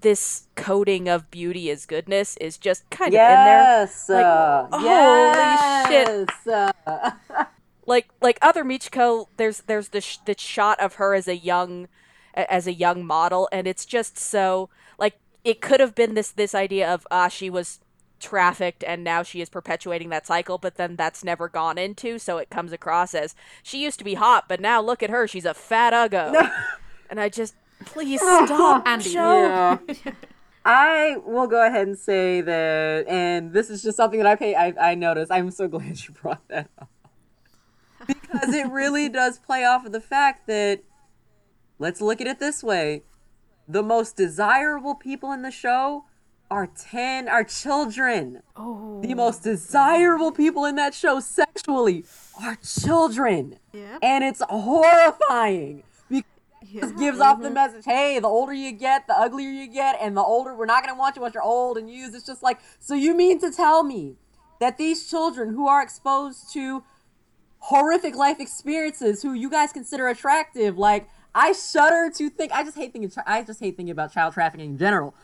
this 0.00 0.46
coding 0.54 1.08
of 1.08 1.30
beauty 1.32 1.70
as 1.70 1.86
goodness 1.86 2.36
is 2.36 2.58
just 2.58 2.88
kind 2.90 3.12
yes, 3.12 4.08
of 4.08 4.16
in 4.16 4.22
there? 4.22 4.70
Like, 4.70 4.72
uh, 4.72 4.78
yes, 4.84 6.28
holy 6.46 6.64
shit! 6.94 7.46
like 7.86 8.08
like 8.20 8.38
other 8.40 8.62
Michiko, 8.62 9.26
there's 9.36 9.62
there's 9.62 9.88
the 9.88 10.00
sh- 10.00 10.18
the 10.24 10.36
shot 10.38 10.78
of 10.78 10.94
her 10.94 11.14
as 11.14 11.26
a 11.26 11.36
young 11.36 11.88
as 12.34 12.66
a 12.66 12.72
young 12.72 13.04
model, 13.04 13.48
and 13.50 13.66
it's 13.66 13.86
just 13.86 14.18
so 14.18 14.68
like 14.98 15.18
it 15.42 15.60
could 15.60 15.80
have 15.80 15.94
been 15.94 16.14
this 16.14 16.30
this 16.30 16.54
idea 16.54 16.92
of 16.92 17.06
ah 17.10 17.28
she 17.28 17.50
was 17.50 17.80
trafficked 18.18 18.82
and 18.84 19.04
now 19.04 19.22
she 19.22 19.40
is 19.40 19.48
perpetuating 19.48 20.08
that 20.08 20.26
cycle 20.26 20.56
but 20.56 20.76
then 20.76 20.96
that's 20.96 21.22
never 21.22 21.48
gone 21.48 21.76
into 21.76 22.18
so 22.18 22.38
it 22.38 22.48
comes 22.48 22.72
across 22.72 23.14
as 23.14 23.34
she 23.62 23.82
used 23.82 23.98
to 23.98 24.04
be 24.04 24.14
hot 24.14 24.46
but 24.48 24.58
now 24.58 24.80
look 24.80 25.02
at 25.02 25.10
her 25.10 25.28
she's 25.28 25.44
a 25.44 25.52
fat 25.52 25.92
uggo 25.92 26.50
and 27.10 27.20
i 27.20 27.28
just 27.28 27.54
please 27.84 28.20
stop 28.44 28.86
Andy. 28.86 29.10
Yeah. 29.10 29.78
I 30.68 31.18
will 31.24 31.46
go 31.46 31.64
ahead 31.64 31.86
and 31.86 31.96
say 31.96 32.40
that, 32.40 33.06
and 33.06 33.52
this 33.52 33.70
is 33.70 33.84
just 33.84 33.96
something 33.96 34.18
that 34.18 34.26
I 34.26 34.34
pay. 34.34 34.56
I, 34.56 34.74
I 34.80 34.94
noticed. 34.96 35.30
I'm 35.30 35.52
so 35.52 35.68
glad 35.68 36.02
you 36.02 36.12
brought 36.12 36.46
that 36.48 36.68
up 36.76 36.90
because 38.04 38.52
it 38.52 38.68
really 38.68 39.08
does 39.08 39.38
play 39.38 39.64
off 39.64 39.86
of 39.86 39.92
the 39.92 40.00
fact 40.00 40.48
that 40.48 40.82
let's 41.78 42.00
look 42.00 42.20
at 42.20 42.26
it 42.26 42.40
this 42.40 42.64
way: 42.64 43.04
the 43.68 43.82
most 43.82 44.16
desirable 44.16 44.96
people 44.96 45.30
in 45.30 45.42
the 45.42 45.52
show 45.52 46.06
are 46.50 46.66
10 46.66 47.28
are 47.28 47.44
children. 47.44 48.42
Oh. 48.56 49.00
The 49.02 49.14
most 49.14 49.42
desirable 49.42 50.32
people 50.32 50.64
in 50.64 50.76
that 50.76 50.94
show 50.94 51.20
sexually 51.20 52.04
are 52.40 52.56
children. 52.56 53.58
Yeah. 53.72 53.98
And 54.02 54.24
it's 54.24 54.42
horrifying. 54.48 55.82
Because 56.08 56.24
yeah. 56.72 56.86
it 56.86 56.98
gives 56.98 57.18
mm-hmm. 57.18 57.22
off 57.22 57.38
the 57.40 57.46
mm-hmm. 57.46 57.54
message, 57.54 57.84
hey, 57.84 58.18
the 58.18 58.28
older 58.28 58.52
you 58.52 58.72
get, 58.72 59.06
the 59.06 59.18
uglier 59.18 59.50
you 59.50 59.68
get, 59.68 59.96
and 60.00 60.16
the 60.16 60.22
older 60.22 60.54
we're 60.54 60.66
not 60.66 60.84
gonna 60.84 60.98
want 60.98 61.16
you 61.16 61.22
once 61.22 61.34
you're 61.34 61.42
old 61.42 61.78
and 61.78 61.90
used. 61.90 62.14
It's 62.14 62.26
just 62.26 62.42
like, 62.42 62.60
so 62.80 62.94
you 62.94 63.16
mean 63.16 63.40
to 63.40 63.50
tell 63.50 63.82
me 63.82 64.16
that 64.60 64.78
these 64.78 65.08
children 65.08 65.50
who 65.50 65.68
are 65.68 65.82
exposed 65.82 66.52
to 66.54 66.82
horrific 67.58 68.14
life 68.14 68.40
experiences, 68.40 69.22
who 69.22 69.32
you 69.32 69.50
guys 69.50 69.72
consider 69.72 70.08
attractive, 70.08 70.78
like 70.78 71.08
I 71.34 71.52
shudder 71.52 72.10
to 72.16 72.30
think. 72.30 72.52
I 72.52 72.64
just 72.64 72.76
hate 72.76 72.92
thinking. 72.92 73.12
I 73.26 73.42
just 73.42 73.60
hate 73.60 73.76
thinking 73.76 73.90
about 73.90 74.12
child 74.12 74.34
trafficking 74.34 74.70
in 74.70 74.78
general 74.78 75.14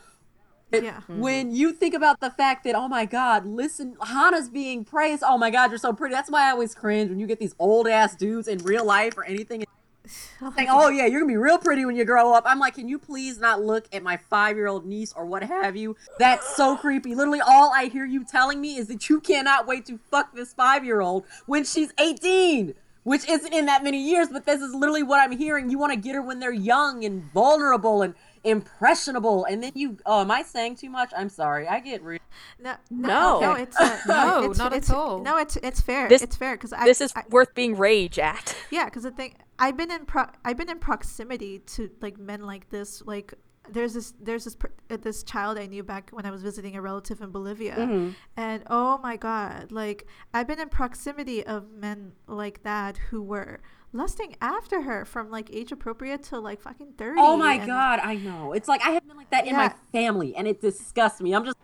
yeah. 0.81 1.01
When 1.07 1.47
mm-hmm. 1.47 1.55
you 1.55 1.73
think 1.73 1.93
about 1.93 2.19
the 2.19 2.29
fact 2.31 2.63
that, 2.63 2.75
oh 2.75 2.87
my 2.87 3.05
God, 3.05 3.45
listen, 3.45 3.95
Hannah's 4.01 4.49
being 4.49 4.83
praised. 4.85 5.23
Oh 5.25 5.37
my 5.37 5.49
God, 5.49 5.71
you're 5.71 5.77
so 5.77 5.93
pretty. 5.93 6.15
That's 6.15 6.31
why 6.31 6.47
I 6.47 6.51
always 6.51 6.73
cringe 6.73 7.09
when 7.09 7.19
you 7.19 7.27
get 7.27 7.39
these 7.39 7.55
old 7.59 7.87
ass 7.87 8.15
dudes 8.15 8.47
in 8.47 8.59
real 8.59 8.85
life 8.85 9.17
or 9.17 9.25
anything 9.25 9.65
oh 10.41 10.53
saying, 10.55 10.67
oh 10.69 10.89
yeah, 10.89 11.05
you're 11.05 11.21
gonna 11.21 11.31
be 11.31 11.37
real 11.37 11.57
pretty 11.57 11.85
when 11.85 11.95
you 11.95 12.05
grow 12.05 12.33
up. 12.33 12.43
I'm 12.45 12.59
like, 12.59 12.75
can 12.75 12.87
you 12.87 12.99
please 12.99 13.39
not 13.39 13.61
look 13.61 13.87
at 13.93 14.03
my 14.03 14.17
five 14.17 14.55
year 14.55 14.67
old 14.67 14.85
niece 14.85 15.13
or 15.13 15.25
what 15.25 15.43
have 15.43 15.75
you? 15.75 15.95
That's 16.19 16.55
so 16.55 16.75
creepy. 16.81 17.15
Literally, 17.15 17.41
all 17.41 17.71
I 17.73 17.85
hear 17.85 18.05
you 18.05 18.25
telling 18.25 18.59
me 18.59 18.77
is 18.77 18.87
that 18.87 19.09
you 19.09 19.19
cannot 19.19 19.67
wait 19.67 19.85
to 19.87 19.97
fuck 19.97 20.33
this 20.33 20.53
five 20.53 20.83
year 20.83 21.01
old 21.01 21.25
when 21.45 21.63
she's 21.63 21.93
18 21.99 22.75
which 23.03 23.27
isn't 23.27 23.53
in 23.53 23.65
that 23.65 23.83
many 23.83 24.01
years, 24.01 24.29
but 24.31 24.45
this 24.45 24.61
is 24.61 24.73
literally 24.73 25.03
what 25.03 25.19
I'm 25.19 25.37
hearing. 25.37 25.69
You 25.69 25.77
want 25.77 25.91
to 25.93 25.99
get 25.99 26.15
her 26.15 26.21
when 26.21 26.39
they're 26.39 26.53
young 26.53 27.03
and 27.03 27.23
vulnerable 27.33 28.01
and 28.01 28.15
impressionable. 28.43 29.45
And 29.45 29.63
then 29.63 29.71
you 29.75 29.97
oh 30.05 30.21
am 30.21 30.31
i 30.31 30.43
saying 30.43 30.75
too 30.75 30.89
much? 30.89 31.11
I'm 31.15 31.29
sorry. 31.29 31.67
I 31.67 31.79
get 31.79 32.03
re- 32.03 32.19
no 32.59 32.75
no 32.89 33.39
no. 33.39 33.53
it's 33.53 33.77
uh, 33.79 33.99
no 34.07 34.43
it's, 34.49 34.59
not 34.59 34.73
it's, 34.73 34.89
at 34.89 34.95
all. 34.95 35.21
no 35.21 35.37
it's 35.37 35.55
it's 35.57 35.81
fair 35.81 36.09
this, 36.09 36.21
it's 36.21 36.35
fair 36.35 36.55
because 36.55 36.73
this 36.83 37.01
is 37.01 37.13
I, 37.15 37.23
worth 37.29 37.53
being 37.53 37.77
rage 37.77 38.19
at. 38.19 38.55
Yeah 38.71 38.85
because 38.85 39.03
the 39.03 39.11
thing 39.11 39.35
i've 39.59 39.77
been 39.77 39.91
in 39.91 40.05
pro 40.05 40.25
i've 40.43 40.57
been 40.57 40.69
in 40.69 40.79
proximity 40.79 41.59
to 41.59 41.91
like 42.01 42.17
men 42.17 42.41
like 42.41 42.69
this 42.71 43.03
like 43.05 43.35
there's 43.69 43.93
this 43.93 44.13
there's 44.19 44.45
this 44.45 44.57
uh, 44.89 44.97
this 44.97 45.23
child 45.23 45.57
I 45.57 45.67
knew 45.67 45.83
back 45.83 46.09
when 46.11 46.25
I 46.25 46.31
was 46.31 46.43
visiting 46.43 46.75
a 46.75 46.81
relative 46.81 47.21
in 47.21 47.31
Bolivia, 47.31 47.75
mm-hmm. 47.75 48.09
and 48.35 48.63
oh 48.69 48.97
my 48.97 49.15
god, 49.15 49.71
like 49.71 50.05
I've 50.33 50.47
been 50.47 50.59
in 50.59 50.69
proximity 50.69 51.45
of 51.45 51.71
men 51.71 52.13
like 52.27 52.63
that 52.63 52.97
who 52.97 53.21
were 53.21 53.61
lusting 53.93 54.35
after 54.41 54.81
her 54.81 55.05
from 55.05 55.29
like 55.29 55.49
age 55.53 55.71
appropriate 55.71 56.23
to 56.23 56.39
like 56.39 56.59
fucking 56.59 56.93
30 56.97 57.19
oh 57.21 57.37
my 57.37 57.53
and, 57.55 57.67
god 57.67 57.99
i 58.01 58.15
know. 58.15 58.53
It's 58.53 58.67
like 58.67 58.85
i 58.85 58.89
have 58.91 59.07
been 59.07 59.17
like 59.17 59.29
that 59.29 59.47
in 59.47 59.55
my 59.55 59.73
family 59.91 60.35
and 60.35 60.47
it 60.47 60.61
disgusts 60.61 61.21
me. 61.21 61.33
I'm 61.33 61.45
just 61.45 61.57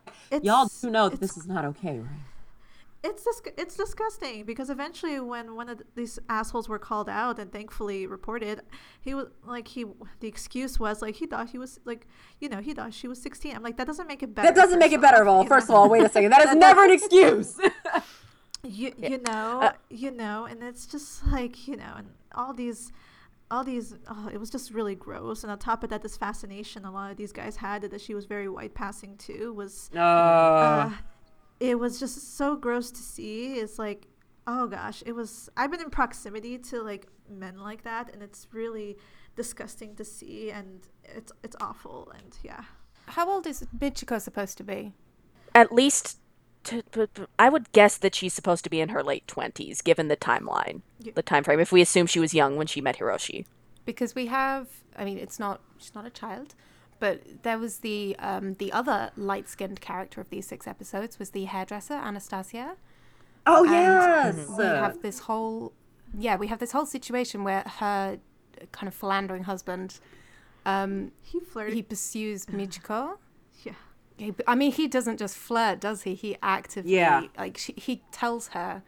y'all 0.44 0.69
do 0.82 0.90
know 0.90 1.10
that 1.10 1.19
this 1.19 1.36
is 1.38 1.48
not 1.48 1.65
okay 1.65 2.00
right? 2.00 2.10
It's 3.02 3.23
dis- 3.23 3.54
it's 3.58 3.77
disgusting 3.77 4.44
because 4.44 4.69
eventually 4.69 5.21
when 5.21 5.56
one 5.56 5.69
of 5.69 5.82
these 5.96 6.19
assholes 6.27 6.67
were 6.67 6.80
called 6.80 7.08
out 7.08 7.40
and 7.40 7.50
thankfully 7.50 8.06
reported 8.06 8.62
he 9.00 9.13
was 9.13 9.27
like 9.46 9.69
he 9.69 9.86
the 10.19 10.27
excuse 10.27 10.82
was 10.82 11.02
like 11.02 11.15
he 11.15 11.25
thought 11.25 11.52
he 11.52 11.58
was 11.58 11.80
like 11.86 12.08
you 12.42 12.50
know 12.50 12.60
he 12.60 12.73
thought 12.73 12.94
she 12.94 13.08
was 13.08 13.21
16 13.21 13.56
i'm 13.56 13.63
like 13.63 13.77
that 13.77 13.88
doesn't 13.88 14.08
make 14.08 14.21
it 14.21 14.36
better 14.36 14.48
that 14.50 14.56
doesn't 14.56 14.80
make 14.80 14.92
it 14.92 15.00
better 15.00 15.21
of 15.21 15.30
all. 15.30 15.46
first 15.46 15.69
of 15.69 15.75
all 15.75 15.90
wait 15.90 16.04
a 16.04 16.10
second. 16.10 16.32
That 16.32 16.50
is 16.50 16.56
never 16.67 16.84
an 16.84 16.92
excuse 16.92 17.58
you 18.64 18.94
you 18.98 19.22
know 19.22 19.62
uh, 19.62 19.72
you 19.90 20.12
know 20.12 20.46
and 20.46 20.62
it's 20.64 20.86
just 20.86 21.26
like 21.28 21.68
you 21.68 21.78
know 21.78 21.94
and 21.98 22.08
all 22.36 22.54
these 22.54 22.92
all 23.52 23.64
these 23.64 23.96
oh, 24.08 24.30
it 24.32 24.40
was 24.40 24.50
just 24.50 24.72
really 24.72 24.96
gross. 24.96 25.44
And 25.44 25.52
on 25.52 25.58
top 25.58 25.84
of 25.84 25.90
that 25.90 26.02
this 26.02 26.18
fascination 26.18 26.86
a 26.86 26.92
lot 26.92 27.12
of 27.12 27.18
these 27.18 27.32
guys 27.32 27.56
had 27.56 27.82
that 27.84 28.02
she 28.02 28.14
was 28.14 28.26
very 28.26 28.48
white 28.48 28.74
passing 28.74 29.18
too 29.18 29.54
was 29.54 29.90
uh. 29.96 30.00
Uh, 30.00 30.92
it 31.60 31.78
was 31.78 32.00
just 32.00 32.38
so 32.38 32.56
gross 32.56 32.90
to 32.92 33.02
see. 33.02 33.56
It's 33.56 33.80
like 33.80 34.08
oh 34.48 34.66
gosh 34.66 35.04
it 35.06 35.12
was 35.12 35.48
i've 35.58 35.70
been 35.70 35.82
in 35.82 35.92
proximity 35.92 36.58
to 36.58 36.82
like 36.82 37.06
men 37.30 37.60
like 37.60 37.84
that 37.84 38.12
and 38.12 38.24
it's 38.24 38.48
really 38.52 38.98
disgusting 39.36 39.96
to 39.96 40.04
see 40.04 40.50
and 40.50 40.88
it's 41.04 41.32
it's 41.44 41.56
awful 41.62 42.12
and 42.18 42.38
yeah. 42.44 42.64
How 43.06 43.30
old 43.30 43.48
is 43.48 43.66
Michiko 43.76 44.22
supposed 44.22 44.58
to 44.58 44.64
be? 44.64 44.94
At 45.56 45.72
least 45.72 46.20
to, 46.66 46.84
but, 46.92 47.10
but 47.14 47.30
I 47.40 47.50
would 47.50 47.72
guess 47.72 47.98
that 47.98 48.14
she's 48.16 48.34
supposed 48.34 48.64
to 48.66 48.70
be 48.70 48.80
in 48.82 48.90
her 48.90 49.02
late 49.04 49.28
twenties, 49.28 49.82
given 49.82 50.08
the 50.08 50.18
timeline, 50.18 50.82
Yeah. 51.00 51.14
the 51.16 51.22
time 51.24 51.44
frame. 51.44 51.60
If 51.60 51.72
we 51.72 51.82
assume 51.82 52.06
she 52.08 52.20
was 52.20 52.34
young 52.34 52.56
when 52.58 52.68
she 52.68 52.82
met 52.82 52.98
Hiroshi, 53.00 53.46
because 53.86 54.14
we 54.14 54.28
have 54.28 54.68
i 54.98 55.04
mean 55.06 55.18
it's 55.18 55.40
not 55.40 55.62
she's 55.80 55.96
not 55.96 56.06
a 56.06 56.10
child 56.12 56.54
but 57.00 57.22
there 57.44 57.58
was 57.58 57.78
the 57.78 58.16
um 58.20 58.54
the 58.56 58.72
other 58.72 59.10
light-skinned 59.16 59.80
character 59.82 60.20
of 60.22 60.30
these 60.30 60.46
six 60.46 60.68
episodes 60.68 61.18
was 61.18 61.30
the 61.32 61.46
hairdresser 61.46 61.94
anastasia 61.94 62.76
Oh 63.48 63.64
And 63.64 64.38
yes. 64.38 64.48
we 64.58 64.64
have 64.66 65.02
this 65.02 65.20
whole 65.22 65.74
yeah 66.18 66.36
we 66.36 66.48
have 66.48 66.60
this 66.60 66.72
whole 66.74 66.86
situation 66.86 67.44
where 67.44 67.64
her 67.80 68.20
kind 68.72 68.88
of 68.88 68.94
philandering 68.94 69.44
husband 69.46 70.00
um 70.68 71.12
He 71.24 71.40
flirted. 71.40 71.74
he 71.74 71.82
pursues 71.82 72.46
michiko 72.48 72.90
yeah. 72.90 73.14
He, 74.20 74.34
i 74.48 74.54
mean 74.56 74.72
he 74.72 74.88
doesn't 74.88 75.17
just 75.17 75.36
flirt 75.38 75.80
does 75.80 76.04
he? 76.04 76.13
He 76.13 76.36
actively 76.44 76.94
Yeah. 76.96 77.24
like 77.38 77.58
she, 77.58 77.74
he 77.78 78.04
tells 78.12 78.50
her 78.50 78.84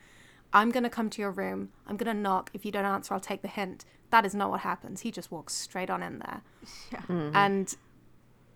i'm 0.53 0.69
going 0.71 0.83
to 0.83 0.89
come 0.89 1.09
to 1.09 1.21
your 1.21 1.31
room. 1.31 1.69
I'm 1.87 1.95
going 1.97 2.13
to 2.13 2.21
knock. 2.21 2.49
If 2.53 2.65
you 2.65 2.71
don't 2.71 2.85
answer 2.85 3.13
i'll 3.13 3.19
take 3.31 3.41
the 3.41 3.47
hint. 3.47 3.85
That 4.09 4.25
is 4.25 4.35
not 4.35 4.49
what 4.51 4.59
happens. 4.59 5.01
He 5.01 5.09
just 5.11 5.31
walks 5.31 5.53
straight 5.53 5.89
on 5.89 6.03
in 6.03 6.19
there. 6.19 6.41
Yeah. 6.91 6.99
Mm-hmm. 7.07 7.35
and 7.35 7.75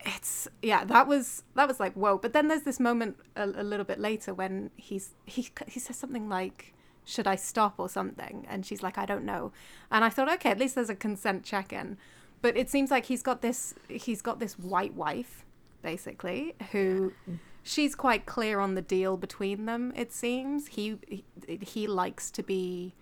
it's 0.05 0.47
yeah 0.61 0.83
that 0.85 1.07
was 1.07 1.43
that 1.55 1.67
was 1.67 1.79
like 1.79 1.93
whoa. 1.93 2.17
But 2.17 2.33
then 2.33 2.47
there's 2.49 2.63
this 2.63 2.79
moment 2.79 3.17
a, 3.35 3.45
a 3.45 3.63
little 3.63 3.85
bit 3.85 3.99
later 3.99 4.33
when 4.33 4.69
he's 4.75 5.11
he 5.25 5.47
he 5.67 5.79
says 5.79 5.95
something 5.97 6.27
like 6.29 6.73
should 7.05 7.27
i 7.27 7.35
stop 7.35 7.75
or 7.77 7.87
something? 7.89 8.45
And 8.49 8.65
she's 8.65 8.83
like 8.83 8.97
i 8.97 9.05
don't 9.05 9.23
know. 9.25 9.51
And 9.89 10.03
i 10.03 10.09
thought 10.09 10.31
okay 10.33 10.51
at 10.51 10.59
least 10.59 10.75
there's 10.75 10.89
a 10.89 10.95
consent 10.95 11.43
check-in. 11.45 11.97
But 12.41 12.57
it 12.57 12.69
seems 12.69 12.91
like 12.91 13.05
he's 13.05 13.23
got 13.23 13.41
this 13.41 13.73
he's 13.87 14.21
got 14.21 14.39
this 14.39 14.59
white 14.59 14.93
wife 14.93 15.45
basically 15.85 16.55
who 16.71 17.13
she's 17.61 17.93
quite 17.93 18.25
clear 18.25 18.59
on 18.59 18.73
the 18.73 18.81
deal 18.81 19.15
between 19.17 19.65
them 19.65 19.93
it 19.95 20.11
seems 20.11 20.67
he 20.69 20.97
he, 21.07 21.23
he 21.61 21.85
likes 21.85 22.31
to 22.31 22.41
be 22.41 22.95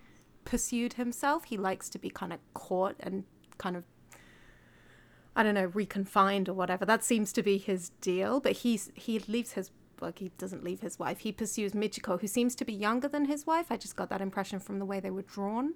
pursued 0.44 0.94
himself 0.94 1.46
he 1.46 1.58
likes 1.58 1.88
to 1.88 1.98
be 1.98 2.10
kind 2.10 2.34
of 2.34 2.40
caught 2.54 2.96
and 3.00 3.24
kind 3.58 3.78
of 3.78 3.86
I 5.36 5.42
don't 5.42 5.56
know, 5.56 5.70
reconfined 5.70 6.48
or 6.48 6.54
whatever. 6.54 6.86
That 6.86 7.04
seems 7.04 7.34
to 7.34 7.44
be 7.44 7.58
his 7.58 7.90
deal. 8.02 8.40
But 8.40 8.52
he's 8.58 8.92
he 8.96 9.20
leaves 9.20 9.54
his 9.54 9.72
like 10.00 10.20
he 10.20 10.32
doesn't 10.38 10.64
leave 10.64 10.82
his 10.82 11.00
wife. 11.00 11.20
He 11.20 11.32
pursues 11.32 11.74
Michiko, 11.74 12.20
who 12.20 12.28
seems 12.28 12.56
to 12.56 12.66
be 12.66 12.74
younger 12.74 13.08
than 13.08 13.26
his 13.26 13.48
wife. 13.48 13.68
I 13.70 13.78
just 13.78 13.96
got 13.96 14.10
that 14.10 14.22
impression 14.22 14.60
from 14.60 14.80
the 14.80 14.86
way 14.86 15.00
they 15.00 15.12
were 15.12 15.24
drawn. 15.24 15.74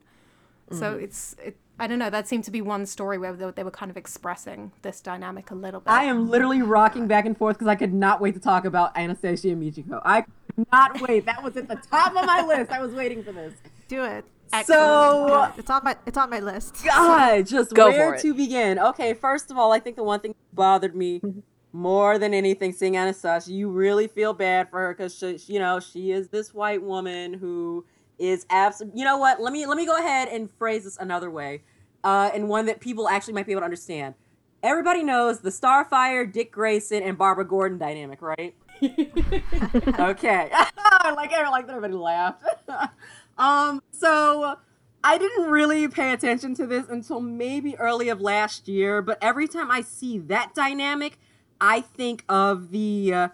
So 0.71 0.97
mm. 0.97 1.03
it's 1.03 1.35
it, 1.43 1.57
I 1.79 1.87
don't 1.87 1.99
know. 1.99 2.09
That 2.09 2.27
seemed 2.27 2.43
to 2.45 2.51
be 2.51 2.61
one 2.61 2.85
story 2.85 3.17
where 3.17 3.33
they, 3.33 3.51
they 3.51 3.63
were 3.63 3.71
kind 3.71 3.91
of 3.91 3.97
expressing 3.97 4.71
this 4.81 4.99
dynamic 4.99 5.51
a 5.51 5.55
little 5.55 5.79
bit. 5.79 5.91
I 5.91 6.05
am 6.05 6.29
literally 6.29 6.61
rocking 6.61 7.07
back 7.07 7.25
and 7.25 7.37
forth 7.37 7.57
because 7.57 7.67
I 7.67 7.75
could 7.75 7.93
not 7.93 8.19
wait 8.19 8.33
to 8.33 8.39
talk 8.39 8.65
about 8.65 8.97
Anastasia 8.97 9.49
and 9.49 9.61
Michiko. 9.61 10.01
I 10.03 10.21
could 10.21 10.67
not 10.71 11.01
wait. 11.01 11.25
That 11.25 11.43
was 11.43 11.55
at 11.55 11.67
the 11.67 11.75
top 11.75 12.15
of 12.15 12.25
my 12.25 12.41
list. 12.41 12.71
I 12.71 12.81
was 12.81 12.93
waiting 12.93 13.23
for 13.23 13.31
this. 13.31 13.53
Do 13.87 14.03
it. 14.03 14.25
So- 14.65 15.43
it. 15.43 15.59
it's 15.59 15.69
on 15.69 15.83
my 15.83 15.95
it's 16.05 16.17
on 16.17 16.29
my 16.29 16.39
list. 16.39 16.83
God, 16.85 17.45
just 17.45 17.73
Go 17.73 17.89
where 17.89 18.17
to 18.17 18.33
begin? 18.33 18.79
Okay, 18.79 19.13
first 19.13 19.51
of 19.51 19.57
all, 19.57 19.71
I 19.71 19.79
think 19.79 19.95
the 19.97 20.03
one 20.03 20.19
thing 20.19 20.31
that 20.31 20.55
bothered 20.55 20.95
me 20.95 21.19
mm-hmm. 21.19 21.39
more 21.73 22.17
than 22.17 22.33
anything 22.33 22.71
seeing 22.71 22.97
Anastasia, 22.97 23.51
you 23.51 23.69
really 23.69 24.07
feel 24.07 24.33
bad 24.33 24.69
for 24.69 24.79
her 24.79 24.93
because 24.93 25.15
she, 25.15 25.53
you 25.53 25.59
know 25.59 25.79
she 25.79 26.11
is 26.11 26.29
this 26.29 26.53
white 26.53 26.81
woman 26.81 27.33
who 27.33 27.85
is 28.19 28.45
abs. 28.49 28.81
You 28.93 29.05
know 29.05 29.17
what? 29.17 29.41
Let 29.41 29.53
me 29.53 29.65
let 29.65 29.77
me 29.77 29.85
go 29.85 29.97
ahead 29.97 30.27
and 30.29 30.49
phrase 30.57 30.83
this 30.83 30.97
another 30.97 31.29
way, 31.29 31.63
uh, 32.03 32.31
and 32.33 32.49
one 32.49 32.65
that 32.65 32.79
people 32.79 33.07
actually 33.07 33.33
might 33.33 33.45
be 33.45 33.51
able 33.51 33.61
to 33.61 33.65
understand. 33.65 34.15
Everybody 34.63 35.03
knows 35.03 35.41
the 35.41 35.49
Starfire, 35.49 36.31
Dick 36.31 36.51
Grayson, 36.51 37.03
and 37.03 37.17
Barbara 37.17 37.45
Gordon 37.45 37.77
dynamic, 37.77 38.21
right? 38.21 38.55
okay. 38.83 40.51
like 41.15 41.31
like 41.31 41.69
everybody 41.69 41.93
laughed. 41.93 42.43
um 43.37 43.81
so 43.91 44.57
I 45.03 45.17
didn't 45.17 45.49
really 45.49 45.87
pay 45.87 46.11
attention 46.11 46.55
to 46.55 46.67
this 46.67 46.87
until 46.89 47.21
maybe 47.21 47.77
early 47.77 48.09
of 48.09 48.19
last 48.19 48.67
year, 48.67 49.01
but 49.01 49.17
every 49.21 49.47
time 49.47 49.71
I 49.71 49.81
see 49.81 50.17
that 50.19 50.53
dynamic, 50.53 51.19
I 51.61 51.81
think 51.81 52.23
of 52.27 52.71
the 52.71 53.13
uh, 53.13 53.27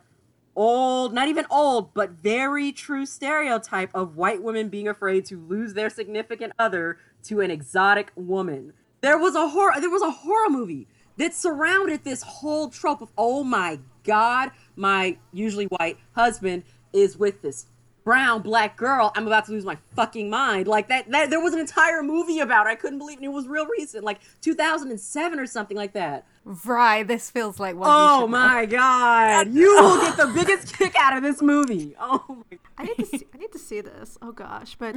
old, 0.56 1.14
not 1.14 1.28
even 1.28 1.46
old, 1.50 1.94
but 1.94 2.12
very 2.12 2.72
true 2.72 3.06
stereotype 3.06 3.90
of 3.94 4.16
white 4.16 4.42
women 4.42 4.70
being 4.70 4.88
afraid 4.88 5.26
to 5.26 5.40
lose 5.40 5.74
their 5.74 5.90
significant 5.90 6.54
other 6.60 6.98
to 7.24 7.42
an 7.42 7.52
exotic 7.52 8.12
woman. 8.16 8.74
There 9.02 9.18
was 9.18 9.36
a 9.36 9.50
horror 9.50 9.80
there 9.80 9.90
was 9.90 10.02
a 10.02 10.12
horror 10.12 10.50
movie 10.50 10.88
that 11.18 11.34
surrounded 11.34 12.04
this 12.04 12.24
whole 12.24 12.70
trope 12.70 13.02
of 13.02 13.12
oh 13.18 13.44
my 13.44 13.80
god, 14.04 14.52
my 14.76 15.18
usually 15.32 15.66
white 15.66 15.98
husband 16.16 16.64
is 16.92 17.18
with 17.18 17.42
this 17.42 17.66
brown 18.04 18.42
black 18.42 18.76
girl. 18.78 19.12
I'm 19.16 19.28
about 19.28 19.46
to 19.46 19.52
lose 19.52 19.66
my 19.66 19.78
fucking 19.96 20.30
mind. 20.30 20.68
Like 20.68 20.88
that 20.90 21.10
that 21.12 21.30
there 21.30 21.40
was 21.40 21.54
an 21.54 21.60
entire 21.60 22.04
movie 22.04 22.40
about 22.40 22.68
it. 22.68 22.72
I 22.72 22.76
couldn't 22.76 23.00
believe 23.00 23.20
it. 23.20 23.26
It 23.26 23.30
was 23.30 23.48
real 23.48 23.66
recent, 23.68 24.04
like 24.04 24.20
2007 24.42 25.40
or 25.40 25.46
something 25.46 25.78
like 25.78 25.94
that. 25.94 26.26
right, 26.66 27.08
this 27.08 27.30
feels 27.32 27.60
like 27.60 27.76
one. 27.76 27.88
you 27.88 27.94
Oh 27.96 28.20
know. 28.22 28.28
my 28.28 28.66
god. 28.66 29.54
You 29.54 29.74
will 29.76 30.02
get 30.02 30.18
the 30.18 30.28
biggest 30.34 30.78
kick 30.78 30.94
out 31.00 31.16
of 31.16 31.24
this 31.24 31.42
movie. 31.42 31.96
Oh 32.00 32.44
my 32.52 32.58
I 32.78 32.84
need 32.86 32.96
to 32.98 33.06
see 33.06 33.28
I 33.34 33.38
need 33.38 33.52
to 33.52 33.60
see 33.60 33.82
this. 33.82 34.18
Oh 34.22 34.32
gosh, 34.32 34.76
but 34.78 34.96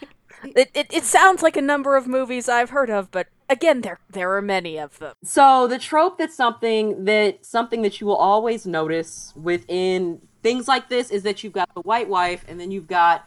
it, 0.44 0.70
it 0.74 0.86
it 0.92 1.04
sounds 1.04 1.42
like 1.42 1.56
a 1.56 1.62
number 1.62 1.96
of 1.96 2.06
movies 2.06 2.48
I've 2.48 2.70
heard 2.70 2.90
of, 2.90 3.10
but 3.10 3.28
again, 3.48 3.80
there 3.80 3.98
there 4.10 4.34
are 4.36 4.42
many 4.42 4.78
of 4.78 4.98
them. 4.98 5.14
So 5.24 5.66
the 5.66 5.78
trope 5.78 6.18
that's 6.18 6.34
something 6.34 7.04
that 7.04 7.44
something 7.44 7.82
that 7.82 8.00
you 8.00 8.06
will 8.06 8.16
always 8.16 8.66
notice 8.66 9.32
within 9.36 10.20
things 10.42 10.68
like 10.68 10.88
this 10.88 11.10
is 11.10 11.22
that 11.24 11.42
you've 11.42 11.52
got 11.52 11.68
the 11.74 11.80
white 11.82 12.08
wife 12.08 12.44
and 12.48 12.60
then 12.60 12.70
you've 12.70 12.86
got 12.86 13.26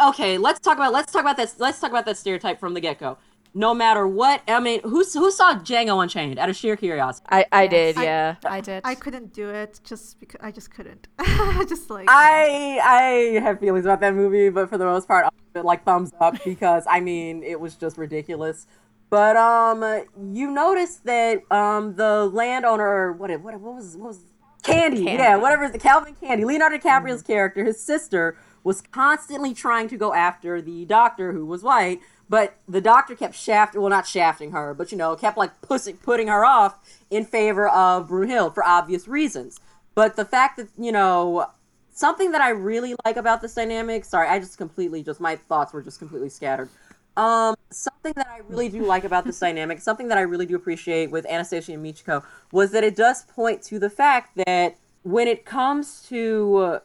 okay, 0.00 0.38
let's 0.38 0.60
talk 0.60 0.76
about 0.76 0.92
let's 0.92 1.12
talk 1.12 1.22
about 1.22 1.36
that 1.36 1.54
let's 1.58 1.80
talk 1.80 1.90
about 1.90 2.06
that 2.06 2.16
stereotype 2.16 2.60
from 2.60 2.74
the 2.74 2.80
get-go. 2.80 3.18
No 3.56 3.72
matter 3.72 4.04
what, 4.04 4.42
I 4.48 4.58
mean, 4.58 4.80
who 4.82 5.04
who 5.04 5.30
saw 5.30 5.54
Django 5.54 6.02
Unchained 6.02 6.40
out 6.40 6.50
of 6.50 6.56
sheer 6.56 6.76
curiosity? 6.76 7.26
I 7.30 7.46
I 7.52 7.66
did, 7.68 7.96
yeah. 7.96 8.34
I 8.44 8.60
did. 8.60 8.82
I 8.84 8.96
couldn't 8.96 9.32
do 9.32 9.50
it 9.50 9.80
just 9.84 10.18
because 10.18 10.40
I 10.42 10.50
just 10.50 10.72
couldn't. 10.72 11.06
just 11.68 11.88
like 11.88 12.06
I 12.08 12.80
I 12.82 13.40
have 13.40 13.60
feelings 13.60 13.84
about 13.84 14.00
that 14.00 14.14
movie, 14.14 14.48
but 14.48 14.68
for 14.68 14.76
the 14.76 14.84
most 14.84 15.06
part, 15.06 15.26
I'll 15.26 15.30
give 15.30 15.60
it 15.60 15.64
like 15.64 15.84
thumbs 15.84 16.10
up 16.20 16.42
because 16.44 16.84
I 16.88 16.98
mean 16.98 17.44
it 17.44 17.60
was 17.60 17.76
just 17.76 17.96
ridiculous. 17.96 18.66
But 19.14 19.36
um, 19.36 19.84
you 20.32 20.50
notice 20.50 20.96
that 21.04 21.42
um 21.52 21.94
the 21.94 22.24
landowner, 22.26 23.12
what 23.12 23.30
it- 23.30 23.40
what 23.42 23.54
what 23.60 23.76
was 23.76 23.96
what 23.96 24.08
was 24.08 24.18
Candie, 24.64 25.04
Candie. 25.04 25.22
yeah, 25.22 25.36
whatever 25.36 25.62
is 25.62 25.70
the 25.70 25.78
Calvin 25.78 26.16
Candie, 26.20 26.44
Leonardo 26.44 26.78
DiCaprio's 26.78 27.22
character, 27.22 27.64
his 27.64 27.80
sister 27.80 28.36
was 28.64 28.80
constantly 28.80 29.54
trying 29.54 29.86
to 29.86 29.96
go 29.96 30.12
after 30.14 30.60
the 30.60 30.84
doctor 30.86 31.30
who 31.30 31.46
was 31.46 31.62
white, 31.62 32.00
but 32.28 32.56
the 32.66 32.80
doctor 32.80 33.14
kept 33.14 33.36
shafting, 33.36 33.80
well, 33.80 33.88
not 33.90 34.04
shafting 34.04 34.50
her, 34.50 34.74
but 34.74 34.90
you 34.90 34.98
know, 34.98 35.14
kept 35.14 35.38
like 35.38 35.62
pussing, 35.62 35.96
putting 35.98 36.26
her 36.26 36.44
off 36.44 36.74
in 37.08 37.24
favor 37.24 37.68
of 37.68 38.08
Brunhild 38.08 38.52
for 38.52 38.64
obvious 38.64 39.06
reasons. 39.06 39.60
But 39.94 40.16
the 40.16 40.24
fact 40.24 40.56
that 40.56 40.66
you 40.76 40.90
know 40.90 41.46
something 41.92 42.32
that 42.32 42.40
I 42.40 42.48
really 42.48 42.96
like 43.04 43.16
about 43.16 43.40
this 43.42 43.54
dynamic. 43.54 44.04
Sorry, 44.04 44.26
I 44.28 44.40
just 44.40 44.58
completely 44.58 45.04
just 45.04 45.20
my 45.20 45.36
thoughts 45.36 45.72
were 45.72 45.82
just 45.82 46.00
completely 46.00 46.28
scattered. 46.30 46.68
Um, 47.16 47.54
something 47.70 48.12
that 48.16 48.26
I 48.26 48.38
really 48.48 48.68
do 48.68 48.84
like 48.84 49.04
about 49.04 49.24
this 49.24 49.38
dynamic, 49.46 49.80
something 49.80 50.08
that 50.08 50.18
I 50.18 50.22
really 50.22 50.46
do 50.46 50.56
appreciate 50.56 51.10
with 51.10 51.26
Anastasia 51.26 51.72
and 51.72 51.84
Michiko, 51.84 52.24
was 52.52 52.72
that 52.72 52.84
it 52.84 52.96
does 52.96 53.24
point 53.24 53.62
to 53.62 53.78
the 53.78 53.90
fact 53.90 54.36
that 54.46 54.76
when 55.02 55.28
it 55.28 55.44
comes 55.44 56.02
to 56.08 56.56
uh, 56.56 56.78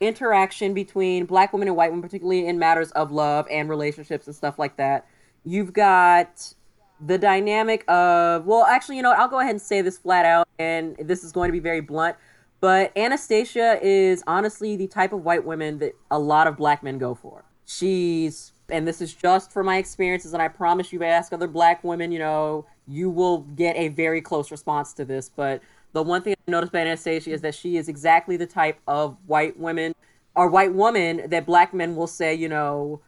interaction 0.00 0.74
between 0.74 1.26
black 1.26 1.52
women 1.52 1.68
and 1.68 1.76
white 1.76 1.90
women, 1.90 2.02
particularly 2.02 2.46
in 2.46 2.58
matters 2.58 2.90
of 2.92 3.12
love 3.12 3.46
and 3.50 3.68
relationships 3.68 4.26
and 4.26 4.34
stuff 4.34 4.58
like 4.58 4.76
that, 4.76 5.06
you've 5.44 5.72
got 5.72 6.54
the 7.00 7.16
dynamic 7.16 7.88
of 7.88 8.44
well 8.44 8.64
actually 8.64 8.96
you 8.96 9.02
know 9.02 9.10
what, 9.10 9.20
i'll 9.20 9.28
go 9.28 9.38
ahead 9.38 9.52
and 9.52 9.62
say 9.62 9.80
this 9.80 9.96
flat 9.96 10.24
out 10.24 10.48
and 10.58 10.96
this 10.98 11.22
is 11.22 11.30
going 11.30 11.46
to 11.46 11.52
be 11.52 11.60
very 11.60 11.80
blunt 11.80 12.16
but 12.60 12.96
anastasia 12.96 13.78
is 13.82 14.22
honestly 14.26 14.76
the 14.76 14.88
type 14.88 15.12
of 15.12 15.24
white 15.24 15.44
woman 15.44 15.78
that 15.78 15.92
a 16.10 16.18
lot 16.18 16.46
of 16.46 16.56
black 16.56 16.82
men 16.82 16.98
go 16.98 17.14
for. 17.14 17.44
She's 17.64 18.52
and 18.70 18.86
this 18.86 19.00
is 19.00 19.14
just 19.14 19.50
from 19.52 19.66
my 19.66 19.76
experiences 19.76 20.32
and 20.32 20.42
i 20.42 20.48
promise 20.48 20.92
you 20.92 21.02
ask 21.02 21.32
other 21.32 21.48
black 21.48 21.82
women 21.84 22.12
you 22.12 22.18
know 22.18 22.66
you 22.88 23.10
will 23.10 23.38
get 23.38 23.76
a 23.76 23.88
very 23.88 24.20
close 24.20 24.50
response 24.50 24.94
to 24.94 25.04
this. 25.04 25.28
But 25.28 25.62
the 25.92 26.02
one 26.02 26.22
thing 26.22 26.34
i 26.46 26.50
noticed 26.50 26.70
about 26.70 26.86
anastasia 26.86 27.30
is 27.30 27.42
that 27.42 27.54
she 27.54 27.76
is 27.76 27.88
exactly 27.88 28.36
the 28.36 28.46
type 28.46 28.80
of 28.86 29.16
white 29.26 29.58
women 29.58 29.94
or 30.34 30.48
white 30.48 30.72
woman 30.72 31.28
that 31.28 31.46
black 31.46 31.74
men 31.74 31.96
will 31.96 32.06
say 32.06 32.34
you 32.34 32.48
know 32.48 33.00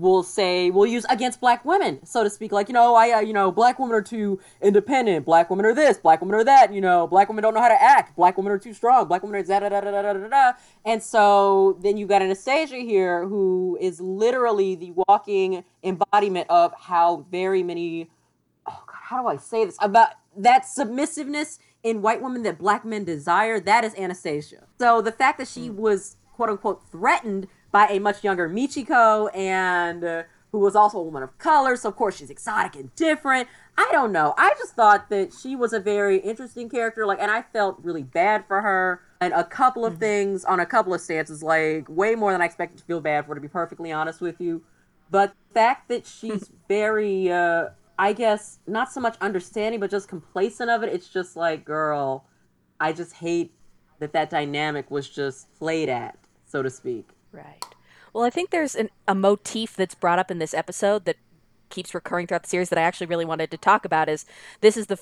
will 0.00 0.22
say 0.22 0.70
will 0.70 0.86
use 0.86 1.04
against 1.10 1.40
black 1.40 1.64
women, 1.64 2.04
so 2.04 2.24
to 2.24 2.30
speak. 2.30 2.52
Like 2.52 2.68
you 2.68 2.72
know, 2.72 2.94
I 2.94 3.10
uh, 3.12 3.20
you 3.20 3.32
know, 3.32 3.52
black 3.52 3.78
women 3.78 3.94
are 3.94 4.02
too 4.02 4.40
independent. 4.62 5.26
Black 5.26 5.50
women 5.50 5.66
are 5.66 5.74
this. 5.74 5.98
Black 5.98 6.20
women 6.20 6.34
are 6.34 6.44
that. 6.44 6.72
You 6.72 6.80
know, 6.80 7.06
black 7.06 7.28
women 7.28 7.42
don't 7.42 7.54
know 7.54 7.60
how 7.60 7.68
to 7.68 7.80
act. 7.80 8.16
Black 8.16 8.36
women 8.36 8.52
are 8.52 8.58
too 8.58 8.72
strong. 8.72 9.06
Black 9.06 9.22
women 9.22 9.38
are 9.38 9.42
da 9.42 9.60
da 9.60 9.68
da 9.68 9.80
da 9.80 10.02
da 10.02 10.12
da 10.14 10.28
da. 10.28 10.52
And 10.84 11.02
so 11.02 11.78
then 11.82 11.96
you 11.96 12.06
got 12.06 12.22
Anastasia 12.22 12.76
here, 12.76 13.26
who 13.26 13.78
is 13.80 14.00
literally 14.00 14.74
the 14.74 14.92
walking 14.92 15.64
embodiment 15.82 16.46
of 16.48 16.72
how 16.78 17.26
very 17.30 17.62
many. 17.62 18.08
Oh 18.66 18.82
God, 18.86 18.96
how 19.02 19.22
do 19.22 19.28
I 19.28 19.36
say 19.36 19.64
this 19.66 19.76
about 19.80 20.10
that 20.36 20.64
submissiveness 20.64 21.58
in 21.82 22.02
white 22.02 22.22
women 22.22 22.42
that 22.44 22.58
black 22.58 22.84
men 22.84 23.04
desire? 23.04 23.60
That 23.60 23.84
is 23.84 23.94
Anastasia. 23.96 24.66
So 24.78 25.02
the 25.02 25.12
fact 25.12 25.38
that 25.38 25.48
she 25.48 25.68
was 25.68 26.16
quote 26.40 26.48
unquote 26.48 26.82
threatened 26.90 27.46
by 27.72 27.86
a 27.88 27.98
much 28.00 28.24
younger 28.24 28.48
Michiko 28.48 29.34
and 29.36 30.04
uh, 30.04 30.22
who 30.52 30.58
was 30.58 30.74
also 30.74 30.98
a 30.98 31.02
woman 31.02 31.22
of 31.22 31.36
color. 31.38 31.76
So 31.76 31.88
of 31.88 31.96
course 31.96 32.16
she's 32.16 32.30
exotic 32.30 32.76
and 32.76 32.94
different. 32.96 33.48
I 33.78 33.88
don't 33.92 34.12
know. 34.12 34.34
I 34.36 34.54
just 34.58 34.74
thought 34.74 35.08
that 35.10 35.32
she 35.32 35.56
was 35.56 35.72
a 35.72 35.80
very 35.80 36.18
interesting 36.18 36.68
character. 36.68 37.06
Like, 37.06 37.20
and 37.20 37.30
I 37.30 37.42
felt 37.42 37.78
really 37.82 38.02
bad 38.02 38.44
for 38.46 38.60
her. 38.60 39.02
And 39.20 39.32
a 39.34 39.44
couple 39.44 39.84
of 39.84 39.94
mm-hmm. 39.94 40.00
things 40.00 40.44
on 40.44 40.60
a 40.60 40.66
couple 40.66 40.94
of 40.94 41.00
stances, 41.00 41.42
like 41.42 41.88
way 41.88 42.14
more 42.14 42.32
than 42.32 42.40
I 42.40 42.46
expected 42.46 42.78
to 42.78 42.84
feel 42.84 43.00
bad 43.00 43.26
for, 43.26 43.34
to 43.34 43.40
be 43.40 43.48
perfectly 43.48 43.92
honest 43.92 44.20
with 44.20 44.40
you. 44.40 44.62
But 45.10 45.34
the 45.48 45.54
fact 45.54 45.88
that 45.88 46.06
she's 46.06 46.50
very, 46.68 47.30
uh, 47.30 47.70
I 47.98 48.12
guess, 48.12 48.60
not 48.66 48.90
so 48.92 49.00
much 49.00 49.16
understanding, 49.20 49.80
but 49.80 49.90
just 49.90 50.08
complacent 50.08 50.70
of 50.70 50.82
it, 50.82 50.92
it's 50.92 51.08
just 51.08 51.36
like, 51.36 51.64
girl, 51.64 52.24
I 52.78 52.92
just 52.92 53.14
hate 53.14 53.52
that 53.98 54.12
that 54.14 54.30
dynamic 54.30 54.90
was 54.90 55.08
just 55.08 55.52
played 55.54 55.88
at, 55.88 56.16
so 56.46 56.62
to 56.62 56.70
speak. 56.70 57.10
Right. 57.32 57.64
Well, 58.12 58.24
I 58.24 58.30
think 58.30 58.50
there's 58.50 58.74
an, 58.74 58.90
a 59.06 59.14
motif 59.14 59.76
that's 59.76 59.94
brought 59.94 60.18
up 60.18 60.30
in 60.30 60.38
this 60.38 60.54
episode 60.54 61.04
that 61.04 61.16
keeps 61.68 61.94
recurring 61.94 62.26
throughout 62.26 62.42
the 62.42 62.48
series 62.48 62.68
that 62.70 62.78
I 62.78 62.82
actually 62.82 63.06
really 63.06 63.24
wanted 63.24 63.50
to 63.52 63.56
talk 63.56 63.84
about. 63.84 64.08
Is 64.08 64.26
this 64.60 64.76
is 64.76 64.86
the 64.88 64.98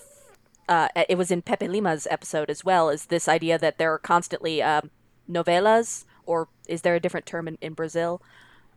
uh, 0.68 0.89
it 1.09 1.16
was 1.16 1.31
in 1.31 1.41
Pepe 1.41 1.66
Lima's 1.66 2.07
episode 2.11 2.51
as 2.51 2.64
well. 2.64 2.91
Is 2.91 3.07
this 3.07 3.26
idea 3.26 3.59
that 3.59 3.79
there 3.79 3.93
are 3.93 3.99
constantly 3.99 4.62
um, 4.62 4.91
novelas, 5.29 6.05
or 6.26 6.49
is 6.68 6.83
there 6.83 6.95
a 6.95 7.01
different 7.01 7.24
term 7.24 7.49
in, 7.49 7.57
in 7.62 7.72
Brazil? 7.72 8.20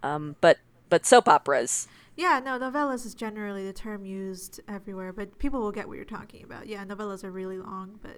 Um, 0.02 0.38
but 0.40 0.60
but 0.90 1.06
soap 1.06 1.28
operas. 1.28 1.88
Yeah, 2.16 2.40
no, 2.44 2.58
novellas 2.60 3.06
is 3.06 3.14
generally 3.14 3.66
the 3.66 3.74
term 3.74 4.06
used 4.06 4.62
everywhere, 4.68 5.12
but 5.12 5.38
people 5.40 5.60
will 5.60 5.72
get 5.72 5.88
what 5.88 5.96
you're 5.96 6.06
talking 6.06 6.44
about. 6.44 6.68
Yeah, 6.68 6.86
novellas 6.86 7.24
are 7.24 7.32
really 7.32 7.58
long, 7.58 8.00
but 8.02 8.18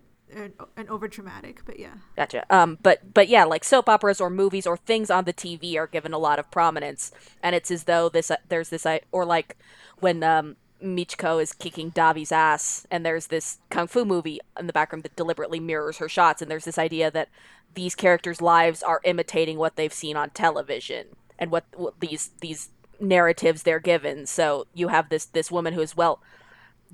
and, 0.78 0.90
over 0.90 1.08
dramatic, 1.08 1.62
but 1.66 1.80
yeah. 1.80 1.94
Gotcha. 2.16 2.46
Um, 2.50 2.78
but 2.82 3.14
but 3.14 3.28
yeah, 3.28 3.44
like 3.44 3.64
soap 3.64 3.90
operas 3.90 4.22
or 4.22 4.30
movies 4.30 4.68
or 4.68 4.78
things 4.78 5.10
on 5.10 5.26
the 5.26 5.34
TV 5.34 5.76
are 5.76 5.88
given 5.88 6.14
a 6.14 6.18
lot 6.18 6.40
of 6.40 6.50
prominence, 6.52 7.12
and 7.42 7.56
it's 7.56 7.72
as 7.72 7.84
though 7.86 8.10
this 8.10 8.32
uh, 8.32 8.38
there's 8.50 8.70
this 8.70 8.86
uh, 8.86 9.00
or 9.12 9.26
like 9.26 9.58
when 10.00 10.24
um 10.24 10.56
Michiko 10.84 11.42
is 11.42 11.54
kicking 11.54 11.92
Davi's 11.92 12.32
ass, 12.32 12.86
and 12.92 13.06
there's 13.06 13.28
this 13.28 13.60
kung 13.70 13.88
fu 13.88 14.06
movie 14.06 14.40
in 14.60 14.68
the 14.68 14.74
background 14.74 15.04
that 15.04 15.16
deliberately 15.16 15.60
mirrors 15.60 15.98
her 15.98 16.10
shots, 16.10 16.42
and 16.42 16.52
there's 16.52 16.66
this 16.66 16.78
idea 16.78 17.10
that 17.10 17.30
these 17.74 17.96
characters' 17.96 18.42
lives 18.42 18.84
are 18.84 19.02
imitating 19.04 19.58
what 19.58 19.76
they've 19.76 19.94
seen 19.94 20.16
on 20.16 20.30
television 20.32 21.08
and 21.40 21.52
what, 21.52 21.66
what 21.76 22.00
these 22.00 22.32
these 22.42 22.70
narratives 23.00 23.64
they're 23.64 23.80
given. 23.80 24.26
So 24.26 24.68
you 24.74 24.90
have 24.90 25.10
this 25.10 25.26
this 25.26 25.52
woman 25.52 25.74
who 25.74 25.82
is 25.82 25.98
well 25.98 26.22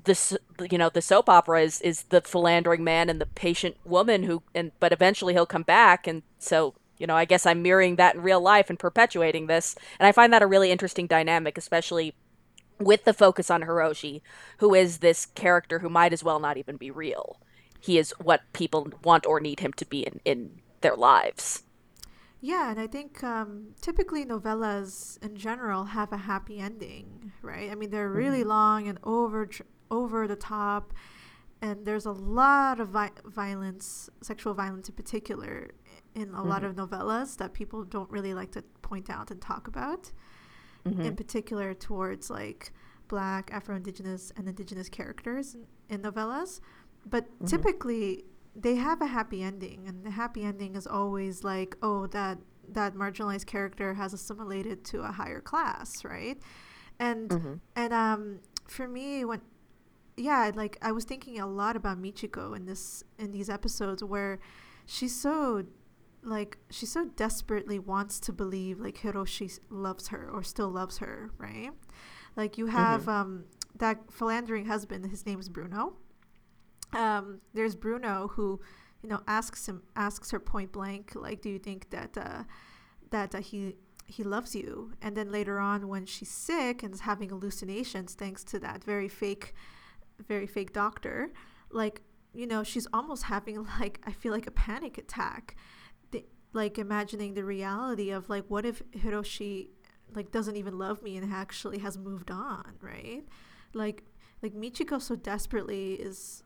this 0.04 0.36
you 0.70 0.78
know 0.78 0.88
the 0.88 1.02
soap 1.02 1.28
opera 1.28 1.62
is 1.62 1.80
is 1.80 2.04
the 2.04 2.20
philandering 2.20 2.84
man 2.84 3.08
and 3.08 3.20
the 3.20 3.26
patient 3.26 3.76
woman 3.84 4.24
who 4.24 4.42
and 4.54 4.72
but 4.80 4.92
eventually 4.92 5.34
he'll 5.34 5.46
come 5.46 5.62
back 5.62 6.06
and 6.06 6.22
so 6.38 6.74
you 6.98 7.06
know 7.06 7.16
i 7.16 7.24
guess 7.24 7.46
i'm 7.46 7.62
mirroring 7.62 7.96
that 7.96 8.14
in 8.14 8.22
real 8.22 8.40
life 8.40 8.70
and 8.70 8.78
perpetuating 8.78 9.46
this 9.46 9.74
and 9.98 10.06
i 10.06 10.12
find 10.12 10.32
that 10.32 10.42
a 10.42 10.46
really 10.46 10.70
interesting 10.70 11.06
dynamic 11.06 11.58
especially 11.58 12.14
with 12.78 13.04
the 13.04 13.14
focus 13.14 13.50
on 13.50 13.62
hiroshi 13.62 14.20
who 14.58 14.74
is 14.74 14.98
this 14.98 15.26
character 15.26 15.80
who 15.80 15.88
might 15.88 16.12
as 16.12 16.24
well 16.24 16.40
not 16.40 16.56
even 16.56 16.76
be 16.76 16.90
real 16.90 17.38
he 17.80 17.98
is 17.98 18.14
what 18.22 18.42
people 18.52 18.88
want 19.02 19.26
or 19.26 19.40
need 19.40 19.60
him 19.60 19.72
to 19.72 19.86
be 19.86 20.00
in 20.00 20.20
in 20.24 20.60
their 20.80 20.96
lives 20.96 21.62
yeah, 22.42 22.70
and 22.70 22.80
I 22.80 22.86
think 22.86 23.22
um, 23.22 23.74
typically 23.82 24.24
novellas 24.24 25.22
in 25.22 25.36
general 25.36 25.84
have 25.84 26.10
a 26.10 26.16
happy 26.16 26.58
ending, 26.58 27.32
right? 27.42 27.70
I 27.70 27.74
mean, 27.74 27.90
they're 27.90 28.08
really 28.08 28.40
mm-hmm. 28.40 28.48
long 28.48 28.88
and 28.88 28.98
over 29.04 29.46
over 29.90 30.26
the 30.26 30.36
top 30.36 30.92
and 31.62 31.84
there's 31.84 32.06
a 32.06 32.12
lot 32.12 32.80
of 32.80 32.88
vi- 32.88 33.10
violence 33.24 34.08
sexual 34.22 34.54
violence 34.54 34.88
in 34.88 34.94
particular 34.94 35.70
in 36.14 36.22
a 36.22 36.26
mm-hmm. 36.26 36.48
lot 36.48 36.64
of 36.64 36.74
novellas 36.74 37.36
that 37.36 37.52
people 37.52 37.84
don't 37.84 38.10
really 38.10 38.34
like 38.34 38.50
to 38.52 38.62
point 38.82 39.10
out 39.10 39.30
and 39.30 39.40
talk 39.40 39.68
about 39.68 40.10
mm-hmm. 40.86 41.00
in 41.02 41.16
particular 41.16 41.74
towards 41.74 42.30
like 42.30 42.72
black 43.08 43.50
afro-indigenous 43.52 44.32
and 44.36 44.48
indigenous 44.48 44.88
characters 44.88 45.54
in, 45.54 45.66
in 45.88 46.02
novellas 46.02 46.60
but 47.06 47.24
mm-hmm. 47.26 47.46
typically 47.46 48.24
they 48.56 48.76
have 48.76 49.00
a 49.00 49.06
happy 49.06 49.42
ending 49.42 49.84
and 49.86 50.04
the 50.04 50.10
happy 50.10 50.42
ending 50.42 50.74
is 50.74 50.86
always 50.86 51.44
like 51.44 51.76
oh 51.82 52.06
that 52.08 52.38
that 52.68 52.94
marginalized 52.94 53.46
character 53.46 53.94
has 53.94 54.12
assimilated 54.14 54.84
to 54.84 55.00
a 55.00 55.12
higher 55.12 55.40
class 55.40 56.04
right 56.04 56.38
and 56.98 57.30
mm-hmm. 57.30 57.54
and 57.76 57.92
um 57.92 58.40
for 58.66 58.86
me 58.86 59.24
when 59.24 59.40
yeah, 60.16 60.50
like 60.54 60.76
I 60.82 60.92
was 60.92 61.04
thinking 61.04 61.38
a 61.40 61.46
lot 61.46 61.76
about 61.76 62.00
Michiko 62.00 62.56
in 62.56 62.66
this 62.66 63.04
in 63.18 63.32
these 63.32 63.48
episodes 63.48 64.02
where 64.02 64.38
she's 64.86 65.14
so 65.14 65.64
like 66.22 66.58
she 66.70 66.86
so 66.86 67.06
desperately 67.16 67.78
wants 67.78 68.20
to 68.20 68.32
believe 68.32 68.80
like 68.80 68.98
Hiroshi 68.98 69.58
loves 69.70 70.08
her 70.08 70.28
or 70.32 70.42
still 70.42 70.68
loves 70.68 70.98
her, 70.98 71.30
right? 71.38 71.70
Like 72.36 72.58
you 72.58 72.66
have 72.66 73.02
mm-hmm. 73.02 73.10
um 73.10 73.44
that 73.76 74.12
philandering 74.12 74.66
husband, 74.66 75.06
his 75.06 75.26
name 75.26 75.40
is 75.40 75.48
Bruno. 75.48 75.94
Um, 76.92 77.40
there's 77.54 77.76
Bruno 77.76 78.28
who, 78.34 78.60
you 79.02 79.08
know, 79.08 79.20
asks 79.26 79.68
him 79.68 79.82
asks 79.96 80.30
her 80.30 80.40
point 80.40 80.72
blank, 80.72 81.12
like, 81.14 81.40
do 81.40 81.48
you 81.48 81.58
think 81.58 81.90
that 81.90 82.16
uh, 82.16 82.44
that 83.10 83.34
uh, 83.34 83.40
he 83.40 83.76
he 84.06 84.22
loves 84.24 84.54
you? 84.54 84.92
And 85.00 85.16
then 85.16 85.30
later 85.30 85.58
on, 85.58 85.88
when 85.88 86.04
she's 86.06 86.30
sick 86.30 86.82
and 86.82 86.92
is 86.92 87.00
having 87.00 87.30
hallucinations, 87.30 88.14
thanks 88.14 88.44
to 88.44 88.58
that 88.60 88.84
very 88.84 89.08
fake 89.08 89.54
very 90.28 90.46
fake 90.46 90.72
doctor, 90.72 91.32
like, 91.70 92.02
you 92.32 92.46
know, 92.46 92.62
she's 92.62 92.86
almost 92.92 93.24
having 93.24 93.64
like, 93.80 94.00
I 94.06 94.12
feel 94.12 94.32
like 94.32 94.46
a 94.46 94.52
panic 94.52 94.98
attack. 94.98 95.56
The, 96.10 96.24
like 96.52 96.78
imagining 96.78 97.34
the 97.34 97.44
reality 97.44 98.10
of 98.10 98.28
like, 98.28 98.44
what 98.48 98.64
if 98.64 98.82
Hiroshi 98.92 99.68
like 100.14 100.32
doesn't 100.32 100.56
even 100.56 100.76
love 100.76 101.02
me 101.02 101.16
and 101.16 101.32
actually 101.32 101.78
has 101.78 101.96
moved 101.96 102.30
on, 102.30 102.74
right? 102.80 103.22
Like, 103.74 104.04
like 104.42 104.54
Michiko 104.54 105.00
so 105.00 105.14
desperately 105.16 105.94
is 105.94 106.42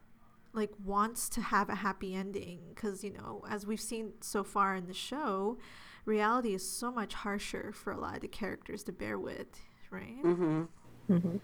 like 0.54 0.70
wants 0.84 1.28
to 1.28 1.40
have 1.40 1.68
a 1.68 1.74
happy 1.74 2.14
ending 2.14 2.60
because 2.74 3.04
you 3.04 3.12
know 3.12 3.42
as 3.48 3.66
we've 3.66 3.80
seen 3.80 4.12
so 4.20 4.44
far 4.44 4.76
in 4.76 4.86
the 4.86 4.94
show 4.94 5.58
reality 6.04 6.54
is 6.54 6.66
so 6.66 6.90
much 6.90 7.12
harsher 7.14 7.72
for 7.72 7.92
a 7.92 7.98
lot 7.98 8.14
of 8.14 8.20
the 8.20 8.28
characters 8.28 8.84
to 8.84 8.92
bear 8.92 9.18
with 9.18 9.60
right 9.90 10.22
mm-hmm. 10.22 10.62
Mm-hmm. 11.10 11.36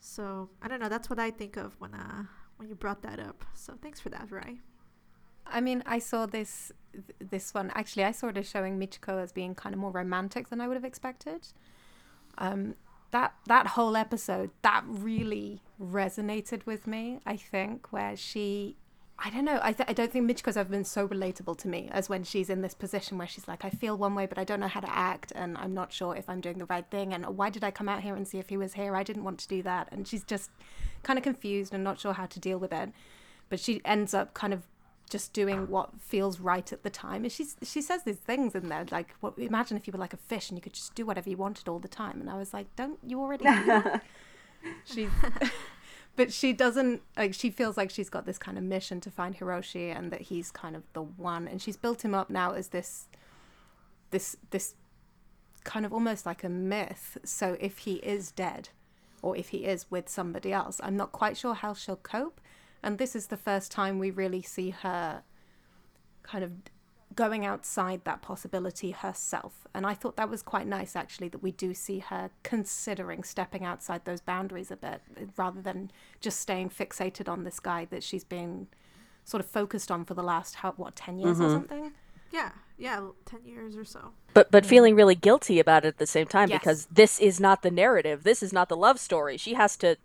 So 0.00 0.50
I 0.62 0.68
don't 0.68 0.80
know. 0.80 0.88
That's 0.88 1.10
what 1.10 1.18
I 1.18 1.30
think 1.30 1.56
of 1.56 1.74
when 1.80 1.94
uh 1.94 2.24
when 2.56 2.68
you 2.68 2.74
brought 2.74 3.02
that 3.02 3.20
up. 3.20 3.44
So 3.54 3.74
thanks 3.80 4.00
for 4.00 4.08
that, 4.10 4.28
Vrai. 4.28 4.58
I 5.46 5.60
mean, 5.60 5.82
I 5.86 5.98
saw 5.98 6.26
this 6.26 6.72
this 7.20 7.54
one. 7.54 7.70
Actually, 7.74 8.04
I 8.04 8.12
saw 8.12 8.28
it 8.28 8.36
as 8.36 8.48
showing 8.48 8.78
Michiko 8.78 9.22
as 9.22 9.32
being 9.32 9.54
kind 9.54 9.74
of 9.74 9.80
more 9.80 9.90
romantic 9.90 10.48
than 10.48 10.60
I 10.60 10.68
would 10.68 10.76
have 10.76 10.84
expected. 10.84 11.48
Um, 12.36 12.74
that 13.10 13.34
that 13.46 13.68
whole 13.68 13.96
episode 13.96 14.50
that 14.62 14.84
really 14.86 15.62
resonated 15.80 16.66
with 16.66 16.86
me. 16.86 17.20
I 17.24 17.36
think 17.36 17.92
where 17.92 18.16
she 18.16 18.76
I 19.20 19.30
don't 19.30 19.44
know. 19.44 19.58
I, 19.62 19.72
th- 19.72 19.88
I 19.88 19.92
don't 19.92 20.12
think 20.12 20.30
Michiko's 20.30 20.56
ever 20.56 20.70
been 20.70 20.84
so 20.84 21.08
relatable 21.08 21.58
to 21.58 21.68
me 21.68 21.88
as 21.90 22.08
when 22.08 22.22
she's 22.22 22.48
in 22.48 22.62
this 22.62 22.74
position 22.74 23.18
where 23.18 23.26
she's 23.26 23.48
like, 23.48 23.64
I 23.64 23.70
feel 23.70 23.98
one 23.98 24.14
way, 24.14 24.26
but 24.26 24.38
I 24.38 24.44
don't 24.44 24.60
know 24.60 24.68
how 24.68 24.78
to 24.78 24.90
act, 24.90 25.32
and 25.34 25.58
I'm 25.58 25.74
not 25.74 25.92
sure 25.92 26.14
if 26.14 26.28
I'm 26.28 26.40
doing 26.40 26.58
the 26.58 26.66
right 26.66 26.88
thing. 26.88 27.12
And 27.12 27.26
why 27.36 27.50
did 27.50 27.64
I 27.64 27.72
come 27.72 27.88
out 27.88 28.02
here 28.02 28.14
and 28.14 28.28
see 28.28 28.38
if 28.38 28.48
he 28.48 28.56
was 28.56 28.74
here? 28.74 28.94
I 28.94 29.02
didn't 29.02 29.24
want 29.24 29.40
to 29.40 29.48
do 29.48 29.60
that. 29.64 29.88
And 29.90 30.06
she's 30.06 30.22
just 30.22 30.50
kind 31.02 31.18
of 31.18 31.24
confused 31.24 31.74
and 31.74 31.82
not 31.82 31.98
sure 31.98 32.12
how 32.12 32.26
to 32.26 32.38
deal 32.38 32.58
with 32.58 32.72
it. 32.72 32.90
But 33.48 33.58
she 33.58 33.80
ends 33.84 34.14
up 34.14 34.34
kind 34.34 34.52
of 34.52 34.62
just 35.10 35.32
doing 35.32 35.68
what 35.68 36.00
feels 36.00 36.38
right 36.38 36.72
at 36.72 36.84
the 36.84 36.90
time. 36.90 37.24
And 37.24 37.32
she's 37.32 37.56
she 37.62 37.80
says 37.80 38.04
these 38.04 38.16
things 38.16 38.54
in 38.54 38.68
there 38.68 38.84
like, 38.92 39.14
well, 39.20 39.34
imagine 39.36 39.76
if 39.76 39.86
you 39.86 39.92
were 39.92 39.98
like 39.98 40.12
a 40.12 40.18
fish 40.18 40.50
and 40.50 40.56
you 40.56 40.62
could 40.62 40.74
just 40.74 40.94
do 40.94 41.06
whatever 41.06 41.28
you 41.28 41.36
wanted 41.36 41.68
all 41.68 41.78
the 41.78 41.88
time. 41.88 42.20
And 42.20 42.30
I 42.30 42.36
was 42.36 42.52
like, 42.52 42.66
don't 42.76 42.98
you 43.04 43.20
already 43.20 43.44
do 43.44 43.64
that? 43.66 44.04
she's 44.84 45.10
but 46.18 46.32
she 46.32 46.52
doesn't 46.52 47.00
like 47.16 47.32
she 47.32 47.48
feels 47.48 47.76
like 47.76 47.90
she's 47.90 48.10
got 48.10 48.26
this 48.26 48.38
kind 48.38 48.58
of 48.58 48.64
mission 48.64 49.00
to 49.00 49.08
find 49.08 49.38
Hiroshi 49.38 49.96
and 49.96 50.10
that 50.10 50.22
he's 50.22 50.50
kind 50.50 50.74
of 50.74 50.82
the 50.92 51.02
one 51.02 51.46
and 51.46 51.62
she's 51.62 51.76
built 51.76 52.04
him 52.04 52.12
up 52.12 52.28
now 52.28 52.54
as 52.54 52.68
this 52.68 53.06
this 54.10 54.36
this 54.50 54.74
kind 55.62 55.86
of 55.86 55.92
almost 55.92 56.26
like 56.26 56.42
a 56.42 56.48
myth. 56.48 57.18
So 57.22 57.56
if 57.60 57.78
he 57.78 57.94
is 57.96 58.32
dead 58.32 58.70
or 59.22 59.36
if 59.36 59.50
he 59.50 59.58
is 59.58 59.86
with 59.92 60.08
somebody 60.08 60.52
else 60.52 60.80
I'm 60.82 60.96
not 60.96 61.12
quite 61.12 61.36
sure 61.36 61.54
how 61.54 61.72
she'll 61.72 61.94
cope. 61.94 62.40
And 62.82 62.98
this 62.98 63.14
is 63.14 63.28
the 63.28 63.36
first 63.36 63.70
time 63.70 64.00
we 64.00 64.10
really 64.10 64.42
see 64.42 64.70
her 64.70 65.22
kind 66.24 66.42
of 66.42 66.50
going 67.18 67.44
outside 67.44 68.04
that 68.04 68.22
possibility 68.22 68.92
herself. 68.92 69.66
And 69.74 69.84
I 69.84 69.92
thought 69.92 70.14
that 70.14 70.30
was 70.30 70.40
quite 70.40 70.68
nice, 70.68 70.94
actually, 70.94 71.26
that 71.30 71.42
we 71.42 71.50
do 71.50 71.74
see 71.74 71.98
her 71.98 72.30
considering 72.44 73.24
stepping 73.24 73.64
outside 73.64 74.04
those 74.04 74.20
boundaries 74.20 74.70
a 74.70 74.76
bit 74.76 75.02
rather 75.36 75.60
than 75.60 75.90
just 76.20 76.38
staying 76.38 76.70
fixated 76.70 77.28
on 77.28 77.42
this 77.42 77.58
guy 77.58 77.86
that 77.86 78.04
she's 78.04 78.22
been 78.22 78.68
sort 79.24 79.40
of 79.40 79.50
focused 79.50 79.90
on 79.90 80.04
for 80.04 80.14
the 80.14 80.22
last, 80.22 80.54
how, 80.54 80.70
what, 80.76 80.94
10 80.94 81.18
years 81.18 81.38
mm-hmm. 81.38 81.46
or 81.46 81.50
something? 81.50 81.92
Yeah, 82.30 82.50
yeah, 82.78 83.00
10 83.24 83.40
years 83.44 83.76
or 83.76 83.84
so. 83.84 84.12
But 84.32 84.52
but 84.52 84.64
feeling 84.64 84.94
really 84.94 85.16
guilty 85.16 85.58
about 85.58 85.84
it 85.84 85.88
at 85.88 85.98
the 85.98 86.06
same 86.06 86.26
time 86.26 86.50
yes. 86.50 86.60
because 86.60 86.86
this 86.86 87.18
is 87.18 87.40
not 87.40 87.62
the 87.62 87.70
narrative. 87.70 88.22
This 88.22 88.44
is 88.44 88.52
not 88.52 88.68
the 88.68 88.76
love 88.76 89.00
story. 89.00 89.36
She 89.38 89.54
has 89.54 89.76
to 89.78 89.96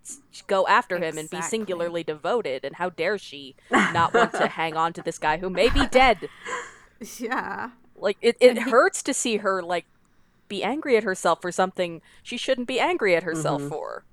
go 0.48 0.66
after 0.66 0.98
him 0.98 1.20
and 1.20 1.30
be 1.30 1.42
singularly 1.42 2.04
devoted 2.04 2.66
and 2.66 2.78
how 2.78 2.90
dare 2.90 3.20
she 3.20 3.56
not 3.70 4.14
want 4.16 4.32
to 4.34 4.48
hang 4.60 4.76
on 4.76 4.94
to 4.94 5.04
this 5.04 5.20
guy 5.20 5.38
who 5.38 5.50
may 5.52 5.70
be 5.70 5.86
dead. 5.86 6.30
Yeah. 7.20 7.72
Like 7.96 8.18
it, 8.22 8.38
it 8.40 8.58
hurts 8.58 9.04
to 9.04 9.14
see 9.14 9.38
her 9.38 9.62
like 9.62 9.86
be 10.48 10.64
angry 10.64 10.98
at 10.98 11.04
herself 11.04 11.42
for 11.42 11.52
something 11.52 12.02
she 12.22 12.38
shouldn't 12.38 12.68
be 12.68 12.80
angry 12.80 13.16
at 13.16 13.24
herself 13.24 13.62
mm-hmm. 13.62 13.70
for. 13.70 14.04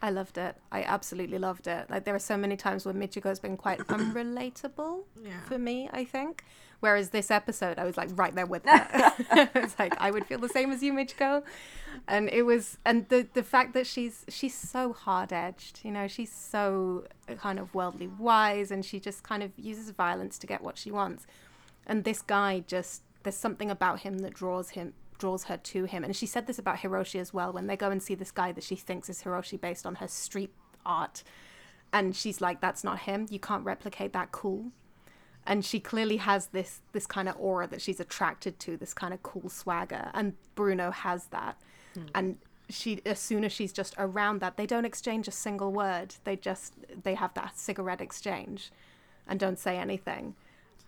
I 0.00 0.10
loved 0.10 0.38
it. 0.38 0.56
I 0.70 0.82
absolutely 0.82 1.38
loved 1.38 1.66
it. 1.66 1.90
Like 1.90 2.04
there 2.04 2.14
are 2.14 2.20
so 2.20 2.36
many 2.36 2.56
times 2.56 2.84
where 2.84 2.94
Michiko's 2.94 3.40
been 3.40 3.56
quite 3.56 3.78
unrelatable 3.88 5.04
yeah. 5.24 5.40
for 5.46 5.58
me, 5.58 5.88
I 5.92 6.04
think. 6.04 6.44
Whereas 6.80 7.10
this 7.10 7.30
episode, 7.32 7.78
I 7.78 7.84
was 7.84 7.96
like 7.96 8.10
right 8.16 8.32
there 8.32 8.46
with 8.46 8.64
her. 8.64 9.12
it's 9.54 9.76
like 9.78 10.00
I 10.00 10.12
would 10.12 10.26
feel 10.26 10.38
the 10.38 10.48
same 10.48 10.70
as 10.70 10.82
you, 10.82 10.92
Michiko. 10.92 11.42
And 12.06 12.28
it 12.28 12.42
was, 12.42 12.78
and 12.84 13.08
the 13.08 13.26
the 13.34 13.42
fact 13.42 13.74
that 13.74 13.86
she's 13.86 14.24
she's 14.28 14.54
so 14.54 14.92
hard 14.92 15.32
edged, 15.32 15.80
you 15.82 15.90
know, 15.90 16.06
she's 16.06 16.30
so 16.32 17.04
kind 17.38 17.58
of 17.58 17.74
worldly 17.74 18.06
wise, 18.06 18.70
and 18.70 18.84
she 18.84 19.00
just 19.00 19.24
kind 19.24 19.42
of 19.42 19.50
uses 19.56 19.90
violence 19.90 20.38
to 20.38 20.46
get 20.46 20.62
what 20.62 20.78
she 20.78 20.92
wants. 20.92 21.26
And 21.88 22.04
this 22.04 22.22
guy 22.22 22.62
just 22.66 23.02
there's 23.22 23.34
something 23.36 23.70
about 23.70 24.00
him 24.00 24.18
that 24.18 24.34
draws 24.34 24.70
him 24.70 24.94
draws 25.18 25.44
her 25.44 25.56
to 25.56 25.84
him. 25.84 26.04
And 26.04 26.14
she 26.14 26.26
said 26.26 26.46
this 26.46 26.58
about 26.58 26.78
Hiroshi 26.78 27.20
as 27.20 27.34
well 27.34 27.52
when 27.52 27.66
they 27.66 27.76
go 27.76 27.90
and 27.90 28.02
see 28.02 28.14
this 28.14 28.30
guy 28.30 28.52
that 28.52 28.62
she 28.62 28.76
thinks 28.76 29.08
is 29.08 29.22
Hiroshi 29.22 29.60
based 29.60 29.84
on 29.84 29.96
her 29.96 30.08
street 30.08 30.54
art. 30.86 31.24
And 31.92 32.14
she's 32.14 32.40
like, 32.40 32.60
that's 32.60 32.84
not 32.84 33.00
him. 33.00 33.26
You 33.30 33.40
can't 33.40 33.64
replicate 33.64 34.12
that 34.12 34.30
cool. 34.30 34.66
And 35.46 35.64
she 35.64 35.80
clearly 35.80 36.18
has 36.18 36.48
this 36.48 36.82
this 36.92 37.06
kind 37.06 37.28
of 37.28 37.36
aura 37.38 37.66
that 37.68 37.80
she's 37.80 38.00
attracted 38.00 38.58
to, 38.60 38.76
this 38.76 38.94
kind 38.94 39.14
of 39.14 39.22
cool 39.22 39.48
swagger. 39.48 40.10
And 40.14 40.34
Bruno 40.54 40.90
has 40.90 41.26
that. 41.26 41.58
Mm. 41.96 42.08
And 42.14 42.38
she 42.68 43.00
as 43.06 43.18
soon 43.18 43.44
as 43.44 43.52
she's 43.52 43.72
just 43.72 43.94
around 43.98 44.40
that, 44.40 44.56
they 44.56 44.66
don't 44.66 44.84
exchange 44.84 45.26
a 45.26 45.32
single 45.32 45.72
word. 45.72 46.14
They 46.24 46.36
just 46.36 46.74
they 47.02 47.14
have 47.14 47.32
that 47.34 47.58
cigarette 47.58 48.02
exchange 48.02 48.70
and 49.26 49.40
don't 49.40 49.58
say 49.58 49.78
anything. 49.78 50.34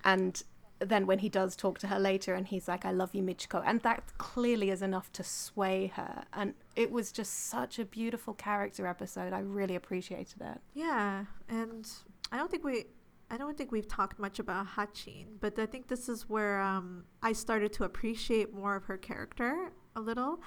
And 0.04 0.42
then 0.80 1.06
when 1.06 1.18
he 1.18 1.28
does 1.28 1.54
talk 1.56 1.78
to 1.78 1.86
her 1.86 1.98
later 1.98 2.34
and 2.34 2.46
he's 2.48 2.66
like 2.68 2.84
i 2.84 2.90
love 2.90 3.14
you 3.14 3.22
michiko. 3.22 3.62
And 3.64 3.80
that 3.82 4.02
clearly 4.18 4.70
is 4.70 4.82
enough 4.82 5.12
to 5.12 5.22
sway 5.22 5.92
her. 5.94 6.24
And 6.32 6.54
it 6.76 6.90
was 6.90 7.12
just 7.12 7.48
such 7.48 7.78
a 7.78 7.84
beautiful 7.84 8.34
character 8.34 8.86
episode. 8.86 9.32
I 9.32 9.40
really 9.40 9.76
appreciated 9.76 10.40
it. 10.40 10.60
Yeah 10.74 11.24
and 11.48 11.88
i 12.32 12.36
don't 12.36 12.50
think 12.50 12.64
we 12.64 12.84
i 13.30 13.36
don't 13.36 13.56
think 13.58 13.72
we've 13.72 13.88
talked 13.88 14.18
much 14.18 14.38
about 14.38 14.66
Hatchin 14.66 15.26
but 15.40 15.58
i 15.58 15.66
think 15.66 15.88
this 15.88 16.08
is 16.08 16.28
where 16.28 16.60
um, 16.60 17.04
i 17.22 17.32
started 17.32 17.72
to 17.74 17.84
appreciate 17.84 18.54
more 18.54 18.76
of 18.76 18.84
her 18.84 18.96
character 18.96 19.72
a 19.96 20.00
little. 20.00 20.40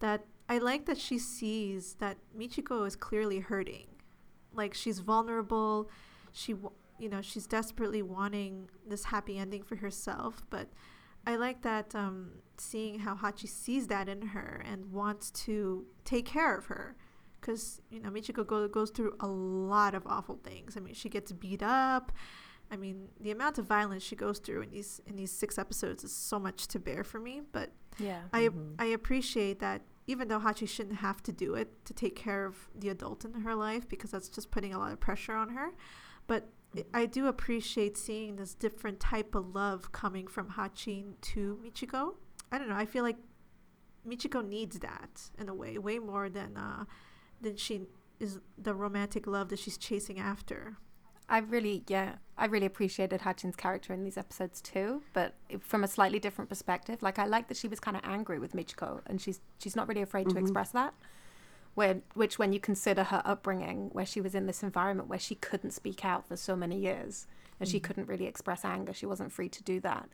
That 0.00 0.24
i 0.48 0.58
like 0.58 0.86
that 0.86 0.98
she 0.98 1.18
sees 1.18 1.94
that 1.94 2.16
michiko 2.36 2.86
is 2.86 2.96
clearly 2.96 3.40
hurting. 3.40 3.86
Like 4.52 4.74
she's 4.74 5.00
vulnerable. 5.00 5.90
She 6.32 6.54
you 6.98 7.08
know 7.08 7.20
she's 7.22 7.46
desperately 7.46 8.02
wanting 8.02 8.68
this 8.86 9.04
happy 9.04 9.38
ending 9.38 9.62
for 9.62 9.76
herself 9.76 10.42
but 10.50 10.68
i 11.26 11.36
like 11.36 11.62
that 11.62 11.94
um, 11.94 12.30
seeing 12.60 12.98
how 13.00 13.14
hachi 13.14 13.48
sees 13.48 13.86
that 13.88 14.08
in 14.08 14.22
her 14.22 14.62
and 14.70 14.92
wants 14.92 15.30
to 15.30 15.86
take 16.04 16.26
care 16.26 16.56
of 16.56 16.66
her. 16.66 16.96
Because 17.40 17.80
you 17.90 18.00
know 18.00 18.10
michiko 18.10 18.46
go, 18.46 18.66
goes 18.68 18.90
through 18.90 19.14
a 19.20 19.26
lot 19.26 19.94
of 19.94 20.06
awful 20.06 20.40
things. 20.42 20.76
I 20.76 20.80
mean 20.80 20.94
she 20.94 21.08
gets 21.08 21.32
beat 21.32 21.62
up. 21.62 22.12
I 22.70 22.76
mean 22.76 23.08
the 23.20 23.30
amount 23.30 23.58
of 23.58 23.66
violence 23.66 24.02
she 24.02 24.16
goes 24.16 24.38
through 24.38 24.62
in 24.62 24.70
these 24.70 25.00
in 25.06 25.16
these 25.16 25.30
six 25.30 25.56
episodes 25.56 26.04
is 26.04 26.12
so 26.12 26.38
much 26.38 26.66
to 26.68 26.78
bear 26.78 27.02
for 27.02 27.18
me 27.18 27.40
but 27.52 27.70
yeah 27.98 28.20
i 28.32 28.42
mm-hmm. 28.42 28.74
i 28.78 28.84
appreciate 28.84 29.58
that 29.60 29.80
even 30.06 30.28
though 30.28 30.38
Hachi 30.38 30.68
shouldn't 30.68 30.96
have 30.96 31.22
to 31.22 31.32
do 31.32 31.54
it 31.54 31.84
to 31.86 31.94
take 31.94 32.14
care 32.14 32.44
of 32.44 32.68
the 32.74 32.90
adult 32.90 33.24
in 33.24 33.32
her 33.32 33.54
life 33.54 33.88
because 33.88 34.10
that's 34.10 34.28
just 34.28 34.50
putting 34.50 34.74
a 34.74 34.78
lot 34.78 34.92
of 34.92 35.00
pressure 35.00 35.32
on 35.34 35.48
her 35.50 35.70
but 36.26 36.48
I 36.92 37.06
do 37.06 37.26
appreciate 37.26 37.96
seeing 37.96 38.36
this 38.36 38.54
different 38.54 39.00
type 39.00 39.34
of 39.34 39.54
love 39.54 39.90
coming 39.92 40.26
from 40.26 40.50
Hatchin 40.50 41.14
to 41.22 41.58
Michiko. 41.64 42.14
I 42.52 42.58
don't 42.58 42.68
know. 42.68 42.76
I 42.76 42.86
feel 42.86 43.02
like 43.02 43.16
Michiko 44.06 44.46
needs 44.46 44.78
that 44.80 45.30
in 45.38 45.48
a 45.48 45.54
way, 45.54 45.78
way 45.78 45.98
more 45.98 46.28
than 46.28 46.56
uh, 46.56 46.84
than 47.40 47.56
she 47.56 47.82
is 48.20 48.38
the 48.56 48.74
romantic 48.74 49.26
love 49.26 49.48
that 49.48 49.58
she's 49.58 49.78
chasing 49.78 50.18
after. 50.18 50.76
I 51.30 51.38
really, 51.38 51.84
yeah, 51.88 52.14
I 52.38 52.46
really 52.46 52.66
appreciated 52.66 53.20
Hatchin's 53.20 53.54
character 53.56 53.92
in 53.92 54.02
these 54.02 54.16
episodes 54.16 54.62
too, 54.62 55.02
but 55.12 55.34
from 55.60 55.84
a 55.84 55.88
slightly 55.88 56.18
different 56.18 56.48
perspective. 56.48 57.02
Like 57.02 57.18
I 57.18 57.26
like 57.26 57.48
that 57.48 57.56
she 57.56 57.68
was 57.68 57.80
kind 57.80 57.96
of 57.96 58.02
angry 58.04 58.38
with 58.38 58.54
Michiko, 58.54 59.00
and 59.06 59.20
she's 59.20 59.40
she's 59.58 59.76
not 59.76 59.88
really 59.88 60.02
afraid 60.02 60.26
mm-hmm. 60.26 60.38
to 60.38 60.42
express 60.42 60.70
that 60.70 60.94
where, 61.78 62.00
which 62.14 62.40
when 62.40 62.52
you 62.52 62.58
consider 62.58 63.04
her 63.04 63.22
upbringing, 63.24 63.88
where 63.92 64.04
she 64.04 64.20
was 64.20 64.34
in 64.34 64.46
this 64.46 64.64
environment 64.64 65.08
where 65.08 65.16
she 65.16 65.36
couldn't 65.36 65.70
speak 65.70 66.04
out 66.04 66.26
for 66.26 66.36
so 66.36 66.56
many 66.56 66.76
years 66.76 67.28
and 67.60 67.68
mm. 67.68 67.70
she 67.70 67.78
couldn't 67.78 68.08
really 68.08 68.26
express 68.26 68.64
anger, 68.64 68.92
she 68.92 69.06
wasn't 69.06 69.30
free 69.30 69.48
to 69.48 69.62
do 69.62 69.78
that. 69.78 70.08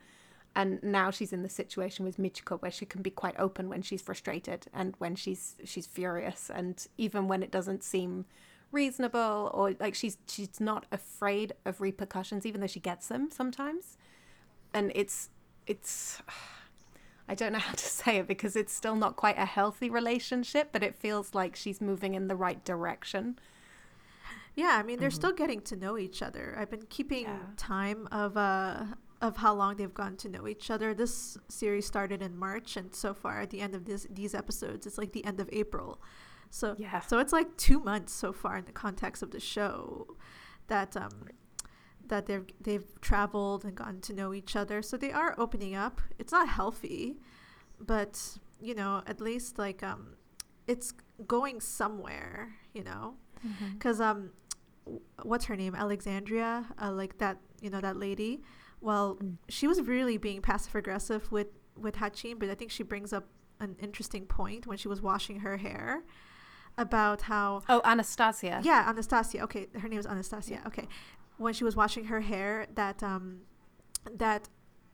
And 0.55 0.79
now 0.83 1.11
she's 1.11 1.33
in 1.33 1.43
the 1.43 1.49
situation 1.49 2.05
with 2.05 2.19
Michiko 2.19 2.61
where 2.61 2.71
she 2.71 2.85
can 2.85 3.01
be 3.01 3.09
quite 3.09 3.35
open 3.39 3.71
when 3.71 3.81
she's 3.81 4.03
frustrated 4.03 4.67
and 4.75 4.95
when 4.99 5.17
she's 5.17 5.57
she's 5.65 5.87
furious 5.87 6.51
and 6.55 6.87
even 6.99 7.29
when 7.29 7.43
it 7.43 7.51
doesn't 7.51 7.83
seem 7.83 8.27
reasonable 8.71 9.51
or 9.55 9.75
like 9.81 9.95
she's 9.95 10.19
she's 10.29 10.61
not 10.61 10.85
afraid 10.93 11.55
of 11.65 11.81
repercussions 11.81 12.45
even 12.45 12.61
though 12.61 12.67
she 12.67 12.79
gets 12.79 13.09
them 13.09 13.31
sometimes. 13.31 13.97
And 14.75 14.93
it's 14.95 15.31
it's 15.67 16.21
I 17.29 17.35
don't 17.35 17.53
know 17.53 17.59
how 17.71 17.75
to 17.75 17.85
say 17.85 18.19
it 18.19 18.27
because 18.27 18.57
it's 18.57 18.73
still 18.73 18.97
not 18.97 19.17
quite 19.17 19.39
a 19.39 19.45
healthy 19.45 19.91
relationship, 19.91 20.71
but 20.73 20.83
it 20.83 20.95
feels 20.95 21.35
like 21.35 21.57
she's 21.57 21.81
moving 21.81 22.15
in 22.15 22.29
the 22.29 22.37
right 22.37 22.65
direction. 22.65 23.39
Yeah, 24.55 24.77
I 24.79 24.83
mean 24.83 25.01
they're 25.01 25.09
mm-hmm. 25.09 25.17
still 25.17 25.33
getting 25.33 25.61
to 25.63 25.77
know 25.77 25.99
each 25.99 26.23
other. 26.23 26.55
I've 26.59 26.71
been 26.71 26.87
keeping 26.89 27.25
yeah. 27.25 27.39
time 27.57 28.09
of 28.13 28.37
uh 28.37 28.85
of 29.21 29.39
how 29.39 29.55
long 29.55 29.77
they've 29.77 29.95
gotten 29.95 30.17
to 30.19 30.29
know 30.29 30.47
each 30.47 30.71
other. 30.71 30.93
This 30.95 31.39
series 31.49 31.87
started 31.87 32.23
in 32.23 32.37
March, 32.37 32.77
and 32.77 32.95
so 32.95 33.15
far 33.15 33.41
at 33.41 33.51
the 33.51 33.61
end 33.61 33.75
of 33.75 33.85
this 33.85 34.07
these 34.11 34.35
episodes, 34.35 34.87
it's 34.87 34.99
like 34.99 35.13
the 35.13 35.25
end 35.25 35.41
of 35.41 35.49
April. 35.53 36.01
So 36.51 36.77
yeah, 36.79 37.01
so 37.01 37.19
it's 37.19 37.33
like 37.33 37.57
two 37.57 37.81
months 37.81 38.13
so 38.13 38.33
far 38.33 38.59
in 38.59 38.65
the 38.65 38.73
context 38.73 39.23
of 39.23 39.33
the 39.33 39.41
show 39.41 40.17
that 40.69 40.97
um 40.97 41.29
that 42.09 42.27
they've 42.27 42.47
they've 42.61 43.01
traveled 43.01 43.65
and 43.65 43.75
gotten 43.75 44.01
to 44.03 44.13
know 44.13 44.35
each 44.35 44.57
other. 44.57 44.83
So 44.83 44.97
they 44.97 45.13
are 45.13 45.35
opening 45.39 45.75
up. 45.75 46.01
It's 46.19 46.33
not 46.33 46.49
healthy, 46.49 47.17
but 47.81 48.39
you 48.61 48.75
know, 48.75 49.03
at 49.07 49.21
least 49.21 49.59
like 49.59 49.83
um, 49.83 50.17
it's 50.67 50.95
going 51.27 51.61
somewhere. 51.61 52.55
You 52.73 52.85
know, 52.85 53.15
because 53.73 54.01
mm-hmm. 54.01 54.29
um, 54.89 54.99
what's 55.23 55.47
her 55.47 55.57
name? 55.57 55.75
Alexandria, 55.75 56.67
uh, 56.81 56.93
like 56.93 57.19
that. 57.19 57.39
You 57.61 57.71
know 57.71 57.81
that 57.81 57.97
lady. 57.97 58.43
Well, 58.81 59.17
mm. 59.17 59.37
she 59.49 59.67
was 59.67 59.81
really 59.81 60.19
being 60.19 60.43
passive 60.43 60.75
aggressive 60.75 61.31
with 61.33 61.49
with 61.77 61.97
Hatchin, 61.97 62.39
but 62.39 62.51
I 62.51 62.55
think 62.55 62.71
she 62.71 62.83
brings 62.83 63.13
up 63.13 63.27
an 63.61 63.77
interesting 63.81 64.27
point 64.27 64.67
when 64.67 64.77
she 64.77 64.89
was 64.89 65.01
washing 65.01 65.41
her 65.41 65.57
hair 65.57 66.03
about 66.77 67.23
how 67.23 67.63
oh 67.69 67.81
Anastasia 67.85 68.61
yeah 68.65 68.85
Anastasia 68.89 69.41
okay 69.43 69.69
her 69.81 69.89
name 69.89 69.99
is 69.99 70.07
Anastasia 70.07 70.61
okay 70.67 70.89
when 71.37 71.53
she 71.53 71.65
was 71.65 71.77
washing 71.77 72.05
her 72.05 72.21
hair 72.21 72.67
that 72.75 73.03
um, 73.03 73.41
that 74.13 74.49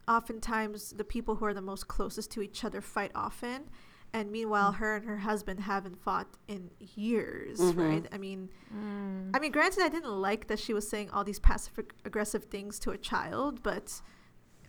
oftentimes 0.09 0.91
the 0.91 1.05
people 1.05 1.37
who 1.37 1.45
are 1.45 1.55
the 1.55 1.63
most 1.63 1.89
closest 1.89 2.31
to 2.33 2.43
each 2.43 2.65
other 2.65 2.81
fight 2.81 3.13
often 3.15 3.71
and 4.13 4.31
meanwhile 4.31 4.73
mm. 4.73 4.77
her 4.77 4.97
and 4.97 5.07
her 5.07 5.19
husband 5.19 5.61
haven't 5.61 5.97
fought 5.97 6.27
in 6.49 6.71
years 6.79 7.61
mm-hmm. 7.61 7.81
right 7.81 8.07
i 8.13 8.19
mean 8.19 8.49
mm. 8.75 9.31
i 9.35 9.39
mean 9.39 9.53
granted 9.53 9.83
i 9.83 9.89
didn't 9.89 10.11
like 10.11 10.49
that 10.49 10.59
she 10.59 10.75
was 10.75 10.89
saying 10.89 11.09
all 11.11 11.23
these 11.23 11.39
passive 11.39 11.85
aggressive 12.05 12.45
things 12.45 12.79
to 12.79 12.91
a 12.91 12.99
child 12.99 13.63
but 13.63 14.01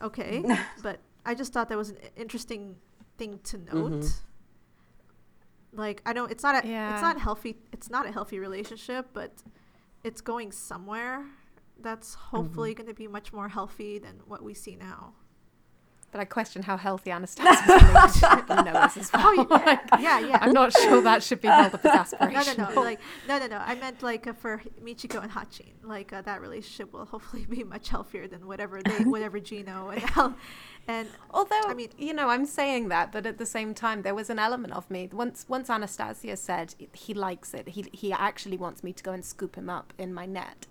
okay 0.01 0.43
but 0.83 0.99
i 1.25 1.33
just 1.33 1.53
thought 1.53 1.69
that 1.69 1.77
was 1.77 1.89
an 1.89 1.97
interesting 2.15 2.75
thing 3.17 3.39
to 3.43 3.57
note 3.57 3.91
mm-hmm. 3.93 5.79
like 5.79 6.01
i 6.05 6.13
don't 6.13 6.31
it's 6.31 6.43
not 6.43 6.63
a 6.63 6.67
yeah. 6.67 6.93
it's 6.93 7.01
not 7.01 7.19
healthy 7.19 7.57
it's 7.71 7.89
not 7.89 8.05
a 8.05 8.11
healthy 8.11 8.37
relationship 8.37 9.07
but 9.13 9.41
it's 10.03 10.21
going 10.21 10.51
somewhere 10.51 11.25
that's 11.81 12.15
hopefully 12.15 12.71
mm-hmm. 12.71 12.83
going 12.83 12.93
to 12.93 12.97
be 12.97 13.07
much 13.07 13.33
more 13.33 13.49
healthy 13.49 13.99
than 13.99 14.21
what 14.27 14.43
we 14.43 14.53
see 14.53 14.75
now. 14.75 15.13
But 16.11 16.19
I 16.19 16.25
question 16.25 16.63
how 16.63 16.75
healthy 16.75 17.09
Anastasia's 17.09 17.83
relationship 17.83 18.49
with 18.49 18.65
Noah's 18.65 18.97
as 18.97 19.13
well. 19.13 19.23
Oh, 19.25 19.47
yeah. 19.49 19.57
like, 19.65 19.79
yeah, 20.01 20.19
yeah. 20.19 20.37
I'm 20.41 20.51
not 20.51 20.73
sure 20.73 21.01
that 21.01 21.23
should 21.23 21.39
be 21.39 21.47
held 21.47 21.73
up 21.73 21.85
as 21.85 22.13
aspiration. 22.13 22.55
No, 22.57 22.67
no, 22.67 22.75
no. 22.75 22.81
Like, 22.81 22.99
no, 23.29 23.39
no, 23.39 23.47
no. 23.47 23.57
I 23.57 23.75
meant 23.75 24.03
like 24.03 24.27
uh, 24.27 24.33
for 24.33 24.61
Michiko 24.83 25.23
and 25.23 25.31
Hatchin. 25.31 25.71
Like 25.83 26.11
uh, 26.11 26.21
that 26.23 26.41
relationship 26.41 26.91
will 26.91 27.05
hopefully 27.05 27.45
be 27.49 27.63
much 27.63 27.87
healthier 27.87 28.27
than 28.27 28.45
whatever 28.45 28.81
they, 28.83 29.03
whatever 29.05 29.39
Gino 29.39 29.89
and 29.89 30.03
Al, 30.17 30.35
and 30.87 31.07
although 31.29 31.61
I 31.65 31.73
mean, 31.73 31.89
you 31.97 32.13
know, 32.13 32.27
I'm 32.27 32.45
saying 32.45 32.89
that, 32.89 33.13
but 33.13 33.25
at 33.25 33.37
the 33.37 33.45
same 33.45 33.73
time, 33.73 34.01
there 34.01 34.15
was 34.15 34.29
an 34.29 34.39
element 34.39 34.73
of 34.73 34.89
me 34.91 35.09
once. 35.13 35.45
Once 35.47 35.69
Anastasia 35.69 36.35
said 36.35 36.75
he 36.91 37.13
likes 37.13 37.53
it, 37.53 37.69
he 37.69 37.85
he 37.93 38.11
actually 38.11 38.57
wants 38.57 38.83
me 38.83 38.91
to 38.91 39.03
go 39.03 39.13
and 39.13 39.23
scoop 39.23 39.55
him 39.55 39.69
up 39.69 39.93
in 39.97 40.13
my 40.13 40.25
net 40.25 40.67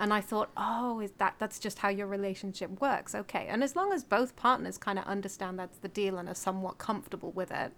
and 0.00 0.14
I 0.14 0.22
thought, 0.22 0.48
oh, 0.56 1.00
is 1.00 1.12
that 1.18 1.34
that's 1.38 1.58
just 1.58 1.80
how 1.80 1.90
your 1.90 2.06
relationship 2.06 2.80
works? 2.80 3.14
Okay. 3.14 3.46
And 3.50 3.62
as 3.62 3.76
long 3.76 3.92
as 3.92 4.02
both 4.02 4.34
partners 4.34 4.78
kind 4.78 4.98
of 4.98 5.04
understand 5.04 5.58
that's 5.58 5.76
the 5.76 5.88
deal 5.88 6.16
and 6.16 6.26
are 6.26 6.34
somewhat 6.34 6.78
comfortable 6.78 7.32
with 7.32 7.52
it, 7.52 7.72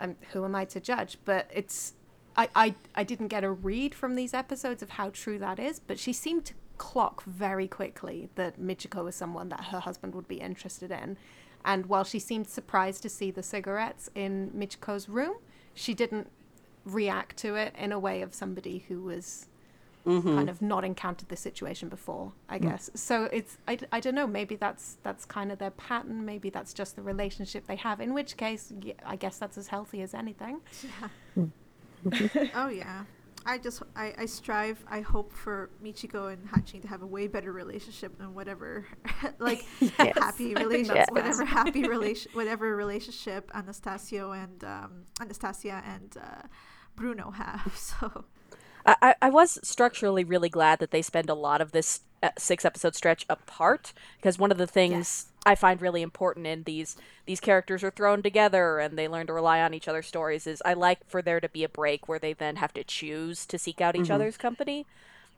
um, 0.00 0.16
who 0.32 0.44
am 0.44 0.56
I 0.56 0.64
to 0.66 0.80
judge? 0.80 1.18
But 1.24 1.48
it's 1.54 1.94
I, 2.36 2.48
I 2.56 2.74
I 2.96 3.04
didn't 3.04 3.28
get 3.28 3.44
a 3.44 3.50
read 3.50 3.94
from 3.94 4.16
these 4.16 4.34
episodes 4.34 4.82
of 4.82 4.90
how 4.90 5.10
true 5.10 5.38
that 5.38 5.60
is, 5.60 5.78
but 5.78 6.00
she 6.00 6.12
seemed 6.12 6.46
to 6.46 6.54
clock 6.78 7.22
very 7.22 7.68
quickly 7.68 8.28
that 8.34 8.60
Michiko 8.60 9.04
was 9.04 9.14
someone 9.14 9.50
that 9.50 9.66
her 9.66 9.78
husband 9.78 10.16
would 10.16 10.26
be 10.26 10.40
interested 10.40 10.90
in. 10.90 11.16
And 11.64 11.86
while 11.86 12.04
she 12.04 12.18
seemed 12.18 12.48
surprised 12.48 13.02
to 13.02 13.08
see 13.08 13.30
the 13.30 13.42
cigarettes 13.44 14.10
in 14.16 14.50
Michiko's 14.50 15.08
room, 15.08 15.34
she 15.74 15.94
didn't 15.94 16.28
react 16.84 17.36
to 17.36 17.54
it 17.54 17.74
in 17.78 17.92
a 17.92 17.98
way 18.00 18.20
of 18.22 18.34
somebody 18.34 18.84
who 18.88 19.02
was 19.02 19.46
mm-hmm. 20.06 20.36
kind 20.36 20.48
of 20.48 20.62
not 20.62 20.84
encountered 20.84 21.28
this 21.28 21.40
situation 21.40 21.88
before 21.88 22.32
i 22.48 22.58
mm. 22.58 22.62
guess 22.62 22.90
mm. 22.90 22.98
so 22.98 23.24
it's 23.32 23.58
I, 23.68 23.78
I 23.92 24.00
don't 24.00 24.14
know 24.14 24.26
maybe 24.26 24.56
that's 24.56 24.98
that's 25.02 25.24
kind 25.24 25.52
of 25.52 25.58
their 25.58 25.70
pattern 25.70 26.24
maybe 26.24 26.50
that's 26.50 26.72
just 26.72 26.96
the 26.96 27.02
relationship 27.02 27.66
they 27.66 27.76
have 27.76 28.00
in 28.00 28.14
which 28.14 28.36
case 28.36 28.72
yeah, 28.82 28.94
i 29.04 29.16
guess 29.16 29.38
that's 29.38 29.58
as 29.58 29.68
healthy 29.68 30.02
as 30.02 30.14
anything 30.14 30.60
yeah. 31.36 31.46
oh 32.54 32.68
yeah 32.68 33.04
I 33.46 33.58
just 33.58 33.82
I, 33.96 34.12
I 34.18 34.26
strive 34.26 34.84
I 34.88 35.00
hope 35.00 35.32
for 35.32 35.70
Michiko 35.82 36.32
and 36.32 36.46
Hachi 36.50 36.80
to 36.82 36.88
have 36.88 37.02
a 37.02 37.06
way 37.06 37.26
better 37.26 37.52
relationship 37.52 38.18
than 38.18 38.34
whatever 38.34 38.86
like 39.38 39.64
yes. 39.80 40.18
happy 40.18 40.54
relationship 40.54 40.96
yes. 40.96 41.08
whatever 41.10 41.44
happy 41.44 41.82
relation 41.88 42.30
whatever 42.34 42.76
relationship 42.76 43.50
Anastasio 43.54 44.32
and 44.32 44.62
um, 44.64 45.04
Anastasia 45.20 45.82
and 45.86 46.16
uh, 46.18 46.46
Bruno 46.96 47.30
have 47.30 47.72
so 47.76 48.24
I, 48.86 49.14
I 49.22 49.30
was 49.30 49.58
structurally 49.62 50.24
really 50.24 50.48
glad 50.48 50.78
that 50.78 50.90
they 50.90 51.02
spend 51.02 51.28
a 51.28 51.34
lot 51.34 51.60
of 51.60 51.72
this 51.72 52.00
uh, 52.22 52.30
six 52.38 52.64
episode 52.64 52.94
stretch 52.94 53.24
apart 53.28 53.92
because 54.16 54.38
one 54.38 54.52
of 54.52 54.58
the 54.58 54.66
things 54.66 54.92
yes. 54.92 55.26
I 55.46 55.54
find 55.54 55.80
really 55.80 56.02
important 56.02 56.46
in 56.46 56.64
these 56.64 56.96
these 57.24 57.40
characters 57.40 57.82
are 57.82 57.90
thrown 57.90 58.22
together 58.22 58.78
and 58.78 58.98
they 58.98 59.08
learn 59.08 59.26
to 59.28 59.32
rely 59.32 59.60
on 59.60 59.72
each 59.72 59.88
other's 59.88 60.06
stories 60.06 60.46
is 60.46 60.62
I 60.64 60.74
like 60.74 61.08
for 61.08 61.22
there 61.22 61.40
to 61.40 61.48
be 61.48 61.64
a 61.64 61.68
break 61.68 62.08
where 62.08 62.18
they 62.18 62.34
then 62.34 62.56
have 62.56 62.74
to 62.74 62.84
choose 62.84 63.46
to 63.46 63.58
seek 63.58 63.80
out 63.80 63.96
each 63.96 64.04
mm-hmm. 64.04 64.12
other's 64.12 64.36
company. 64.36 64.86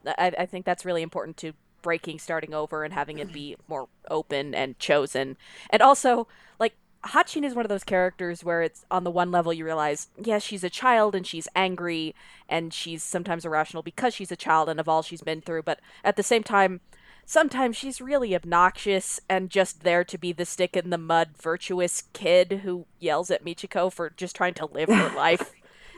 I, 0.05 0.33
I 0.39 0.45
think 0.45 0.65
that's 0.65 0.83
really 0.83 1.01
important 1.01 1.37
to 1.37 1.53
breaking, 1.81 2.19
starting 2.19 2.53
over, 2.53 2.83
and 2.83 2.93
having 2.93 3.19
it 3.19 3.31
be 3.31 3.55
more 3.67 3.87
open 4.09 4.55
and 4.55 4.79
chosen. 4.79 5.37
And 5.69 5.81
also, 5.81 6.27
like 6.59 6.73
Hatchin 7.05 7.43
is 7.43 7.53
one 7.53 7.65
of 7.65 7.69
those 7.69 7.83
characters 7.83 8.43
where 8.43 8.61
it's 8.61 8.85
on 8.89 9.03
the 9.03 9.11
one 9.11 9.31
level 9.31 9.51
you 9.51 9.65
realize, 9.65 10.07
yes, 10.17 10.25
yeah, 10.25 10.39
she's 10.39 10.63
a 10.63 10.69
child 10.69 11.15
and 11.15 11.27
she's 11.27 11.47
angry 11.55 12.15
and 12.47 12.73
she's 12.73 13.03
sometimes 13.03 13.45
irrational 13.45 13.83
because 13.83 14.13
she's 14.13 14.31
a 14.31 14.37
child 14.37 14.69
and 14.69 14.79
of 14.79 14.87
all 14.87 15.01
she's 15.01 15.21
been 15.21 15.41
through, 15.41 15.63
but 15.63 15.79
at 16.03 16.15
the 16.15 16.23
same 16.23 16.43
time, 16.43 16.79
sometimes 17.25 17.75
she's 17.75 18.01
really 18.01 18.35
obnoxious 18.35 19.19
and 19.29 19.49
just 19.49 19.83
there 19.83 20.03
to 20.03 20.17
be 20.17 20.31
the 20.31 20.45
stick 20.45 20.77
in 20.77 20.89
the 20.89 20.97
mud 20.97 21.29
virtuous 21.39 22.03
kid 22.13 22.61
who 22.63 22.85
yells 22.99 23.29
at 23.29 23.43
Michiko 23.43 23.91
for 23.91 24.09
just 24.11 24.35
trying 24.35 24.53
to 24.55 24.65
live 24.65 24.89
her 24.89 25.13
life. 25.15 25.51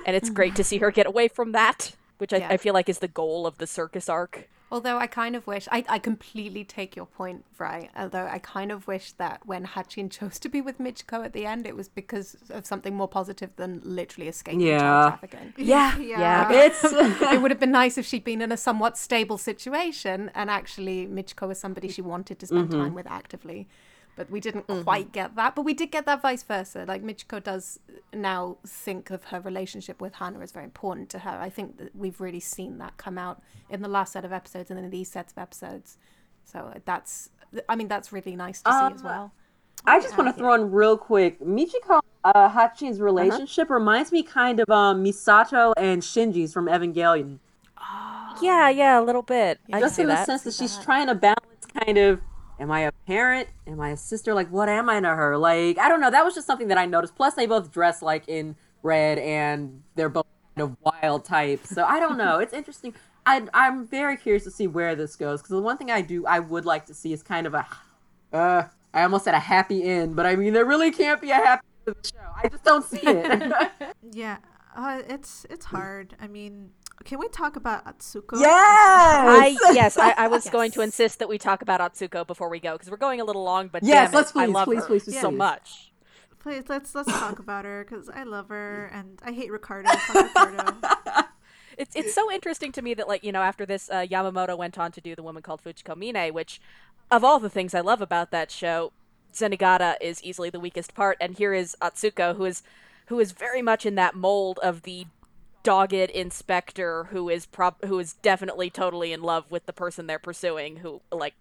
And 0.06 0.16
it's 0.16 0.30
great 0.30 0.56
to 0.56 0.64
see 0.64 0.78
her 0.80 0.92
get 0.92 1.08
away 1.08 1.28
from 1.28 1.52
that, 1.52 1.96
which 2.18 2.34
I, 2.34 2.38
yeah. 2.38 2.50
I 2.50 2.58
feel 2.58 2.74
like 2.74 2.90
is 2.90 3.00
the 3.00 3.08
goal 3.08 3.48
of 3.48 3.58
the 3.58 3.68
circus 3.68 4.10
arc. 4.10 4.48
Although 4.72 4.98
I 4.98 5.06
kind 5.06 5.36
of 5.36 5.46
wish, 5.46 5.68
I, 5.72 5.86
I 5.88 6.00
completely 6.00 6.64
take 6.64 6.96
your 6.96 7.06
point, 7.06 7.46
right? 7.60 7.92
Although 7.96 8.26
I 8.26 8.40
kind 8.40 8.72
of 8.72 8.88
wish 8.88 9.12
that 9.14 9.42
when 9.46 9.64
Hatchin 9.64 10.10
chose 10.18 10.40
to 10.40 10.50
be 10.50 10.60
with 10.60 10.80
Michiko 10.80 11.24
at 11.24 11.34
the 11.34 11.46
end, 11.46 11.68
it 11.68 11.76
was 11.76 11.88
because 11.88 12.36
of 12.50 12.66
something 12.66 12.96
more 12.96 13.08
positive 13.08 13.56
than 13.58 13.82
literally 13.84 14.28
escaping 14.28 14.62
yeah. 14.62 14.80
child 14.80 15.20
trafficking. 15.20 15.54
Yeah, 15.66 15.98
yeah. 16.00 16.50
yeah. 16.50 16.66
It's 16.66 16.84
it 16.84 17.42
would 17.42 17.52
have 17.52 17.60
been 17.60 17.72
nice 17.72 17.98
if 17.98 18.06
she'd 18.06 18.24
been 18.24 18.42
in 18.42 18.52
a 18.52 18.58
somewhat 18.58 18.98
stable 18.98 19.38
situation 19.38 20.32
and 20.34 20.50
actually 20.50 21.06
Michiko 21.06 21.48
was 21.48 21.60
somebody 21.60 21.88
she 21.88 22.02
wanted 22.02 22.40
to 22.40 22.48
spend 22.48 22.70
mm-hmm. 22.70 22.82
time 22.82 22.94
with 22.96 23.08
actively 23.08 23.68
but 24.16 24.30
we 24.30 24.40
didn't 24.40 24.68
mm-hmm. 24.68 24.84
quite 24.84 25.12
get 25.12 25.36
that. 25.36 25.56
But 25.56 25.64
we 25.64 25.74
did 25.74 25.92
get 25.92 26.06
that 26.06 26.22
vice 26.22 26.44
versa. 26.44 26.86
Like 26.88 27.04
Michiko 27.04 27.44
does 27.44 27.80
now 28.14 28.58
think 28.66 29.12
of 29.12 29.26
her 29.26 29.40
relationship 29.42 30.02
with 30.02 30.16
Hana 30.16 30.40
as 30.40 30.52
very 30.52 30.66
important 30.66 31.10
to 31.12 31.20
her. 31.20 31.32
I 31.32 31.50
think 31.50 31.78
that 31.78 31.96
we've 31.96 32.20
really 32.22 32.40
seen 32.40 32.78
that 32.78 32.98
come 32.98 33.18
out 33.18 33.42
in 33.70 33.82
the 33.82 33.90
last 33.90 34.14
set 34.14 34.26
of 34.26 34.32
episodes 34.32 34.72
and 34.72 34.80
in 34.80 34.90
these 34.90 35.10
sets 35.10 35.34
of 35.34 35.40
episodes. 35.40 35.98
So 36.46 36.74
that's, 36.86 37.30
I 37.68 37.76
mean, 37.76 37.88
that's 37.88 38.14
really 38.14 38.36
nice 38.36 38.62
to 38.62 38.72
um, 38.72 38.92
see 38.92 38.96
as 38.96 39.02
um, 39.02 39.08
well. 39.08 39.32
I 39.86 40.00
just 40.00 40.18
want 40.18 40.34
to 40.34 40.40
throw 40.40 40.54
in 40.54 40.72
real 40.72 40.98
quick. 40.98 41.40
Michiko 41.42 42.00
uh, 42.24 42.50
Hatchin's 42.50 42.98
uh-huh. 42.98 43.04
relationship 43.04 43.66
uh-huh. 43.66 43.76
reminds 43.76 44.12
me 44.12 44.24
kind 44.24 44.60
of 44.60 44.70
um, 44.70 45.04
Misato 45.04 45.74
and 45.78 46.02
Shinji's 46.02 46.54
from 46.54 46.68
Evangelion. 46.68 47.40
Oh, 47.78 48.38
yeah, 48.42 48.70
yeah, 48.70 49.00
a 49.00 49.04
little 49.04 49.22
bit. 49.22 49.60
Yeah, 49.68 49.80
just 49.80 50.00
in 50.00 50.08
the 50.08 50.14
that. 50.14 50.26
sense 50.26 50.44
that 50.44 50.54
she's 50.54 50.78
trying 50.78 51.08
to 51.08 51.16
balance 51.16 51.66
kind 51.86 51.98
of 51.98 52.22
am 52.60 52.72
I 52.72 52.82
a 52.82 52.92
parent? 52.92 53.50
Am 53.68 53.80
I 53.80 53.92
a 53.92 53.98
sister? 53.98 54.34
Like, 54.34 54.50
what 54.50 54.70
am 54.70 54.90
I 54.90 55.00
to 55.00 55.10
her? 55.10 55.38
Like, 55.38 55.78
I 55.78 55.90
don't 55.90 56.02
know. 56.02 56.12
That 56.12 56.26
was 56.26 56.36
just 56.36 56.48
something 56.48 56.68
that 56.70 56.78
I 56.78 56.86
noticed. 56.86 57.16
Plus, 57.16 57.34
they 57.34 57.46
both 57.46 57.72
dress 57.72 58.02
like 58.02 58.28
in 58.28 58.56
red, 58.84 59.18
and 59.20 59.84
they're 59.96 60.10
both 60.10 60.26
kind 60.56 60.70
of 60.70 60.78
wild 60.82 61.26
types. 61.26 61.70
So 61.70 61.84
I 61.84 62.00
don't 62.00 62.18
know. 62.18 62.40
it's 62.40 62.54
interesting. 62.62 62.94
I, 63.26 63.48
I'm 63.54 63.88
very 63.88 64.18
curious 64.18 64.44
to 64.44 64.52
see 64.52 64.68
where 64.68 64.96
this 64.96 65.16
goes 65.16 65.42
because 65.42 65.50
the 65.56 65.62
one 65.62 65.78
thing 65.78 65.90
I 65.90 66.02
do 66.02 66.26
I 66.26 66.40
would 66.40 66.66
like 66.66 66.86
to 66.88 66.94
see 66.94 67.12
is 67.12 67.24
kind 67.24 67.48
of 67.48 67.56
a, 67.56 67.66
uh, 68.32 68.64
I 68.94 69.04
almost 69.04 69.26
said 69.26 69.34
a 69.34 69.40
happy 69.40 69.84
end, 69.84 70.16
but 70.16 70.26
I 70.26 70.36
mean 70.36 70.54
there 70.54 70.66
really 70.66 70.92
can't 70.92 71.20
be 71.20 71.32
a 71.32 71.36
happy 71.36 71.66
end 71.88 71.96
to 71.96 72.02
the 72.02 72.08
show. 72.08 72.26
I 72.44 72.48
just 72.48 72.64
don't 72.64 72.86
see 72.86 73.00
it. 73.02 73.54
yeah, 74.12 74.38
uh, 74.76 75.02
it's 75.08 75.46
it's 75.50 75.66
hard. 75.66 76.16
I 76.22 76.28
mean, 76.28 76.70
can 77.04 77.20
we 77.20 77.28
talk 77.28 77.56
about 77.56 77.86
Atsuko? 77.86 78.40
Yes, 78.40 78.48
I, 78.50 79.58
yes. 79.74 79.98
I, 79.98 80.12
I 80.12 80.28
was 80.28 80.46
yes. 80.46 80.52
going 80.54 80.72
to 80.72 80.82
insist 80.82 81.20
that 81.20 81.28
we 81.28 81.38
talk 81.38 81.62
about 81.62 81.82
Atsuko 81.82 82.26
before 82.26 82.50
we 82.50 82.60
go 82.60 82.74
because 82.74 82.90
we're 82.90 82.98
going 82.98 83.20
a 83.20 83.26
little 83.26 83.44
long. 83.44 83.68
But 83.68 83.84
yes, 83.84 84.14
let's 84.14 84.30
it, 84.30 84.34
please, 84.34 84.42
I 84.42 84.46
love 84.46 84.66
please, 84.66 84.80
her 84.80 84.88
please, 84.88 85.04
please, 85.04 85.20
so 85.20 85.30
much. 85.30 85.92
Please 86.40 86.64
let's 86.70 86.96
let's 86.96 87.12
talk 87.12 87.40
about 87.40 87.66
her 87.66 87.86
because 87.88 88.10
I 88.10 88.24
love 88.24 88.50
her 88.50 88.86
and 88.94 89.20
I 89.24 89.34
hate 89.34 89.52
Ricardo. 89.52 89.90
Ricardo. 90.16 90.78
it's 91.78 91.96
it's 91.96 92.14
so 92.14 92.32
interesting 92.32 92.72
to 92.72 92.82
me 92.82 92.94
that 92.94 93.08
like 93.08 93.24
you 93.24 93.32
know 93.32 93.42
after 93.42 93.66
this 93.66 93.90
uh, 93.90 94.06
Yamamoto 94.10 94.58
went 94.58 94.78
on 94.78 94.92
to 94.94 95.02
do 95.02 95.16
the 95.16 95.24
woman 95.24 95.44
called 95.44 95.62
Fujiko 95.64 95.96
Mine, 95.96 96.34
which 96.34 96.62
of 97.12 97.24
all 97.24 97.40
the 97.40 97.50
things 97.50 97.74
I 97.74 97.82
love 97.82 98.02
about 98.02 98.32
that 98.32 98.52
show, 98.52 98.94
Zenigata 99.34 99.96
is 100.02 100.24
easily 100.24 100.50
the 100.50 100.60
weakest 100.60 100.96
part, 100.96 101.18
and 101.20 101.38
here 101.38 101.54
is 101.54 101.76
Atsuko 101.82 102.36
who 102.36 102.46
is 102.46 102.64
who 103.08 103.20
is 103.20 103.32
very 103.32 103.62
much 103.62 103.86
in 103.86 103.96
that 103.96 104.16
mold 104.16 104.60
of 104.64 104.84
the 104.84 105.06
dogged 105.66 105.94
inspector 105.94 107.06
who 107.06 107.28
is 107.28 107.46
prob 107.46 107.84
who 107.86 108.00
is 108.00 108.14
definitely 108.14 108.70
totally 108.70 109.12
in 109.12 109.22
love 109.22 109.50
with 109.50 109.66
the 109.66 109.74
person 109.74 110.08
they're 110.08 110.20
pursuing 110.20 110.78
who 110.78 111.02
like 111.12 111.34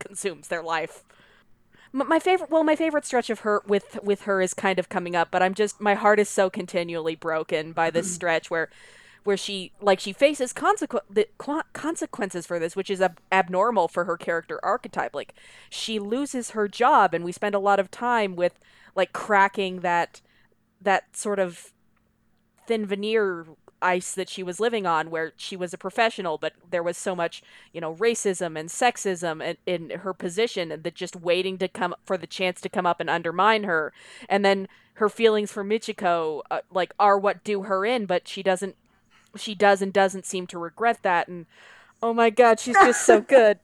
consumes 0.00 0.48
their 0.48 0.62
life. 0.62 1.04
My 1.92 2.18
favorite 2.18 2.50
well 2.50 2.64
my 2.64 2.74
favorite 2.74 3.04
stretch 3.04 3.30
of 3.30 3.40
her 3.40 3.62
with 3.66 3.98
with 4.02 4.22
her 4.22 4.40
is 4.40 4.54
kind 4.54 4.78
of 4.78 4.88
coming 4.88 5.16
up 5.16 5.28
but 5.30 5.42
i'm 5.42 5.54
just 5.54 5.80
my 5.80 5.94
heart 5.94 6.18
is 6.18 6.28
so 6.28 6.50
continually 6.50 7.14
broken 7.14 7.72
by 7.72 7.90
this 7.90 8.06
mm-hmm. 8.06 8.14
stretch 8.14 8.50
where 8.50 8.68
where 9.28 9.36
she 9.36 9.72
like 9.80 10.00
she 10.00 10.12
faces 10.12 10.54
consequ- 10.54 11.00
the 11.10 11.28
consequences 11.74 12.46
for 12.46 12.58
this 12.58 12.74
which 12.74 12.88
is 12.88 13.02
ab- 13.02 13.20
abnormal 13.30 13.86
for 13.86 14.04
her 14.04 14.16
character 14.16 14.58
archetype. 14.62 15.14
Like 15.14 15.34
she 15.68 15.98
loses 15.98 16.52
her 16.52 16.66
job 16.66 17.12
and 17.12 17.24
we 17.24 17.32
spend 17.32 17.54
a 17.54 17.58
lot 17.58 17.78
of 17.78 17.90
time 17.90 18.36
with 18.36 18.58
like 18.94 19.12
cracking 19.12 19.80
that 19.80 20.22
that 20.80 21.14
sort 21.14 21.38
of 21.38 21.74
thin 22.68 22.86
veneer 22.86 23.46
ice 23.80 24.12
that 24.14 24.28
she 24.28 24.42
was 24.42 24.58
living 24.58 24.86
on 24.86 25.10
where 25.10 25.32
she 25.36 25.56
was 25.56 25.72
a 25.72 25.78
professional 25.78 26.36
but 26.36 26.52
there 26.70 26.82
was 26.82 26.96
so 26.96 27.14
much 27.14 27.42
you 27.72 27.80
know 27.80 27.94
racism 27.94 28.58
and 28.58 28.68
sexism 28.68 29.56
in, 29.66 29.90
in 29.90 29.98
her 30.00 30.12
position 30.12 30.68
that 30.68 30.94
just 30.94 31.16
waiting 31.16 31.58
to 31.58 31.68
come 31.68 31.94
for 32.04 32.16
the 32.16 32.26
chance 32.26 32.60
to 32.60 32.68
come 32.68 32.86
up 32.86 33.00
and 33.00 33.08
undermine 33.08 33.64
her. 33.64 33.92
And 34.28 34.44
then 34.44 34.68
her 34.94 35.08
feelings 35.08 35.52
for 35.52 35.64
michiko 35.64 36.42
uh, 36.50 36.60
like 36.70 36.92
are 36.98 37.18
what 37.18 37.44
do 37.44 37.62
her 37.62 37.84
in 37.86 38.06
but 38.06 38.26
she 38.26 38.42
doesn't 38.42 38.76
she 39.36 39.54
does 39.54 39.80
and 39.80 39.92
doesn't 39.92 40.26
seem 40.26 40.46
to 40.48 40.58
regret 40.58 41.02
that. 41.02 41.28
And 41.28 41.46
oh 42.02 42.12
my 42.12 42.30
god 42.30 42.60
she's 42.60 42.76
just 42.76 43.04
so 43.04 43.20
good. 43.36 43.58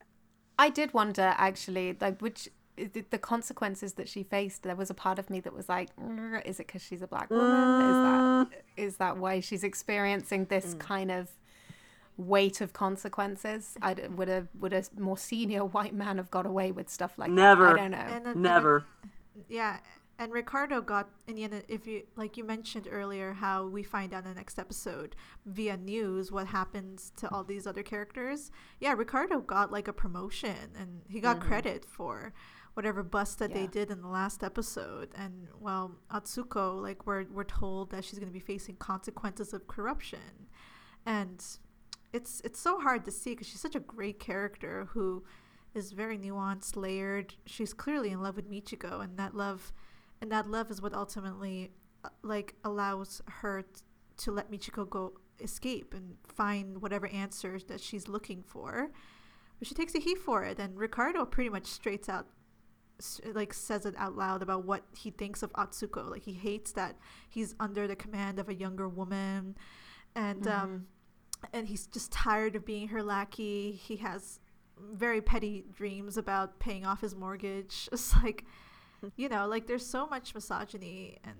I 0.59 0.71
did 0.71 0.95
wonder 0.95 1.35
actually 1.37 1.97
like 2.01 2.21
which 2.21 2.49
the 2.77 3.19
consequences 3.19 3.93
that 3.95 4.09
she 4.09 4.25
faced? 4.25 4.65
There 4.65 4.75
was 4.75 4.91
a 4.91 4.95
part 4.95 5.21
of 5.21 5.31
me 5.31 5.41
that 5.41 5.53
was 5.53 5.69
like 5.69 5.91
is 6.45 6.61
it 6.61 6.67
because 6.67 6.83
she's 6.83 7.03
a 7.03 7.07
black 7.07 7.31
woman? 7.31 7.47
Is 7.47 7.97
that 7.97 8.51
mm. 8.51 8.64
Is 8.77 8.97
that 8.97 9.17
why 9.17 9.41
she's 9.41 9.65
experiencing 9.65 10.47
this 10.47 10.75
mm. 10.75 10.79
kind 10.79 11.11
of 11.11 11.31
weight 12.17 12.61
of 12.61 12.73
consequences 12.73 13.77
I, 13.83 13.95
would 14.15 14.29
a 14.29 14.47
would 14.61 14.73
a 14.73 14.85
more 14.97 15.19
senior 15.19 15.65
white 15.65 15.95
man 15.95 16.19
have 16.19 16.31
got 16.31 16.47
away 16.47 16.71
with 16.71 16.89
stuff 16.89 17.19
like 17.19 17.31
never 17.31 17.67
that? 17.67 17.75
i 17.75 17.77
don't 17.77 17.91
know 17.91 17.99
and, 17.99 18.27
and, 18.27 18.43
never 18.43 18.85
and, 19.03 19.43
yeah 19.49 19.79
and 20.21 20.33
ricardo 20.33 20.81
got 20.81 21.09
in 21.27 21.35
the 21.35 21.43
end 21.43 21.65
if 21.67 21.89
you 21.89 22.03
like 22.15 22.37
you 22.37 22.45
mentioned 22.45 22.87
earlier 22.89 23.33
how 23.33 23.67
we 23.67 23.83
find 23.83 24.15
out 24.15 24.23
in 24.23 24.31
the 24.31 24.37
next 24.37 24.61
episode 24.61 25.17
via 25.45 25.77
news 25.77 26.31
what 26.31 26.47
happens 26.47 27.13
to 27.17 27.29
all 27.35 27.43
these 27.43 27.67
other 27.67 27.83
characters 27.83 28.53
yeah 28.79 28.93
ricardo 28.93 29.41
got 29.41 29.73
like 29.73 29.89
a 29.89 29.93
promotion 29.93 30.71
and 30.79 31.03
he 31.09 31.19
got 31.19 31.39
mm-hmm. 31.39 31.49
credit 31.49 31.85
for 31.85 32.33
whatever 32.75 33.03
bust 33.03 33.39
that 33.39 33.51
yeah. 33.51 33.61
they 33.61 33.67
did 33.67 33.91
in 33.91 34.03
the 34.03 34.09
last 34.09 34.45
episode. 34.45 35.09
And 35.17 35.49
well, 35.61 35.93
Atsuko, 36.13 36.81
like 36.83 37.07
we're 37.07 37.25
we're 37.33 37.45
told 37.45 37.91
that 37.91 38.05
she's 38.05 38.19
going 38.19 38.29
to 38.29 38.35
be 38.35 38.41
facing 38.41 38.77
consequences 38.77 39.55
of 39.55 39.67
corruption, 39.67 40.49
and 41.07 41.43
it's 42.13 42.41
it's 42.45 42.61
so 42.61 42.79
hard 42.81 43.05
to 43.07 43.11
see 43.11 43.31
because 43.31 43.49
she's 43.49 43.61
such 43.61 43.77
a 43.77 43.81
great 43.81 44.19
character 44.19 44.89
who 44.91 45.25
is 45.75 45.93
very 45.93 46.19
nuanced, 46.19 46.77
layered. 46.77 47.35
She's 47.47 47.73
clearly 47.73 48.11
in 48.11 48.23
love 48.23 48.37
with 48.37 48.51
Michiko, 48.51 49.03
and 49.03 49.17
that 49.19 49.35
love, 49.35 49.73
and 50.21 50.31
that 50.31 50.49
love 50.49 50.71
is 50.71 50.83
what 50.83 50.95
ultimately 50.95 51.71
uh, 52.05 52.09
like 52.23 52.55
allows 52.65 53.23
her 53.27 53.63
t- 53.63 53.81
to 54.19 54.31
let 54.33 54.51
Michiko 54.51 54.89
go 54.89 55.15
escape 55.41 55.95
and 55.95 56.17
find 56.29 56.81
whatever 56.81 57.09
answers 57.09 57.65
that 57.65 57.81
she's 57.81 58.07
looking 58.09 58.43
for. 58.43 58.91
But 59.59 59.69
she 59.69 59.75
takes 59.75 59.95
a 59.95 60.01
heat 60.01 60.19
for 60.19 60.45
it, 60.45 60.59
and 60.59 60.77
Ricardo 60.77 61.25
pretty 61.25 61.51
much 61.51 61.67
straights 61.67 62.09
out 62.09 62.27
like 63.33 63.53
says 63.53 63.87
it 63.87 63.95
out 63.99 64.17
loud 64.17 64.43
about 64.43 64.65
what 64.65 64.85
he 64.97 65.11
thinks 65.11 65.43
of 65.43 65.53
Atsuko. 65.55 66.11
Like 66.11 66.25
he 66.25 66.33
hates 66.33 66.73
that 66.73 66.97
he's 67.29 67.55
under 67.59 67.87
the 67.87 67.97
command 67.97 68.39
of 68.39 68.49
a 68.49 68.55
younger 68.55 68.89
woman, 68.89 69.57
and 70.15 70.43
mm-hmm. 70.43 70.65
um, 70.65 70.87
and 71.53 71.67
he's 71.67 71.87
just 71.87 72.13
tired 72.13 72.57
of 72.57 72.65
being 72.65 72.89
her 72.89 73.03
lackey. 73.03 73.73
He 73.73 73.97
has 73.97 74.41
very 74.93 75.21
petty 75.21 75.65
dreams 75.73 76.17
about 76.17 76.59
paying 76.59 76.85
off 76.85 77.01
his 77.01 77.15
mortgage. 77.15 77.89
It's 77.93 78.15
like, 78.23 78.45
you 79.17 79.29
know, 79.29 79.47
like 79.47 79.67
there's 79.67 79.87
so 79.87 80.07
much 80.07 80.35
misogyny 80.35 81.19
and 81.25 81.37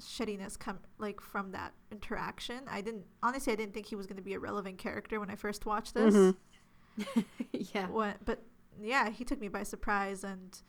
shittiness 0.00 0.58
come 0.58 0.78
like 0.98 1.20
from 1.20 1.52
that 1.52 1.72
interaction. 1.92 2.62
I 2.68 2.80
didn't 2.80 3.04
honestly, 3.22 3.52
I 3.52 3.56
didn't 3.56 3.74
think 3.74 3.86
he 3.86 3.96
was 3.96 4.06
going 4.06 4.16
to 4.16 4.22
be 4.22 4.34
a 4.34 4.40
relevant 4.40 4.78
character 4.78 5.20
when 5.20 5.30
I 5.30 5.36
first 5.36 5.66
watched 5.66 5.94
this. 5.94 6.14
Mm-hmm. 6.14 7.20
yeah. 7.74 7.88
When, 7.88 8.14
but 8.24 8.40
yeah, 8.80 9.10
he 9.10 9.24
took 9.24 9.40
me 9.40 9.48
by 9.48 9.62
surprise, 9.62 10.24
and 10.24 10.60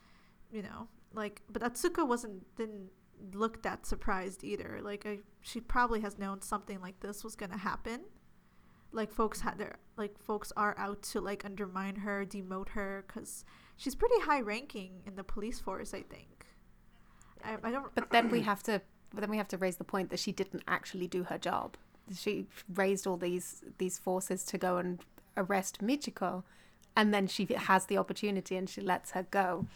you 0.52 0.62
know, 0.62 0.88
like, 1.14 1.42
but 1.50 1.62
Atsuko 1.62 2.06
wasn't 2.06 2.44
didn't 2.56 2.90
look 3.32 3.62
that 3.62 3.86
surprised 3.86 4.44
either. 4.44 4.80
Like, 4.82 5.06
I, 5.06 5.18
she 5.40 5.60
probably 5.60 6.00
has 6.00 6.18
known 6.18 6.42
something 6.42 6.80
like 6.80 7.00
this 7.00 7.24
was 7.24 7.36
going 7.36 7.50
to 7.50 7.58
happen 7.58 8.00
like 8.96 9.12
folks 9.12 9.40
had 9.42 9.58
their 9.58 9.76
like 9.96 10.18
folks 10.18 10.52
are 10.56 10.74
out 10.78 11.02
to 11.02 11.20
like 11.20 11.44
undermine 11.44 11.96
her, 11.96 12.24
demote 12.24 12.70
her 12.70 13.04
because 13.06 13.44
she's 13.76 13.94
pretty 13.94 14.20
high 14.22 14.40
ranking 14.40 15.02
in 15.06 15.14
the 15.16 15.22
police 15.22 15.60
force. 15.60 15.94
I 15.94 16.02
think. 16.02 16.46
I, 17.44 17.56
I 17.62 17.70
don't. 17.70 17.94
But 17.94 18.10
then 18.10 18.30
we 18.30 18.40
have 18.40 18.62
to. 18.64 18.80
But 19.12 19.20
then 19.20 19.30
we 19.30 19.36
have 19.36 19.48
to 19.48 19.58
raise 19.58 19.76
the 19.76 19.84
point 19.84 20.10
that 20.10 20.18
she 20.18 20.32
didn't 20.32 20.64
actually 20.66 21.06
do 21.06 21.24
her 21.24 21.38
job. 21.38 21.76
She 22.14 22.46
raised 22.74 23.06
all 23.06 23.16
these 23.16 23.62
these 23.78 23.98
forces 23.98 24.44
to 24.46 24.58
go 24.58 24.78
and 24.78 25.00
arrest 25.36 25.80
Michiko, 25.82 26.42
and 26.96 27.12
then 27.12 27.26
she 27.26 27.46
has 27.54 27.86
the 27.86 27.98
opportunity 27.98 28.56
and 28.56 28.68
she 28.68 28.80
lets 28.80 29.12
her 29.12 29.26
go. 29.30 29.66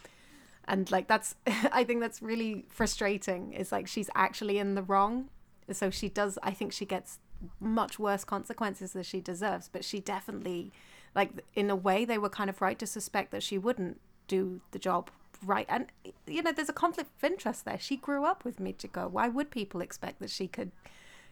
And 0.67 0.91
like 0.91 1.09
that's, 1.09 1.35
I 1.47 1.85
think 1.85 2.01
that's 2.01 2.23
really 2.23 2.65
frustrating. 2.69 3.53
Is 3.53 3.73
like 3.73 3.87
she's 3.87 4.11
actually 4.15 4.59
in 4.59 4.75
the 4.75 4.83
wrong, 4.83 5.29
so 5.73 5.91
she 5.91 6.09
does. 6.09 6.39
I 6.43 6.53
think 6.53 6.73
she 6.73 6.85
gets 6.85 7.19
much 7.59 7.99
worse 7.99 8.25
consequences 8.25 8.93
than 8.93 9.03
she 9.03 9.21
deserves. 9.21 9.69
But 9.69 9.85
she 9.85 10.01
definitely, 10.01 10.73
like, 11.15 11.31
in 11.55 11.71
a 11.71 11.77
way, 11.77 12.05
they 12.05 12.19
were 12.19 12.29
kind 12.29 12.51
of 12.51 12.61
right 12.61 12.79
to 12.79 12.87
suspect 12.87 13.31
that 13.33 13.43
she 13.43 13.59
wouldn't 13.59 14.01
do 14.29 14.61
the 14.71 14.79
job 14.79 15.11
right. 15.45 15.67
And, 15.69 15.87
you 16.27 16.43
know, 16.43 16.53
there's 16.53 16.69
a 16.69 16.75
conflict 16.75 17.11
of 17.17 17.25
interest 17.25 17.65
there. 17.65 17.79
She 17.79 17.97
grew 17.97 18.25
up 18.25 18.45
with 18.45 18.59
Michiko. 18.59 19.11
Why 19.11 19.29
would 19.29 19.51
people 19.51 19.81
expect 19.81 20.21
that 20.21 20.31
she 20.31 20.47
could 20.49 20.73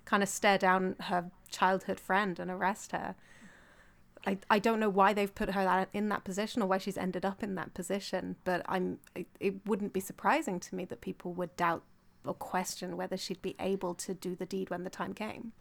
kind 0.04 0.22
of 0.22 0.28
stare 0.28 0.58
down 0.58 0.96
her 1.00 1.30
childhood 1.50 2.00
friend 2.00 2.38
and 2.38 2.50
arrest 2.50 2.92
her? 2.92 3.14
I, 4.26 4.38
I 4.50 4.58
don't 4.58 4.80
know 4.80 4.88
why 4.88 5.12
they've 5.12 5.34
put 5.34 5.50
her 5.50 5.86
in 5.92 6.08
that 6.08 6.24
position 6.24 6.62
or 6.62 6.66
why 6.66 6.78
she's 6.78 6.98
ended 6.98 7.24
up 7.24 7.42
in 7.42 7.54
that 7.54 7.74
position, 7.74 8.36
but 8.44 8.62
I'm 8.66 8.98
it, 9.14 9.26
it 9.40 9.66
wouldn't 9.66 9.92
be 9.92 10.00
surprising 10.00 10.60
to 10.60 10.74
me 10.74 10.84
that 10.86 11.00
people 11.00 11.32
would 11.34 11.56
doubt 11.56 11.82
or 12.24 12.34
question 12.34 12.96
whether 12.96 13.16
she'd 13.16 13.42
be 13.42 13.54
able 13.60 13.94
to 13.94 14.14
do 14.14 14.34
the 14.34 14.44
deed 14.44 14.70
when 14.70 14.84
the 14.84 14.90
time 14.90 15.14
came 15.14 15.52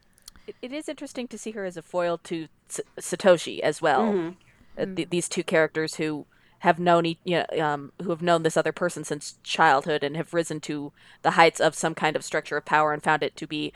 it, 0.48 0.56
it 0.62 0.72
is 0.72 0.90
interesting 0.90 1.28
to 1.28 1.38
see 1.38 1.52
her 1.52 1.66
as 1.66 1.78
a 1.78 1.82
foil 1.82 2.18
to 2.20 2.48
S- 2.70 2.82
Satoshi 3.00 3.60
as 3.60 3.82
well. 3.82 4.02
Mm-hmm. 4.02 4.82
Uh, 4.82 4.96
th- 4.96 5.10
these 5.10 5.30
two 5.30 5.44
characters 5.44 5.96
who 5.96 6.26
have 6.60 6.80
known 6.80 7.06
you 7.06 7.18
know, 7.26 7.46
um, 7.62 7.92
who 8.02 8.10
have 8.10 8.22
known 8.22 8.42
this 8.42 8.58
other 8.58 8.72
person 8.72 9.04
since 9.04 9.38
childhood 9.44 10.04
and 10.04 10.18
have 10.18 10.34
risen 10.34 10.60
to 10.62 10.92
the 11.22 11.32
heights 11.32 11.60
of 11.60 11.76
some 11.76 11.94
kind 11.94 12.16
of 12.16 12.24
structure 12.24 12.58
of 12.58 12.66
power 12.66 12.94
and 12.94 13.04
found 13.04 13.22
it 13.22 13.36
to 13.36 13.46
be 13.46 13.72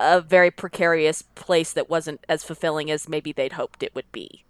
a 0.00 0.20
very 0.20 0.50
precarious 0.50 1.22
place 1.22 1.72
that 1.72 1.88
wasn't 1.88 2.24
as 2.28 2.44
fulfilling 2.44 2.90
as 2.90 3.08
maybe 3.08 3.32
they'd 3.32 3.52
hoped 3.52 3.82
it 3.82 3.94
would 3.94 4.10
be. 4.12 4.44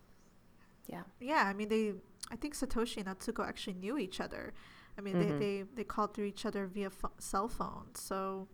Yeah. 0.87 1.03
Yeah, 1.21 1.45
I 1.47 1.53
mean 1.53 1.69
they 1.69 1.93
I 2.31 2.37
think 2.37 2.55
Satoshi 2.55 2.99
and 2.99 3.07
Atsuko 3.07 3.47
actually 3.47 3.75
knew 3.75 3.99
each 3.99 4.21
other. 4.21 4.53
I 4.99 5.01
mean 5.01 5.17
mm-hmm. 5.17 5.39
they, 5.39 5.63
they 5.63 5.65
they 5.77 5.85
called 5.85 6.15
through 6.15 6.27
each 6.27 6.47
other 6.47 6.67
via 6.67 6.91
fo- 6.91 7.13
cell 7.19 7.49
phone. 7.49 7.89
So 7.95 8.49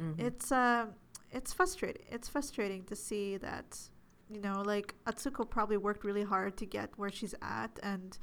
mm-hmm. 0.00 0.26
it's 0.26 0.50
uh 0.52 0.86
it's 1.32 1.52
frustrating. 1.52 2.02
It's 2.10 2.28
frustrating 2.28 2.84
to 2.84 2.96
see 2.96 3.36
that, 3.36 3.78
you 4.28 4.40
know, 4.40 4.62
like 4.64 4.94
Atsuko 5.06 5.48
probably 5.48 5.76
worked 5.76 6.04
really 6.04 6.24
hard 6.24 6.56
to 6.58 6.66
get 6.66 6.90
where 6.96 7.10
she's 7.10 7.34
at, 7.40 7.78
and 7.82 8.18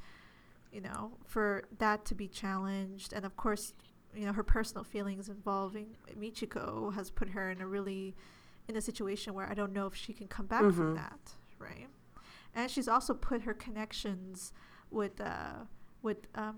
you 0.72 0.80
know, 0.80 1.12
for 1.26 1.64
that 1.78 2.04
to 2.06 2.14
be 2.14 2.28
challenged, 2.28 3.12
and 3.12 3.24
of 3.24 3.36
course, 3.36 3.72
you 4.14 4.26
know, 4.26 4.32
her 4.32 4.42
personal 4.42 4.84
feelings 4.84 5.28
involving 5.28 5.96
Michiko 6.18 6.94
has 6.94 7.10
put 7.10 7.30
her 7.30 7.50
in 7.50 7.60
a 7.60 7.66
really 7.66 8.14
in 8.68 8.76
a 8.76 8.80
situation 8.80 9.34
where 9.34 9.48
I 9.48 9.54
don't 9.54 9.72
know 9.72 9.86
if 9.86 9.94
she 9.94 10.12
can 10.12 10.28
come 10.28 10.46
back 10.46 10.62
mm-hmm. 10.62 10.76
from 10.76 10.94
that, 10.94 11.32
right? 11.58 11.88
And 12.54 12.70
she's 12.70 12.88
also 12.88 13.14
put 13.14 13.42
her 13.42 13.54
connections 13.54 14.52
with 14.90 15.20
uh 15.20 15.64
with 16.02 16.26
um 16.34 16.56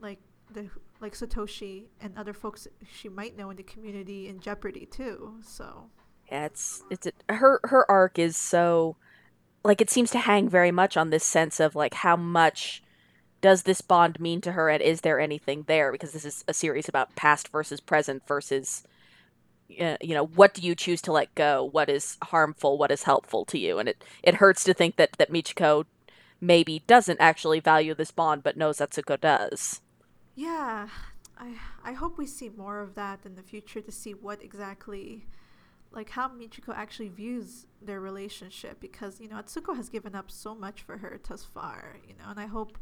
like 0.00 0.20
the 0.52 0.68
like 1.00 1.14
Satoshi 1.14 1.84
and 2.00 2.16
other 2.16 2.32
folks 2.32 2.66
she 2.92 3.08
might 3.08 3.36
know 3.36 3.50
in 3.50 3.56
the 3.56 3.62
community 3.62 4.28
in 4.28 4.40
jeopardy 4.40 4.86
too. 4.86 5.34
So 5.42 5.90
yeah, 6.30 6.46
it's 6.46 6.82
it's 6.90 7.06
a, 7.06 7.34
her 7.34 7.60
her 7.64 7.90
arc 7.90 8.18
is 8.18 8.36
so 8.36 8.96
like 9.64 9.80
it 9.80 9.90
seems 9.90 10.10
to 10.10 10.18
hang 10.18 10.48
very 10.48 10.70
much 10.70 10.96
on 10.96 11.10
this 11.10 11.24
sense 11.24 11.60
of 11.60 11.74
like 11.74 11.94
how 11.94 12.16
much 12.16 12.82
does 13.40 13.62
this 13.62 13.80
bond 13.80 14.20
mean 14.20 14.40
to 14.42 14.52
her 14.52 14.68
and 14.68 14.82
is 14.82 15.00
there 15.00 15.20
anything 15.20 15.64
there? 15.66 15.92
Because 15.92 16.12
this 16.12 16.24
is 16.24 16.44
a 16.48 16.54
series 16.54 16.88
about 16.88 17.16
past 17.16 17.48
versus 17.48 17.80
present 17.80 18.22
versus 18.26 18.82
uh, 19.80 19.96
you 20.00 20.14
know 20.14 20.26
what 20.26 20.54
do 20.54 20.62
you 20.62 20.74
choose 20.74 21.00
to 21.02 21.12
let 21.12 21.34
go? 21.34 21.62
What 21.64 21.88
is 21.88 22.18
harmful? 22.24 22.76
What 22.76 22.90
is 22.90 23.04
helpful 23.04 23.44
to 23.46 23.58
you? 23.58 23.78
And 23.78 23.88
it 23.88 24.04
it 24.22 24.36
hurts 24.36 24.64
to 24.64 24.74
think 24.74 24.96
that 24.96 25.12
that 25.18 25.32
Michiko 25.32 25.84
maybe 26.40 26.82
doesn't 26.86 27.20
actually 27.20 27.60
value 27.60 27.94
this 27.94 28.10
bond 28.10 28.42
but 28.42 28.56
knows 28.56 28.78
Atsuko 28.78 29.20
does 29.20 29.80
yeah, 30.40 30.88
I 31.36 31.54
I 31.84 31.92
hope 31.92 32.16
we 32.16 32.26
see 32.26 32.48
more 32.48 32.80
of 32.80 32.94
that 32.94 33.20
in 33.26 33.34
the 33.34 33.42
future 33.42 33.82
to 33.82 33.92
see 33.92 34.12
what 34.14 34.42
exactly 34.42 35.26
like 35.92 36.08
how 36.08 36.28
Michiko 36.28 36.74
actually 36.74 37.08
views 37.08 37.66
their 37.82 38.00
relationship 38.00 38.80
because 38.80 39.20
you 39.20 39.28
know 39.28 39.36
Atsuko 39.36 39.76
has 39.76 39.90
given 39.90 40.14
up 40.14 40.30
so 40.30 40.54
much 40.54 40.80
for 40.80 40.96
her 40.98 41.20
thus 41.28 41.44
far, 41.44 41.98
you 42.08 42.14
know, 42.14 42.30
and 42.30 42.40
I 42.40 42.46
hope 42.46 42.78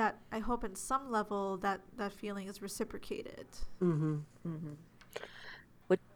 that 0.00 0.16
I 0.32 0.38
hope 0.38 0.64
in 0.64 0.74
some 0.76 1.10
level 1.10 1.58
that 1.58 1.82
that 1.98 2.10
feeling 2.10 2.48
is 2.48 2.62
reciprocated. 2.62 3.46
Mm-hmm. 3.82 4.16
Mm-hmm. 4.46 4.72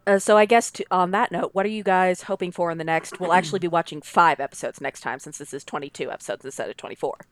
Uh, 0.07 0.19
so 0.19 0.37
I 0.37 0.45
guess 0.45 0.71
to, 0.71 0.85
on 0.89 1.11
that 1.11 1.31
note, 1.31 1.51
what 1.53 1.65
are 1.65 1.69
you 1.69 1.83
guys 1.83 2.23
hoping 2.23 2.51
for 2.51 2.71
in 2.71 2.79
the 2.79 2.83
next? 2.83 3.19
We'll 3.19 3.33
actually 3.33 3.59
be 3.59 3.67
watching 3.67 4.01
five 4.01 4.39
episodes 4.39 4.81
next 4.81 5.01
time 5.01 5.19
since 5.19 5.37
this 5.37 5.53
is 5.53 5.63
22 5.63 6.11
episodes 6.11 6.45
instead 6.45 6.69
of 6.69 6.77
24. 6.77 7.27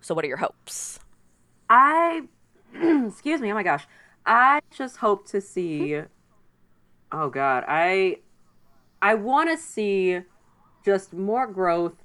So 0.00 0.14
what 0.14 0.24
are 0.24 0.28
your 0.28 0.38
hopes? 0.38 0.98
I 1.70 2.22
excuse 2.74 3.40
me. 3.40 3.50
Oh 3.50 3.54
my 3.54 3.62
gosh. 3.62 3.86
I 4.26 4.60
just 4.70 4.98
hope 4.98 5.26
to 5.28 5.40
see. 5.40 6.02
Oh 7.10 7.30
God, 7.30 7.64
I 7.66 8.18
I 9.00 9.14
want 9.14 9.48
to 9.48 9.56
see 9.56 10.20
just 10.84 11.14
more 11.14 11.46
growth. 11.46 12.03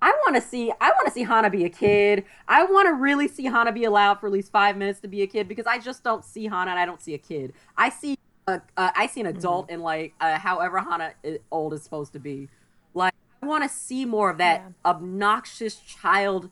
I 0.00 0.10
want 0.10 0.36
to 0.36 0.42
see. 0.42 0.72
I 0.80 0.90
want 0.90 1.06
to 1.06 1.12
see 1.12 1.24
Hana 1.24 1.50
be 1.50 1.64
a 1.64 1.68
kid. 1.68 2.24
I 2.46 2.64
want 2.64 2.86
to 2.86 2.94
really 2.94 3.28
see 3.28 3.44
Hana 3.44 3.72
be 3.72 3.84
allowed 3.84 4.20
for 4.20 4.26
at 4.26 4.32
least 4.32 4.52
five 4.52 4.76
minutes 4.76 5.00
to 5.00 5.08
be 5.08 5.22
a 5.22 5.26
kid 5.26 5.48
because 5.48 5.66
I 5.66 5.78
just 5.78 6.04
don't 6.04 6.24
see 6.24 6.46
Hana 6.46 6.70
and 6.70 6.80
I 6.80 6.86
don't 6.86 7.00
see 7.00 7.14
a 7.14 7.18
kid. 7.18 7.52
I 7.76 7.90
see. 7.90 8.16
A, 8.46 8.62
uh, 8.78 8.90
I 8.96 9.08
see 9.08 9.20
an 9.20 9.26
adult 9.26 9.66
mm-hmm. 9.66 9.74
in 9.74 9.80
like 9.82 10.14
uh, 10.20 10.38
however 10.38 10.78
Hana 10.78 11.12
is, 11.22 11.38
old 11.50 11.74
is 11.74 11.82
supposed 11.82 12.12
to 12.14 12.18
be. 12.18 12.48
Like 12.94 13.12
I 13.42 13.46
want 13.46 13.64
to 13.64 13.68
see 13.68 14.04
more 14.04 14.30
of 14.30 14.38
that 14.38 14.60
yeah. 14.60 14.90
obnoxious 14.90 15.76
child 15.76 16.50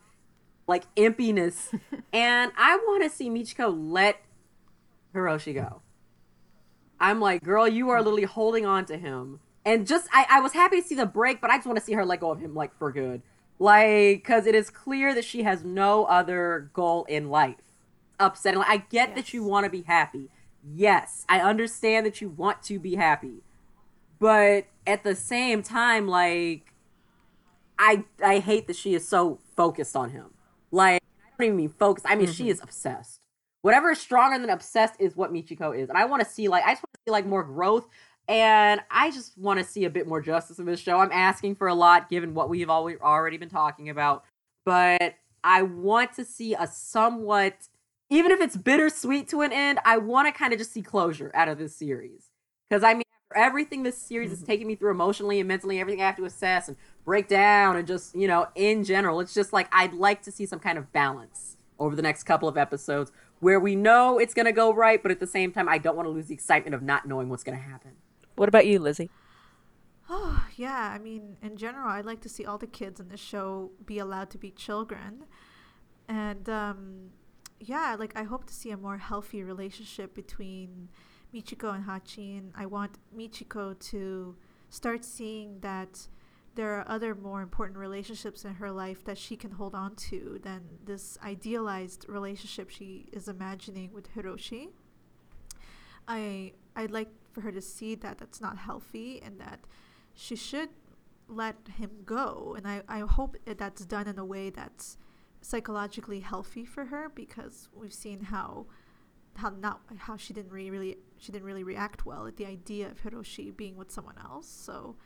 like 0.66 0.92
impiness. 0.96 1.72
and 2.12 2.52
I 2.56 2.76
want 2.76 3.02
to 3.04 3.10
see 3.10 3.30
Michiko 3.30 3.74
let 3.74 4.20
Hiroshi 5.14 5.54
go. 5.54 5.82
I'm 6.98 7.20
like, 7.20 7.42
girl, 7.42 7.68
you 7.68 7.90
are 7.90 7.98
literally 7.98 8.24
holding 8.24 8.66
on 8.66 8.84
to 8.86 8.96
him. 8.96 9.40
And 9.64 9.86
just, 9.86 10.08
I, 10.12 10.26
I 10.30 10.40
was 10.40 10.52
happy 10.52 10.80
to 10.80 10.86
see 10.86 10.94
the 10.94 11.06
break, 11.06 11.40
but 11.40 11.50
I 11.50 11.56
just 11.56 11.66
want 11.66 11.78
to 11.78 11.84
see 11.84 11.92
her 11.92 12.04
let 12.04 12.20
go 12.20 12.30
of 12.30 12.38
him, 12.38 12.54
like, 12.54 12.76
for 12.78 12.92
good. 12.92 13.20
Like, 13.58 14.18
because 14.18 14.46
it 14.46 14.54
is 14.54 14.68
clear 14.70 15.14
that 15.14 15.24
she 15.24 15.42
has 15.44 15.64
no 15.64 16.04
other 16.04 16.70
goal 16.72 17.04
in 17.04 17.30
life. 17.30 17.56
Upsetting. 18.18 18.58
Like, 18.58 18.68
I 18.68 18.76
get 18.78 19.10
yes. 19.10 19.16
that 19.16 19.34
you 19.34 19.44
want 19.44 19.64
to 19.64 19.70
be 19.70 19.82
happy. 19.82 20.28
Yes, 20.74 21.24
I 21.28 21.40
understand 21.40 22.06
that 22.06 22.20
you 22.20 22.28
want 22.28 22.62
to 22.64 22.78
be 22.78 22.96
happy. 22.96 23.42
But 24.18 24.66
at 24.86 25.04
the 25.04 25.14
same 25.14 25.62
time, 25.62 26.08
like, 26.08 26.72
I 27.78 28.04
I 28.24 28.38
hate 28.38 28.66
that 28.66 28.76
she 28.76 28.94
is 28.94 29.06
so 29.06 29.38
focused 29.54 29.94
on 29.94 30.10
him. 30.10 30.30
Like, 30.70 31.02
I 31.02 31.28
don't 31.38 31.46
even 31.46 31.56
mean 31.56 31.68
focused. 31.68 32.06
I 32.08 32.16
mean, 32.16 32.26
mm-hmm. 32.26 32.32
she 32.32 32.48
is 32.48 32.60
obsessed. 32.62 33.20
Whatever 33.62 33.90
is 33.90 34.00
stronger 34.00 34.38
than 34.38 34.48
obsessed 34.50 34.94
is 34.98 35.16
what 35.16 35.32
Michiko 35.32 35.76
is. 35.76 35.88
And 35.88 35.98
I 35.98 36.06
want 36.06 36.22
to 36.24 36.28
see, 36.28 36.48
like, 36.48 36.64
I 36.64 36.72
just 36.72 36.82
want 36.82 36.94
to 36.94 37.00
see, 37.06 37.12
like, 37.12 37.26
more 37.26 37.44
growth. 37.44 37.86
And 38.28 38.80
I 38.90 39.10
just 39.10 39.38
want 39.38 39.60
to 39.60 39.64
see 39.64 39.84
a 39.84 39.90
bit 39.90 40.08
more 40.08 40.20
justice 40.20 40.58
in 40.58 40.66
this 40.66 40.80
show. 40.80 40.98
I'm 40.98 41.12
asking 41.12 41.56
for 41.56 41.68
a 41.68 41.74
lot 41.74 42.10
given 42.10 42.34
what 42.34 42.48
we've 42.48 42.68
already 42.68 43.36
been 43.36 43.48
talking 43.48 43.88
about. 43.88 44.24
But 44.64 45.14
I 45.44 45.62
want 45.62 46.14
to 46.14 46.24
see 46.24 46.54
a 46.54 46.66
somewhat, 46.66 47.68
even 48.10 48.32
if 48.32 48.40
it's 48.40 48.56
bittersweet 48.56 49.28
to 49.28 49.42
an 49.42 49.52
end, 49.52 49.78
I 49.84 49.98
want 49.98 50.26
to 50.26 50.36
kind 50.36 50.52
of 50.52 50.58
just 50.58 50.72
see 50.72 50.82
closure 50.82 51.30
out 51.34 51.48
of 51.48 51.58
this 51.58 51.76
series. 51.76 52.30
Because 52.68 52.82
I 52.82 52.94
mean, 52.94 53.04
for 53.28 53.36
everything 53.36 53.84
this 53.84 53.96
series 53.96 54.30
mm-hmm. 54.30 54.42
is 54.42 54.42
taking 54.42 54.66
me 54.66 54.74
through 54.74 54.90
emotionally 54.90 55.38
and 55.38 55.46
mentally, 55.46 55.78
everything 55.78 56.02
I 56.02 56.06
have 56.06 56.16
to 56.16 56.24
assess 56.24 56.66
and 56.66 56.76
break 57.04 57.28
down 57.28 57.76
and 57.76 57.86
just, 57.86 58.16
you 58.16 58.26
know, 58.26 58.48
in 58.56 58.82
general, 58.82 59.20
it's 59.20 59.34
just 59.34 59.52
like 59.52 59.68
I'd 59.70 59.94
like 59.94 60.22
to 60.22 60.32
see 60.32 60.46
some 60.46 60.58
kind 60.58 60.78
of 60.78 60.92
balance 60.92 61.56
over 61.78 61.94
the 61.94 62.02
next 62.02 62.24
couple 62.24 62.48
of 62.48 62.56
episodes 62.56 63.12
where 63.38 63.60
we 63.60 63.76
know 63.76 64.18
it's 64.18 64.34
going 64.34 64.46
to 64.46 64.52
go 64.52 64.72
right, 64.72 65.02
but 65.02 65.12
at 65.12 65.20
the 65.20 65.26
same 65.26 65.52
time, 65.52 65.68
I 65.68 65.78
don't 65.78 65.94
want 65.94 66.06
to 66.06 66.10
lose 66.10 66.26
the 66.26 66.34
excitement 66.34 66.74
of 66.74 66.82
not 66.82 67.06
knowing 67.06 67.28
what's 67.28 67.44
going 67.44 67.56
to 67.56 67.62
happen. 67.62 67.92
What 68.36 68.48
about 68.48 68.66
you, 68.66 68.78
Lizzie? 68.78 69.10
Oh, 70.08 70.46
yeah. 70.56 70.92
I 70.94 70.98
mean, 70.98 71.36
in 71.42 71.56
general, 71.56 71.88
I'd 71.88 72.04
like 72.04 72.20
to 72.20 72.28
see 72.28 72.44
all 72.44 72.58
the 72.58 72.66
kids 72.66 73.00
in 73.00 73.08
the 73.08 73.16
show 73.16 73.72
be 73.84 73.98
allowed 73.98 74.30
to 74.30 74.38
be 74.38 74.50
children. 74.50 75.24
And 76.08 76.48
um, 76.48 77.10
yeah, 77.58 77.96
like 77.98 78.12
I 78.16 78.22
hope 78.22 78.44
to 78.46 78.54
see 78.54 78.70
a 78.70 78.76
more 78.76 78.98
healthy 78.98 79.42
relationship 79.42 80.14
between 80.14 80.88
Michiko 81.34 81.74
and 81.74 81.84
Hatchin. 81.84 82.52
I 82.54 82.66
want 82.66 82.98
Michiko 83.16 83.78
to 83.90 84.36
start 84.68 85.04
seeing 85.04 85.60
that 85.60 86.08
there 86.54 86.74
are 86.78 86.84
other 86.88 87.14
more 87.14 87.42
important 87.42 87.78
relationships 87.78 88.44
in 88.44 88.54
her 88.54 88.70
life 88.70 89.04
that 89.04 89.18
she 89.18 89.36
can 89.36 89.50
hold 89.50 89.74
on 89.74 89.94
to 89.94 90.40
than 90.42 90.62
this 90.84 91.18
idealized 91.22 92.06
relationship 92.08 92.70
she 92.70 93.08
is 93.12 93.28
imagining 93.28 93.92
with 93.92 94.14
Hiroshi. 94.14 94.68
I 96.08 96.52
I'd 96.74 96.90
like 96.90 97.08
for 97.36 97.42
her 97.42 97.52
to 97.52 97.60
see 97.60 97.94
that 97.94 98.16
that's 98.16 98.40
not 98.40 98.56
healthy 98.56 99.20
and 99.22 99.38
that 99.38 99.60
she 100.14 100.34
should 100.34 100.70
let 101.28 101.56
him 101.76 101.90
go. 102.06 102.54
And 102.56 102.66
I, 102.66 102.80
I 102.88 103.00
hope 103.00 103.36
that 103.44 103.58
that's 103.58 103.84
done 103.84 104.08
in 104.08 104.18
a 104.18 104.24
way 104.24 104.48
that's 104.48 104.96
psychologically 105.42 106.20
healthy 106.20 106.64
for 106.64 106.86
her 106.86 107.10
because 107.14 107.68
we've 107.74 107.92
seen 107.92 108.20
how 108.20 108.64
how 109.34 109.50
not 109.50 109.82
how 109.98 110.16
she 110.16 110.32
didn't 110.32 110.50
really, 110.50 110.70
really 110.70 110.96
she 111.18 111.30
didn't 111.30 111.44
really 111.44 111.62
react 111.62 112.06
well 112.06 112.26
at 112.26 112.38
the 112.38 112.46
idea 112.46 112.88
of 112.88 113.02
Hiroshi 113.02 113.54
being 113.54 113.76
with 113.76 113.90
someone 113.90 114.16
else. 114.24 114.48
So 114.48 114.96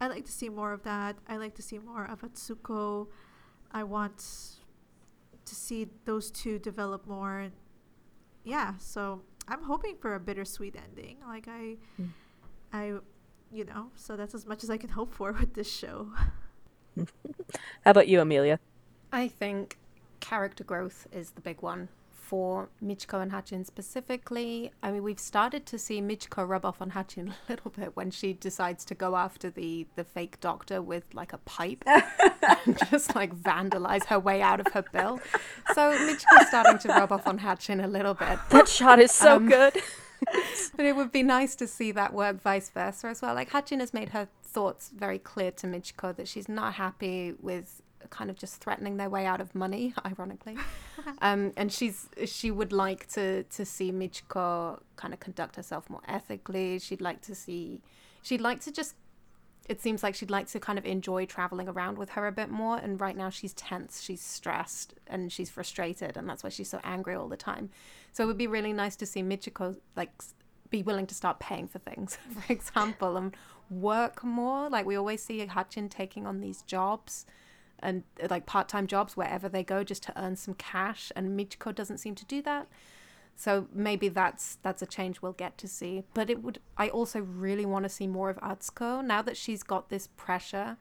I 0.00 0.06
like 0.06 0.24
to 0.26 0.32
see 0.32 0.48
more 0.48 0.72
of 0.72 0.84
that. 0.84 1.16
I 1.26 1.38
like 1.38 1.56
to 1.56 1.62
see 1.62 1.80
more 1.80 2.04
of 2.04 2.20
Atsuko. 2.20 3.08
I 3.72 3.82
want 3.82 4.18
to 5.44 5.54
see 5.56 5.88
those 6.04 6.30
two 6.30 6.60
develop 6.60 7.08
more. 7.08 7.48
Yeah, 8.44 8.74
so 8.78 9.22
I'm 9.50 9.64
hoping 9.64 9.96
for 10.00 10.14
a 10.14 10.20
bittersweet 10.20 10.76
ending. 10.76 11.16
Like 11.26 11.48
I 11.48 11.76
mm. 12.00 12.08
I 12.72 12.94
you 13.52 13.64
know, 13.64 13.90
so 13.96 14.16
that's 14.16 14.34
as 14.34 14.46
much 14.46 14.62
as 14.62 14.70
I 14.70 14.76
can 14.76 14.90
hope 14.90 15.12
for 15.12 15.32
with 15.40 15.54
this 15.54 15.70
show. 15.70 16.08
How 16.96 17.90
about 17.90 18.08
you, 18.08 18.20
Amelia? 18.20 18.58
I 19.12 19.28
think 19.28 19.76
character 20.20 20.64
growth 20.64 21.06
is 21.12 21.32
the 21.32 21.40
big 21.40 21.62
one 21.62 21.88
for 22.30 22.68
Michiko 22.80 23.20
and 23.20 23.32
Hatchin 23.32 23.64
specifically. 23.64 24.70
I 24.84 24.92
mean, 24.92 25.02
we've 25.02 25.18
started 25.18 25.66
to 25.66 25.76
see 25.80 26.00
Michiko 26.00 26.48
rub 26.48 26.64
off 26.64 26.80
on 26.80 26.90
Hatchin 26.90 27.34
a 27.48 27.50
little 27.50 27.72
bit 27.72 27.96
when 27.96 28.12
she 28.12 28.34
decides 28.34 28.84
to 28.84 28.94
go 28.94 29.16
after 29.16 29.50
the 29.50 29.88
the 29.96 30.04
fake 30.04 30.38
doctor 30.40 30.80
with 30.80 31.12
like 31.12 31.32
a 31.32 31.38
pipe 31.38 31.82
and 31.86 32.78
just 32.88 33.16
like 33.16 33.34
vandalize 33.34 34.04
her 34.04 34.20
way 34.20 34.40
out 34.42 34.60
of 34.60 34.72
her 34.74 34.84
bill. 34.92 35.18
So 35.74 35.90
Michiko's 36.06 36.46
starting 36.46 36.78
to 36.78 36.88
rub 36.90 37.10
off 37.10 37.26
on 37.26 37.38
Hatchin 37.38 37.80
a 37.84 37.88
little 37.88 38.14
bit. 38.14 38.38
That 38.50 38.68
shot 38.68 39.00
is 39.00 39.10
so 39.10 39.34
um, 39.34 39.48
good. 39.48 39.74
but 40.76 40.86
it 40.86 40.94
would 40.94 41.10
be 41.10 41.24
nice 41.24 41.56
to 41.56 41.66
see 41.66 41.90
that 41.90 42.12
work 42.14 42.40
vice 42.40 42.70
versa 42.70 43.08
as 43.08 43.22
well. 43.22 43.34
Like 43.34 43.50
Hatchin 43.50 43.80
has 43.80 43.92
made 43.92 44.10
her 44.10 44.28
thoughts 44.44 44.92
very 44.96 45.18
clear 45.18 45.50
to 45.50 45.66
Michiko 45.66 46.14
that 46.14 46.28
she's 46.28 46.48
not 46.48 46.74
happy 46.74 47.34
with 47.40 47.82
kind 48.08 48.30
of 48.30 48.36
just 48.36 48.56
threatening 48.56 48.96
their 48.96 49.10
way 49.10 49.26
out 49.26 49.40
of 49.40 49.54
money, 49.54 49.94
ironically. 50.06 50.56
um, 51.22 51.52
and 51.56 51.72
she's 51.72 52.08
she 52.24 52.50
would 52.50 52.72
like 52.72 53.06
to 53.08 53.44
to 53.44 53.64
see 53.64 53.92
Michiko 53.92 54.80
kind 54.96 55.12
of 55.12 55.20
conduct 55.20 55.56
herself 55.56 55.90
more 55.90 56.02
ethically. 56.08 56.78
She'd 56.78 57.00
like 57.00 57.20
to 57.22 57.34
see 57.34 57.82
she'd 58.22 58.40
like 58.40 58.60
to 58.60 58.72
just 58.72 58.94
it 59.68 59.80
seems 59.80 60.02
like 60.02 60.16
she'd 60.16 60.30
like 60.30 60.48
to 60.48 60.58
kind 60.58 60.78
of 60.80 60.84
enjoy 60.84 61.24
traveling 61.26 61.68
around 61.68 61.96
with 61.96 62.10
her 62.10 62.26
a 62.26 62.32
bit 62.32 62.50
more. 62.50 62.78
And 62.78 63.00
right 63.00 63.16
now 63.16 63.30
she's 63.30 63.52
tense 63.54 64.00
she's 64.00 64.20
stressed 64.20 64.94
and 65.06 65.30
she's 65.30 65.50
frustrated. 65.50 66.16
And 66.16 66.28
that's 66.28 66.42
why 66.42 66.50
she's 66.50 66.70
so 66.70 66.80
angry 66.82 67.14
all 67.14 67.28
the 67.28 67.36
time. 67.36 67.70
So 68.12 68.24
it 68.24 68.26
would 68.26 68.38
be 68.38 68.48
really 68.48 68.72
nice 68.72 68.96
to 68.96 69.06
see 69.06 69.22
michiko 69.22 69.76
like 69.96 70.10
be 70.70 70.82
willing 70.82 71.06
to 71.06 71.14
start 71.14 71.40
paying 71.40 71.66
for 71.66 71.80
things 71.80 72.16
for 72.30 72.52
example 72.52 73.16
and 73.16 73.36
work 73.70 74.24
more. 74.24 74.68
Like 74.68 74.86
we 74.86 74.96
always 74.96 75.22
see 75.22 75.38
hatchin 75.46 75.88
taking 75.88 76.26
on 76.26 76.40
these 76.40 76.62
jobs 76.62 77.26
and 77.82 78.02
like 78.28 78.46
part-time 78.46 78.86
jobs 78.86 79.16
wherever 79.16 79.48
they 79.48 79.62
go 79.62 79.82
just 79.82 80.02
to 80.04 80.22
earn 80.22 80.36
some 80.36 80.54
cash 80.54 81.10
and 81.16 81.38
Michiko 81.38 81.74
doesn't 81.74 81.98
seem 81.98 82.14
to 82.14 82.24
do 82.24 82.42
that. 82.42 82.68
So 83.36 83.68
maybe 83.72 84.08
that's 84.08 84.58
that's 84.62 84.82
a 84.82 84.86
change 84.86 85.22
we'll 85.22 85.32
get 85.32 85.56
to 85.58 85.68
see. 85.68 86.04
But 86.12 86.28
it 86.28 86.42
would 86.42 86.60
I 86.76 86.88
also 86.88 87.20
really 87.20 87.64
want 87.64 87.84
to 87.84 87.88
see 87.88 88.06
more 88.06 88.28
of 88.28 88.36
Atsuko 88.38 89.02
now 89.04 89.22
that 89.22 89.36
she's 89.36 89.62
got 89.62 89.88
this 89.88 90.08
pressure 90.16 90.76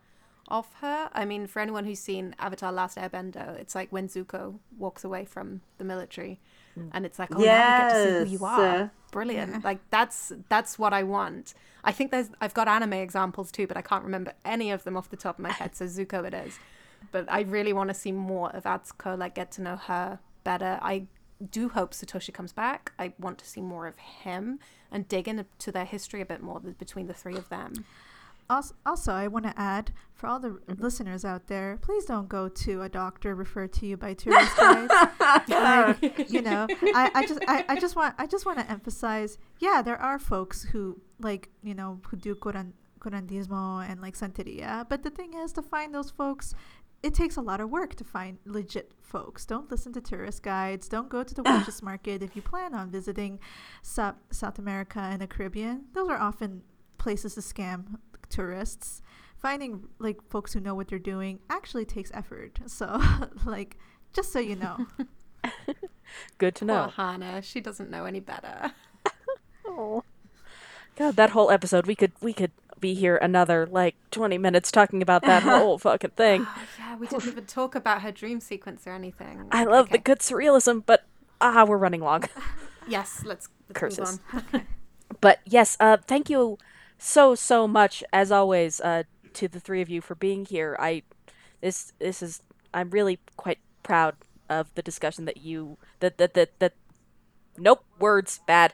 off 0.49 0.73
her. 0.81 1.09
I 1.13 1.25
mean, 1.25 1.47
for 1.47 1.61
anyone 1.61 1.85
who's 1.85 1.99
seen 1.99 2.35
Avatar 2.39 2.71
Last 2.71 2.97
Airbender, 2.97 3.57
it's 3.57 3.75
like 3.75 3.91
when 3.91 4.09
Zuko 4.09 4.59
walks 4.77 5.03
away 5.03 5.23
from 5.25 5.61
the 5.77 5.85
military 5.85 6.39
mm. 6.77 6.89
and 6.91 7.05
it's 7.05 7.19
like, 7.19 7.29
oh, 7.33 7.41
yes. 7.41 7.47
now 7.55 7.75
we 7.75 7.81
get 7.81 7.93
to 7.93 8.25
see 8.25 8.29
who 8.29 8.37
you 8.37 8.45
are. 8.45 8.91
Brilliant. 9.11 9.51
Yeah. 9.51 9.61
Like 9.63 9.79
that's 9.89 10.33
that's 10.49 10.77
what 10.77 10.91
I 10.91 11.03
want. 11.03 11.53
I 11.83 11.91
think 11.91 12.11
there's 12.11 12.29
I've 12.41 12.53
got 12.53 12.67
anime 12.67 12.93
examples 12.93 13.51
too, 13.51 13.67
but 13.67 13.77
I 13.77 13.81
can't 13.81 14.03
remember 14.03 14.33
any 14.43 14.71
of 14.71 14.83
them 14.83 14.97
off 14.97 15.09
the 15.09 15.17
top 15.17 15.39
of 15.39 15.43
my 15.43 15.51
head. 15.51 15.75
So 15.75 15.85
Zuko 15.85 16.25
it 16.25 16.33
is 16.33 16.59
but 17.11 17.25
I 17.31 17.41
really 17.41 17.73
want 17.73 17.89
to 17.89 17.93
see 17.93 18.11
more 18.11 18.49
of 18.55 18.63
Atsuko, 18.63 19.17
like 19.17 19.35
get 19.35 19.51
to 19.53 19.61
know 19.61 19.75
her 19.75 20.19
better. 20.43 20.79
I 20.81 21.07
do 21.51 21.69
hope 21.69 21.93
Satoshi 21.93 22.33
comes 22.33 22.53
back. 22.53 22.91
I 22.99 23.13
want 23.19 23.37
to 23.39 23.45
see 23.45 23.61
more 23.61 23.87
of 23.87 23.97
him 23.97 24.59
and 24.91 25.07
dig 25.07 25.27
into 25.27 25.71
their 25.71 25.85
history 25.85 26.21
a 26.21 26.25
bit 26.25 26.41
more 26.41 26.59
between 26.59 27.07
the 27.07 27.13
three 27.13 27.35
of 27.35 27.49
them. 27.49 27.85
Also, 28.49 28.73
also 28.83 29.13
I 29.13 29.27
want 29.27 29.45
to 29.45 29.53
add 29.55 29.91
for 30.15 30.25
all 30.25 30.39
the 30.39 30.49
mm-hmm. 30.49 30.81
listeners 30.81 31.23
out 31.23 31.47
there, 31.47 31.77
please 31.81 32.05
don't 32.05 32.27
go 32.27 32.49
to 32.49 32.81
a 32.81 32.89
doctor 32.89 33.35
referred 33.35 33.71
to 33.73 33.85
you 33.85 33.95
by 33.95 34.15
tourist 34.15 34.57
guides. 34.57 34.91
like, 35.47 36.31
you 36.31 36.41
know, 36.41 36.65
I, 36.81 37.11
I 37.13 37.27
just 37.27 37.39
I, 37.47 37.65
I 37.69 37.79
just 37.79 37.95
want 37.95 38.15
I 38.17 38.25
just 38.25 38.47
want 38.47 38.57
to 38.57 38.69
emphasize, 38.69 39.37
yeah, 39.59 39.83
there 39.83 40.01
are 40.01 40.17
folks 40.17 40.63
who 40.63 40.99
like 41.19 41.49
you 41.61 41.75
know 41.75 42.01
who 42.09 42.17
do 42.17 42.33
curan, 42.33 42.73
curandismo 42.99 43.87
and 43.87 44.01
like 44.01 44.15
santeria, 44.15 44.87
but 44.89 45.03
the 45.03 45.11
thing 45.11 45.35
is 45.35 45.53
to 45.53 45.61
find 45.61 45.93
those 45.93 46.09
folks 46.09 46.55
it 47.01 47.13
takes 47.13 47.37
a 47.37 47.41
lot 47.41 47.61
of 47.61 47.69
work 47.69 47.95
to 47.95 48.03
find 48.03 48.37
legit 48.45 48.91
folks. 49.01 49.45
Don't 49.45 49.71
listen 49.71 49.93
to 49.93 50.01
tourist 50.01 50.43
guides. 50.43 50.89
Don't 50.89 51.09
go 51.09 51.23
to 51.23 51.33
the 51.33 51.43
witches 51.45 51.81
market 51.81 52.21
if 52.21 52.35
you 52.35 52.41
plan 52.41 52.73
on 52.73 52.91
visiting 52.91 53.39
South, 53.81 54.15
South 54.31 54.59
America 54.59 54.99
and 54.99 55.21
the 55.21 55.27
Caribbean. 55.27 55.85
Those 55.93 56.09
are 56.09 56.17
often 56.17 56.63
places 56.97 57.35
to 57.35 57.41
scam 57.41 57.97
tourists. 58.29 59.01
Finding 59.37 59.87
like 59.99 60.17
folks 60.29 60.51
who 60.53 60.59
know 60.59 60.75
what 60.75 60.89
they're 60.89 60.99
doing 60.99 61.39
actually 61.49 61.85
takes 61.85 62.11
effort. 62.13 62.59
So, 62.67 63.01
like, 63.45 63.77
just 64.13 64.33
so 64.33 64.39
you 64.39 64.57
know. 64.57 64.85
Good 66.37 66.55
to 66.55 66.65
know. 66.65 66.91
Poor 66.95 67.05
Hana, 67.05 67.41
she 67.41 67.61
doesn't 67.61 67.89
know 67.89 68.03
any 68.03 68.19
better. 68.19 68.73
oh, 69.65 70.03
God, 70.97 71.15
that 71.15 71.29
whole 71.29 71.49
episode 71.49 71.87
we 71.87 71.95
could 71.95 72.11
we 72.19 72.33
could 72.33 72.51
be 72.79 72.93
here 72.93 73.17
another 73.17 73.67
like 73.69 73.95
20 74.11 74.37
minutes 74.37 74.71
talking 74.71 75.01
about 75.01 75.23
that 75.23 75.43
whole 75.43 75.77
fucking 75.77 76.11
thing. 76.11 76.45
Oh, 76.47 76.61
yeah, 76.77 76.95
we 76.97 77.07
didn't 77.07 77.27
even 77.27 77.45
talk 77.45 77.75
about 77.75 78.01
her 78.01 78.11
dream 78.11 78.39
sequence 78.39 78.85
or 78.87 78.93
anything. 78.93 79.47
I 79.51 79.63
love 79.63 79.85
okay. 79.85 79.93
the 79.93 79.97
good 79.99 80.19
surrealism, 80.19 80.83
but 80.85 81.05
ah, 81.41 81.65
we're 81.65 81.77
running 81.77 82.01
long. 82.01 82.23
yes, 82.87 83.23
let's, 83.25 83.47
let's 83.67 83.79
curses. 83.79 84.19
Okay. 84.33 84.63
But 85.21 85.39
yes, 85.45 85.75
uh, 85.79 85.97
thank 86.07 86.29
you 86.29 86.57
so 86.99 87.33
so 87.33 87.67
much 87.67 88.03
as 88.13 88.31
always 88.31 88.79
uh, 88.79 89.03
to 89.33 89.47
the 89.47 89.59
three 89.59 89.81
of 89.81 89.89
you 89.89 90.01
for 90.01 90.15
being 90.15 90.45
here. 90.45 90.77
I 90.79 91.03
this 91.61 91.93
this 91.99 92.21
is 92.21 92.43
I'm 92.73 92.91
really 92.91 93.19
quite 93.35 93.57
proud 93.83 94.15
of 94.49 94.73
the 94.75 94.81
discussion 94.81 95.25
that 95.25 95.37
you 95.37 95.77
that 95.99 96.17
that 96.19 96.35
that 96.35 96.59
that 96.59 96.73
nope 97.57 97.83
words 97.99 98.39
bad 98.45 98.73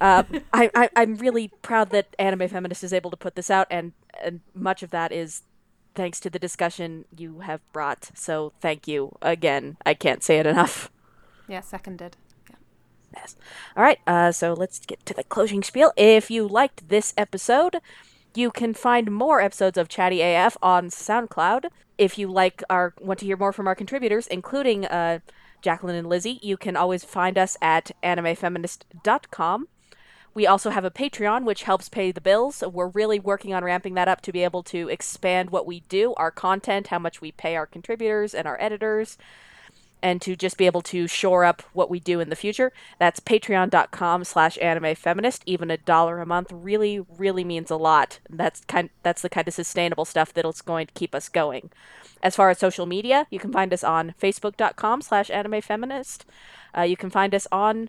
uh, 0.00 0.22
I, 0.52 0.70
I 0.74 0.90
I'm 0.96 1.16
really 1.16 1.52
proud 1.62 1.90
that 1.90 2.14
Anime 2.18 2.48
Feminist 2.48 2.84
is 2.84 2.92
able 2.92 3.10
to 3.10 3.16
put 3.16 3.34
this 3.34 3.50
out, 3.50 3.66
and 3.70 3.92
and 4.22 4.40
much 4.54 4.82
of 4.82 4.90
that 4.90 5.12
is 5.12 5.42
thanks 5.94 6.20
to 6.20 6.30
the 6.30 6.38
discussion 6.38 7.04
you 7.16 7.40
have 7.40 7.60
brought. 7.72 8.10
So 8.14 8.52
thank 8.60 8.86
you 8.86 9.16
again. 9.20 9.76
I 9.84 9.94
can't 9.94 10.22
say 10.22 10.38
it 10.38 10.46
enough. 10.46 10.90
Yeah, 11.48 11.60
seconded. 11.60 12.16
Yes. 13.14 13.36
All 13.76 13.82
right. 13.82 13.98
Uh, 14.06 14.30
so 14.32 14.52
let's 14.52 14.78
get 14.78 15.04
to 15.06 15.14
the 15.14 15.24
closing 15.24 15.62
spiel. 15.62 15.92
If 15.96 16.30
you 16.30 16.46
liked 16.46 16.88
this 16.88 17.12
episode, 17.16 17.80
you 18.34 18.50
can 18.50 18.74
find 18.74 19.10
more 19.10 19.40
episodes 19.40 19.76
of 19.76 19.88
Chatty 19.88 20.22
AF 20.22 20.56
on 20.62 20.90
SoundCloud. 20.90 21.66
If 21.98 22.18
you 22.18 22.28
like 22.30 22.62
our 22.70 22.94
want 23.00 23.18
to 23.20 23.26
hear 23.26 23.36
more 23.36 23.52
from 23.52 23.66
our 23.66 23.74
contributors, 23.74 24.26
including 24.28 24.86
uh, 24.86 25.18
Jacqueline 25.60 25.96
and 25.96 26.08
Lizzie, 26.08 26.38
you 26.40 26.56
can 26.56 26.76
always 26.76 27.04
find 27.04 27.36
us 27.36 27.56
at 27.60 27.90
animefeminist.com. 28.02 29.68
We 30.32 30.46
also 30.46 30.70
have 30.70 30.84
a 30.84 30.90
Patreon, 30.90 31.44
which 31.44 31.64
helps 31.64 31.88
pay 31.88 32.12
the 32.12 32.20
bills. 32.20 32.62
We're 32.62 32.88
really 32.88 33.18
working 33.18 33.52
on 33.52 33.64
ramping 33.64 33.94
that 33.94 34.08
up 34.08 34.20
to 34.22 34.32
be 34.32 34.44
able 34.44 34.62
to 34.64 34.88
expand 34.88 35.50
what 35.50 35.66
we 35.66 35.80
do, 35.88 36.14
our 36.14 36.30
content, 36.30 36.88
how 36.88 36.98
much 37.00 37.20
we 37.20 37.32
pay 37.32 37.56
our 37.56 37.66
contributors 37.66 38.34
and 38.34 38.46
our 38.46 38.60
editors. 38.60 39.18
and 40.02 40.20
to 40.22 40.36
just 40.36 40.56
be 40.56 40.66
able 40.66 40.82
to 40.82 41.06
shore 41.06 41.44
up 41.44 41.62
what 41.72 41.90
we 41.90 42.00
do 42.00 42.20
in 42.20 42.30
the 42.30 42.36
future. 42.36 42.72
That's 42.98 43.20
patreon.com 43.20 44.24
slash 44.24 44.58
anime 44.60 44.94
feminist. 44.94 45.42
Even 45.46 45.70
a 45.70 45.76
dollar 45.76 46.20
a 46.20 46.26
month 46.26 46.50
really, 46.52 47.04
really 47.18 47.44
means 47.44 47.70
a 47.70 47.76
lot. 47.76 48.18
That's 48.28 48.64
kind 48.64 48.90
that's 49.02 49.22
the 49.22 49.28
kind 49.28 49.48
of 49.48 49.54
sustainable 49.54 50.04
stuff 50.04 50.32
that's 50.32 50.62
going 50.62 50.86
to 50.86 50.94
keep 50.94 51.14
us 51.14 51.28
going. 51.28 51.70
As 52.22 52.36
far 52.36 52.50
as 52.50 52.58
social 52.58 52.86
media, 52.86 53.26
you 53.30 53.38
can 53.38 53.52
find 53.52 53.72
us 53.72 53.84
on 53.84 54.14
facebook.com 54.20 55.02
slash 55.02 55.30
anime 55.30 55.60
feminist. 55.60 56.26
Uh, 56.76 56.82
you 56.82 56.96
can 56.96 57.10
find 57.10 57.34
us 57.34 57.46
on 57.50 57.88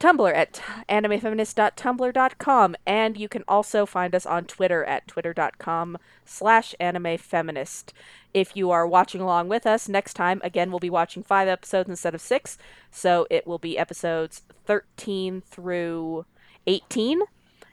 Tumblr 0.00 0.32
at 0.34 0.60
animefeminist.tumblr.com, 0.88 2.76
and 2.86 3.16
you 3.16 3.28
can 3.28 3.44
also 3.48 3.84
find 3.84 4.14
us 4.14 4.24
on 4.24 4.44
Twitter 4.44 4.84
at 4.84 5.08
twitter.com 5.08 5.98
slash 6.24 6.74
animefeminist. 6.80 7.92
If 8.32 8.56
you 8.56 8.70
are 8.70 8.86
watching 8.86 9.20
along 9.20 9.48
with 9.48 9.66
us, 9.66 9.88
next 9.88 10.14
time, 10.14 10.40
again, 10.44 10.70
we'll 10.70 10.78
be 10.78 10.90
watching 10.90 11.22
five 11.22 11.48
episodes 11.48 11.88
instead 11.88 12.14
of 12.14 12.20
six, 12.20 12.58
so 12.90 13.26
it 13.30 13.46
will 13.46 13.58
be 13.58 13.76
episodes 13.76 14.42
13 14.66 15.40
through 15.40 16.24
18, 16.66 17.22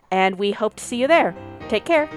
and 0.10 0.40
we 0.40 0.52
hope 0.52 0.76
to 0.76 0.84
see 0.84 1.02
you 1.02 1.08
there. 1.08 1.36
Take 1.70 1.86
care. 1.86 2.10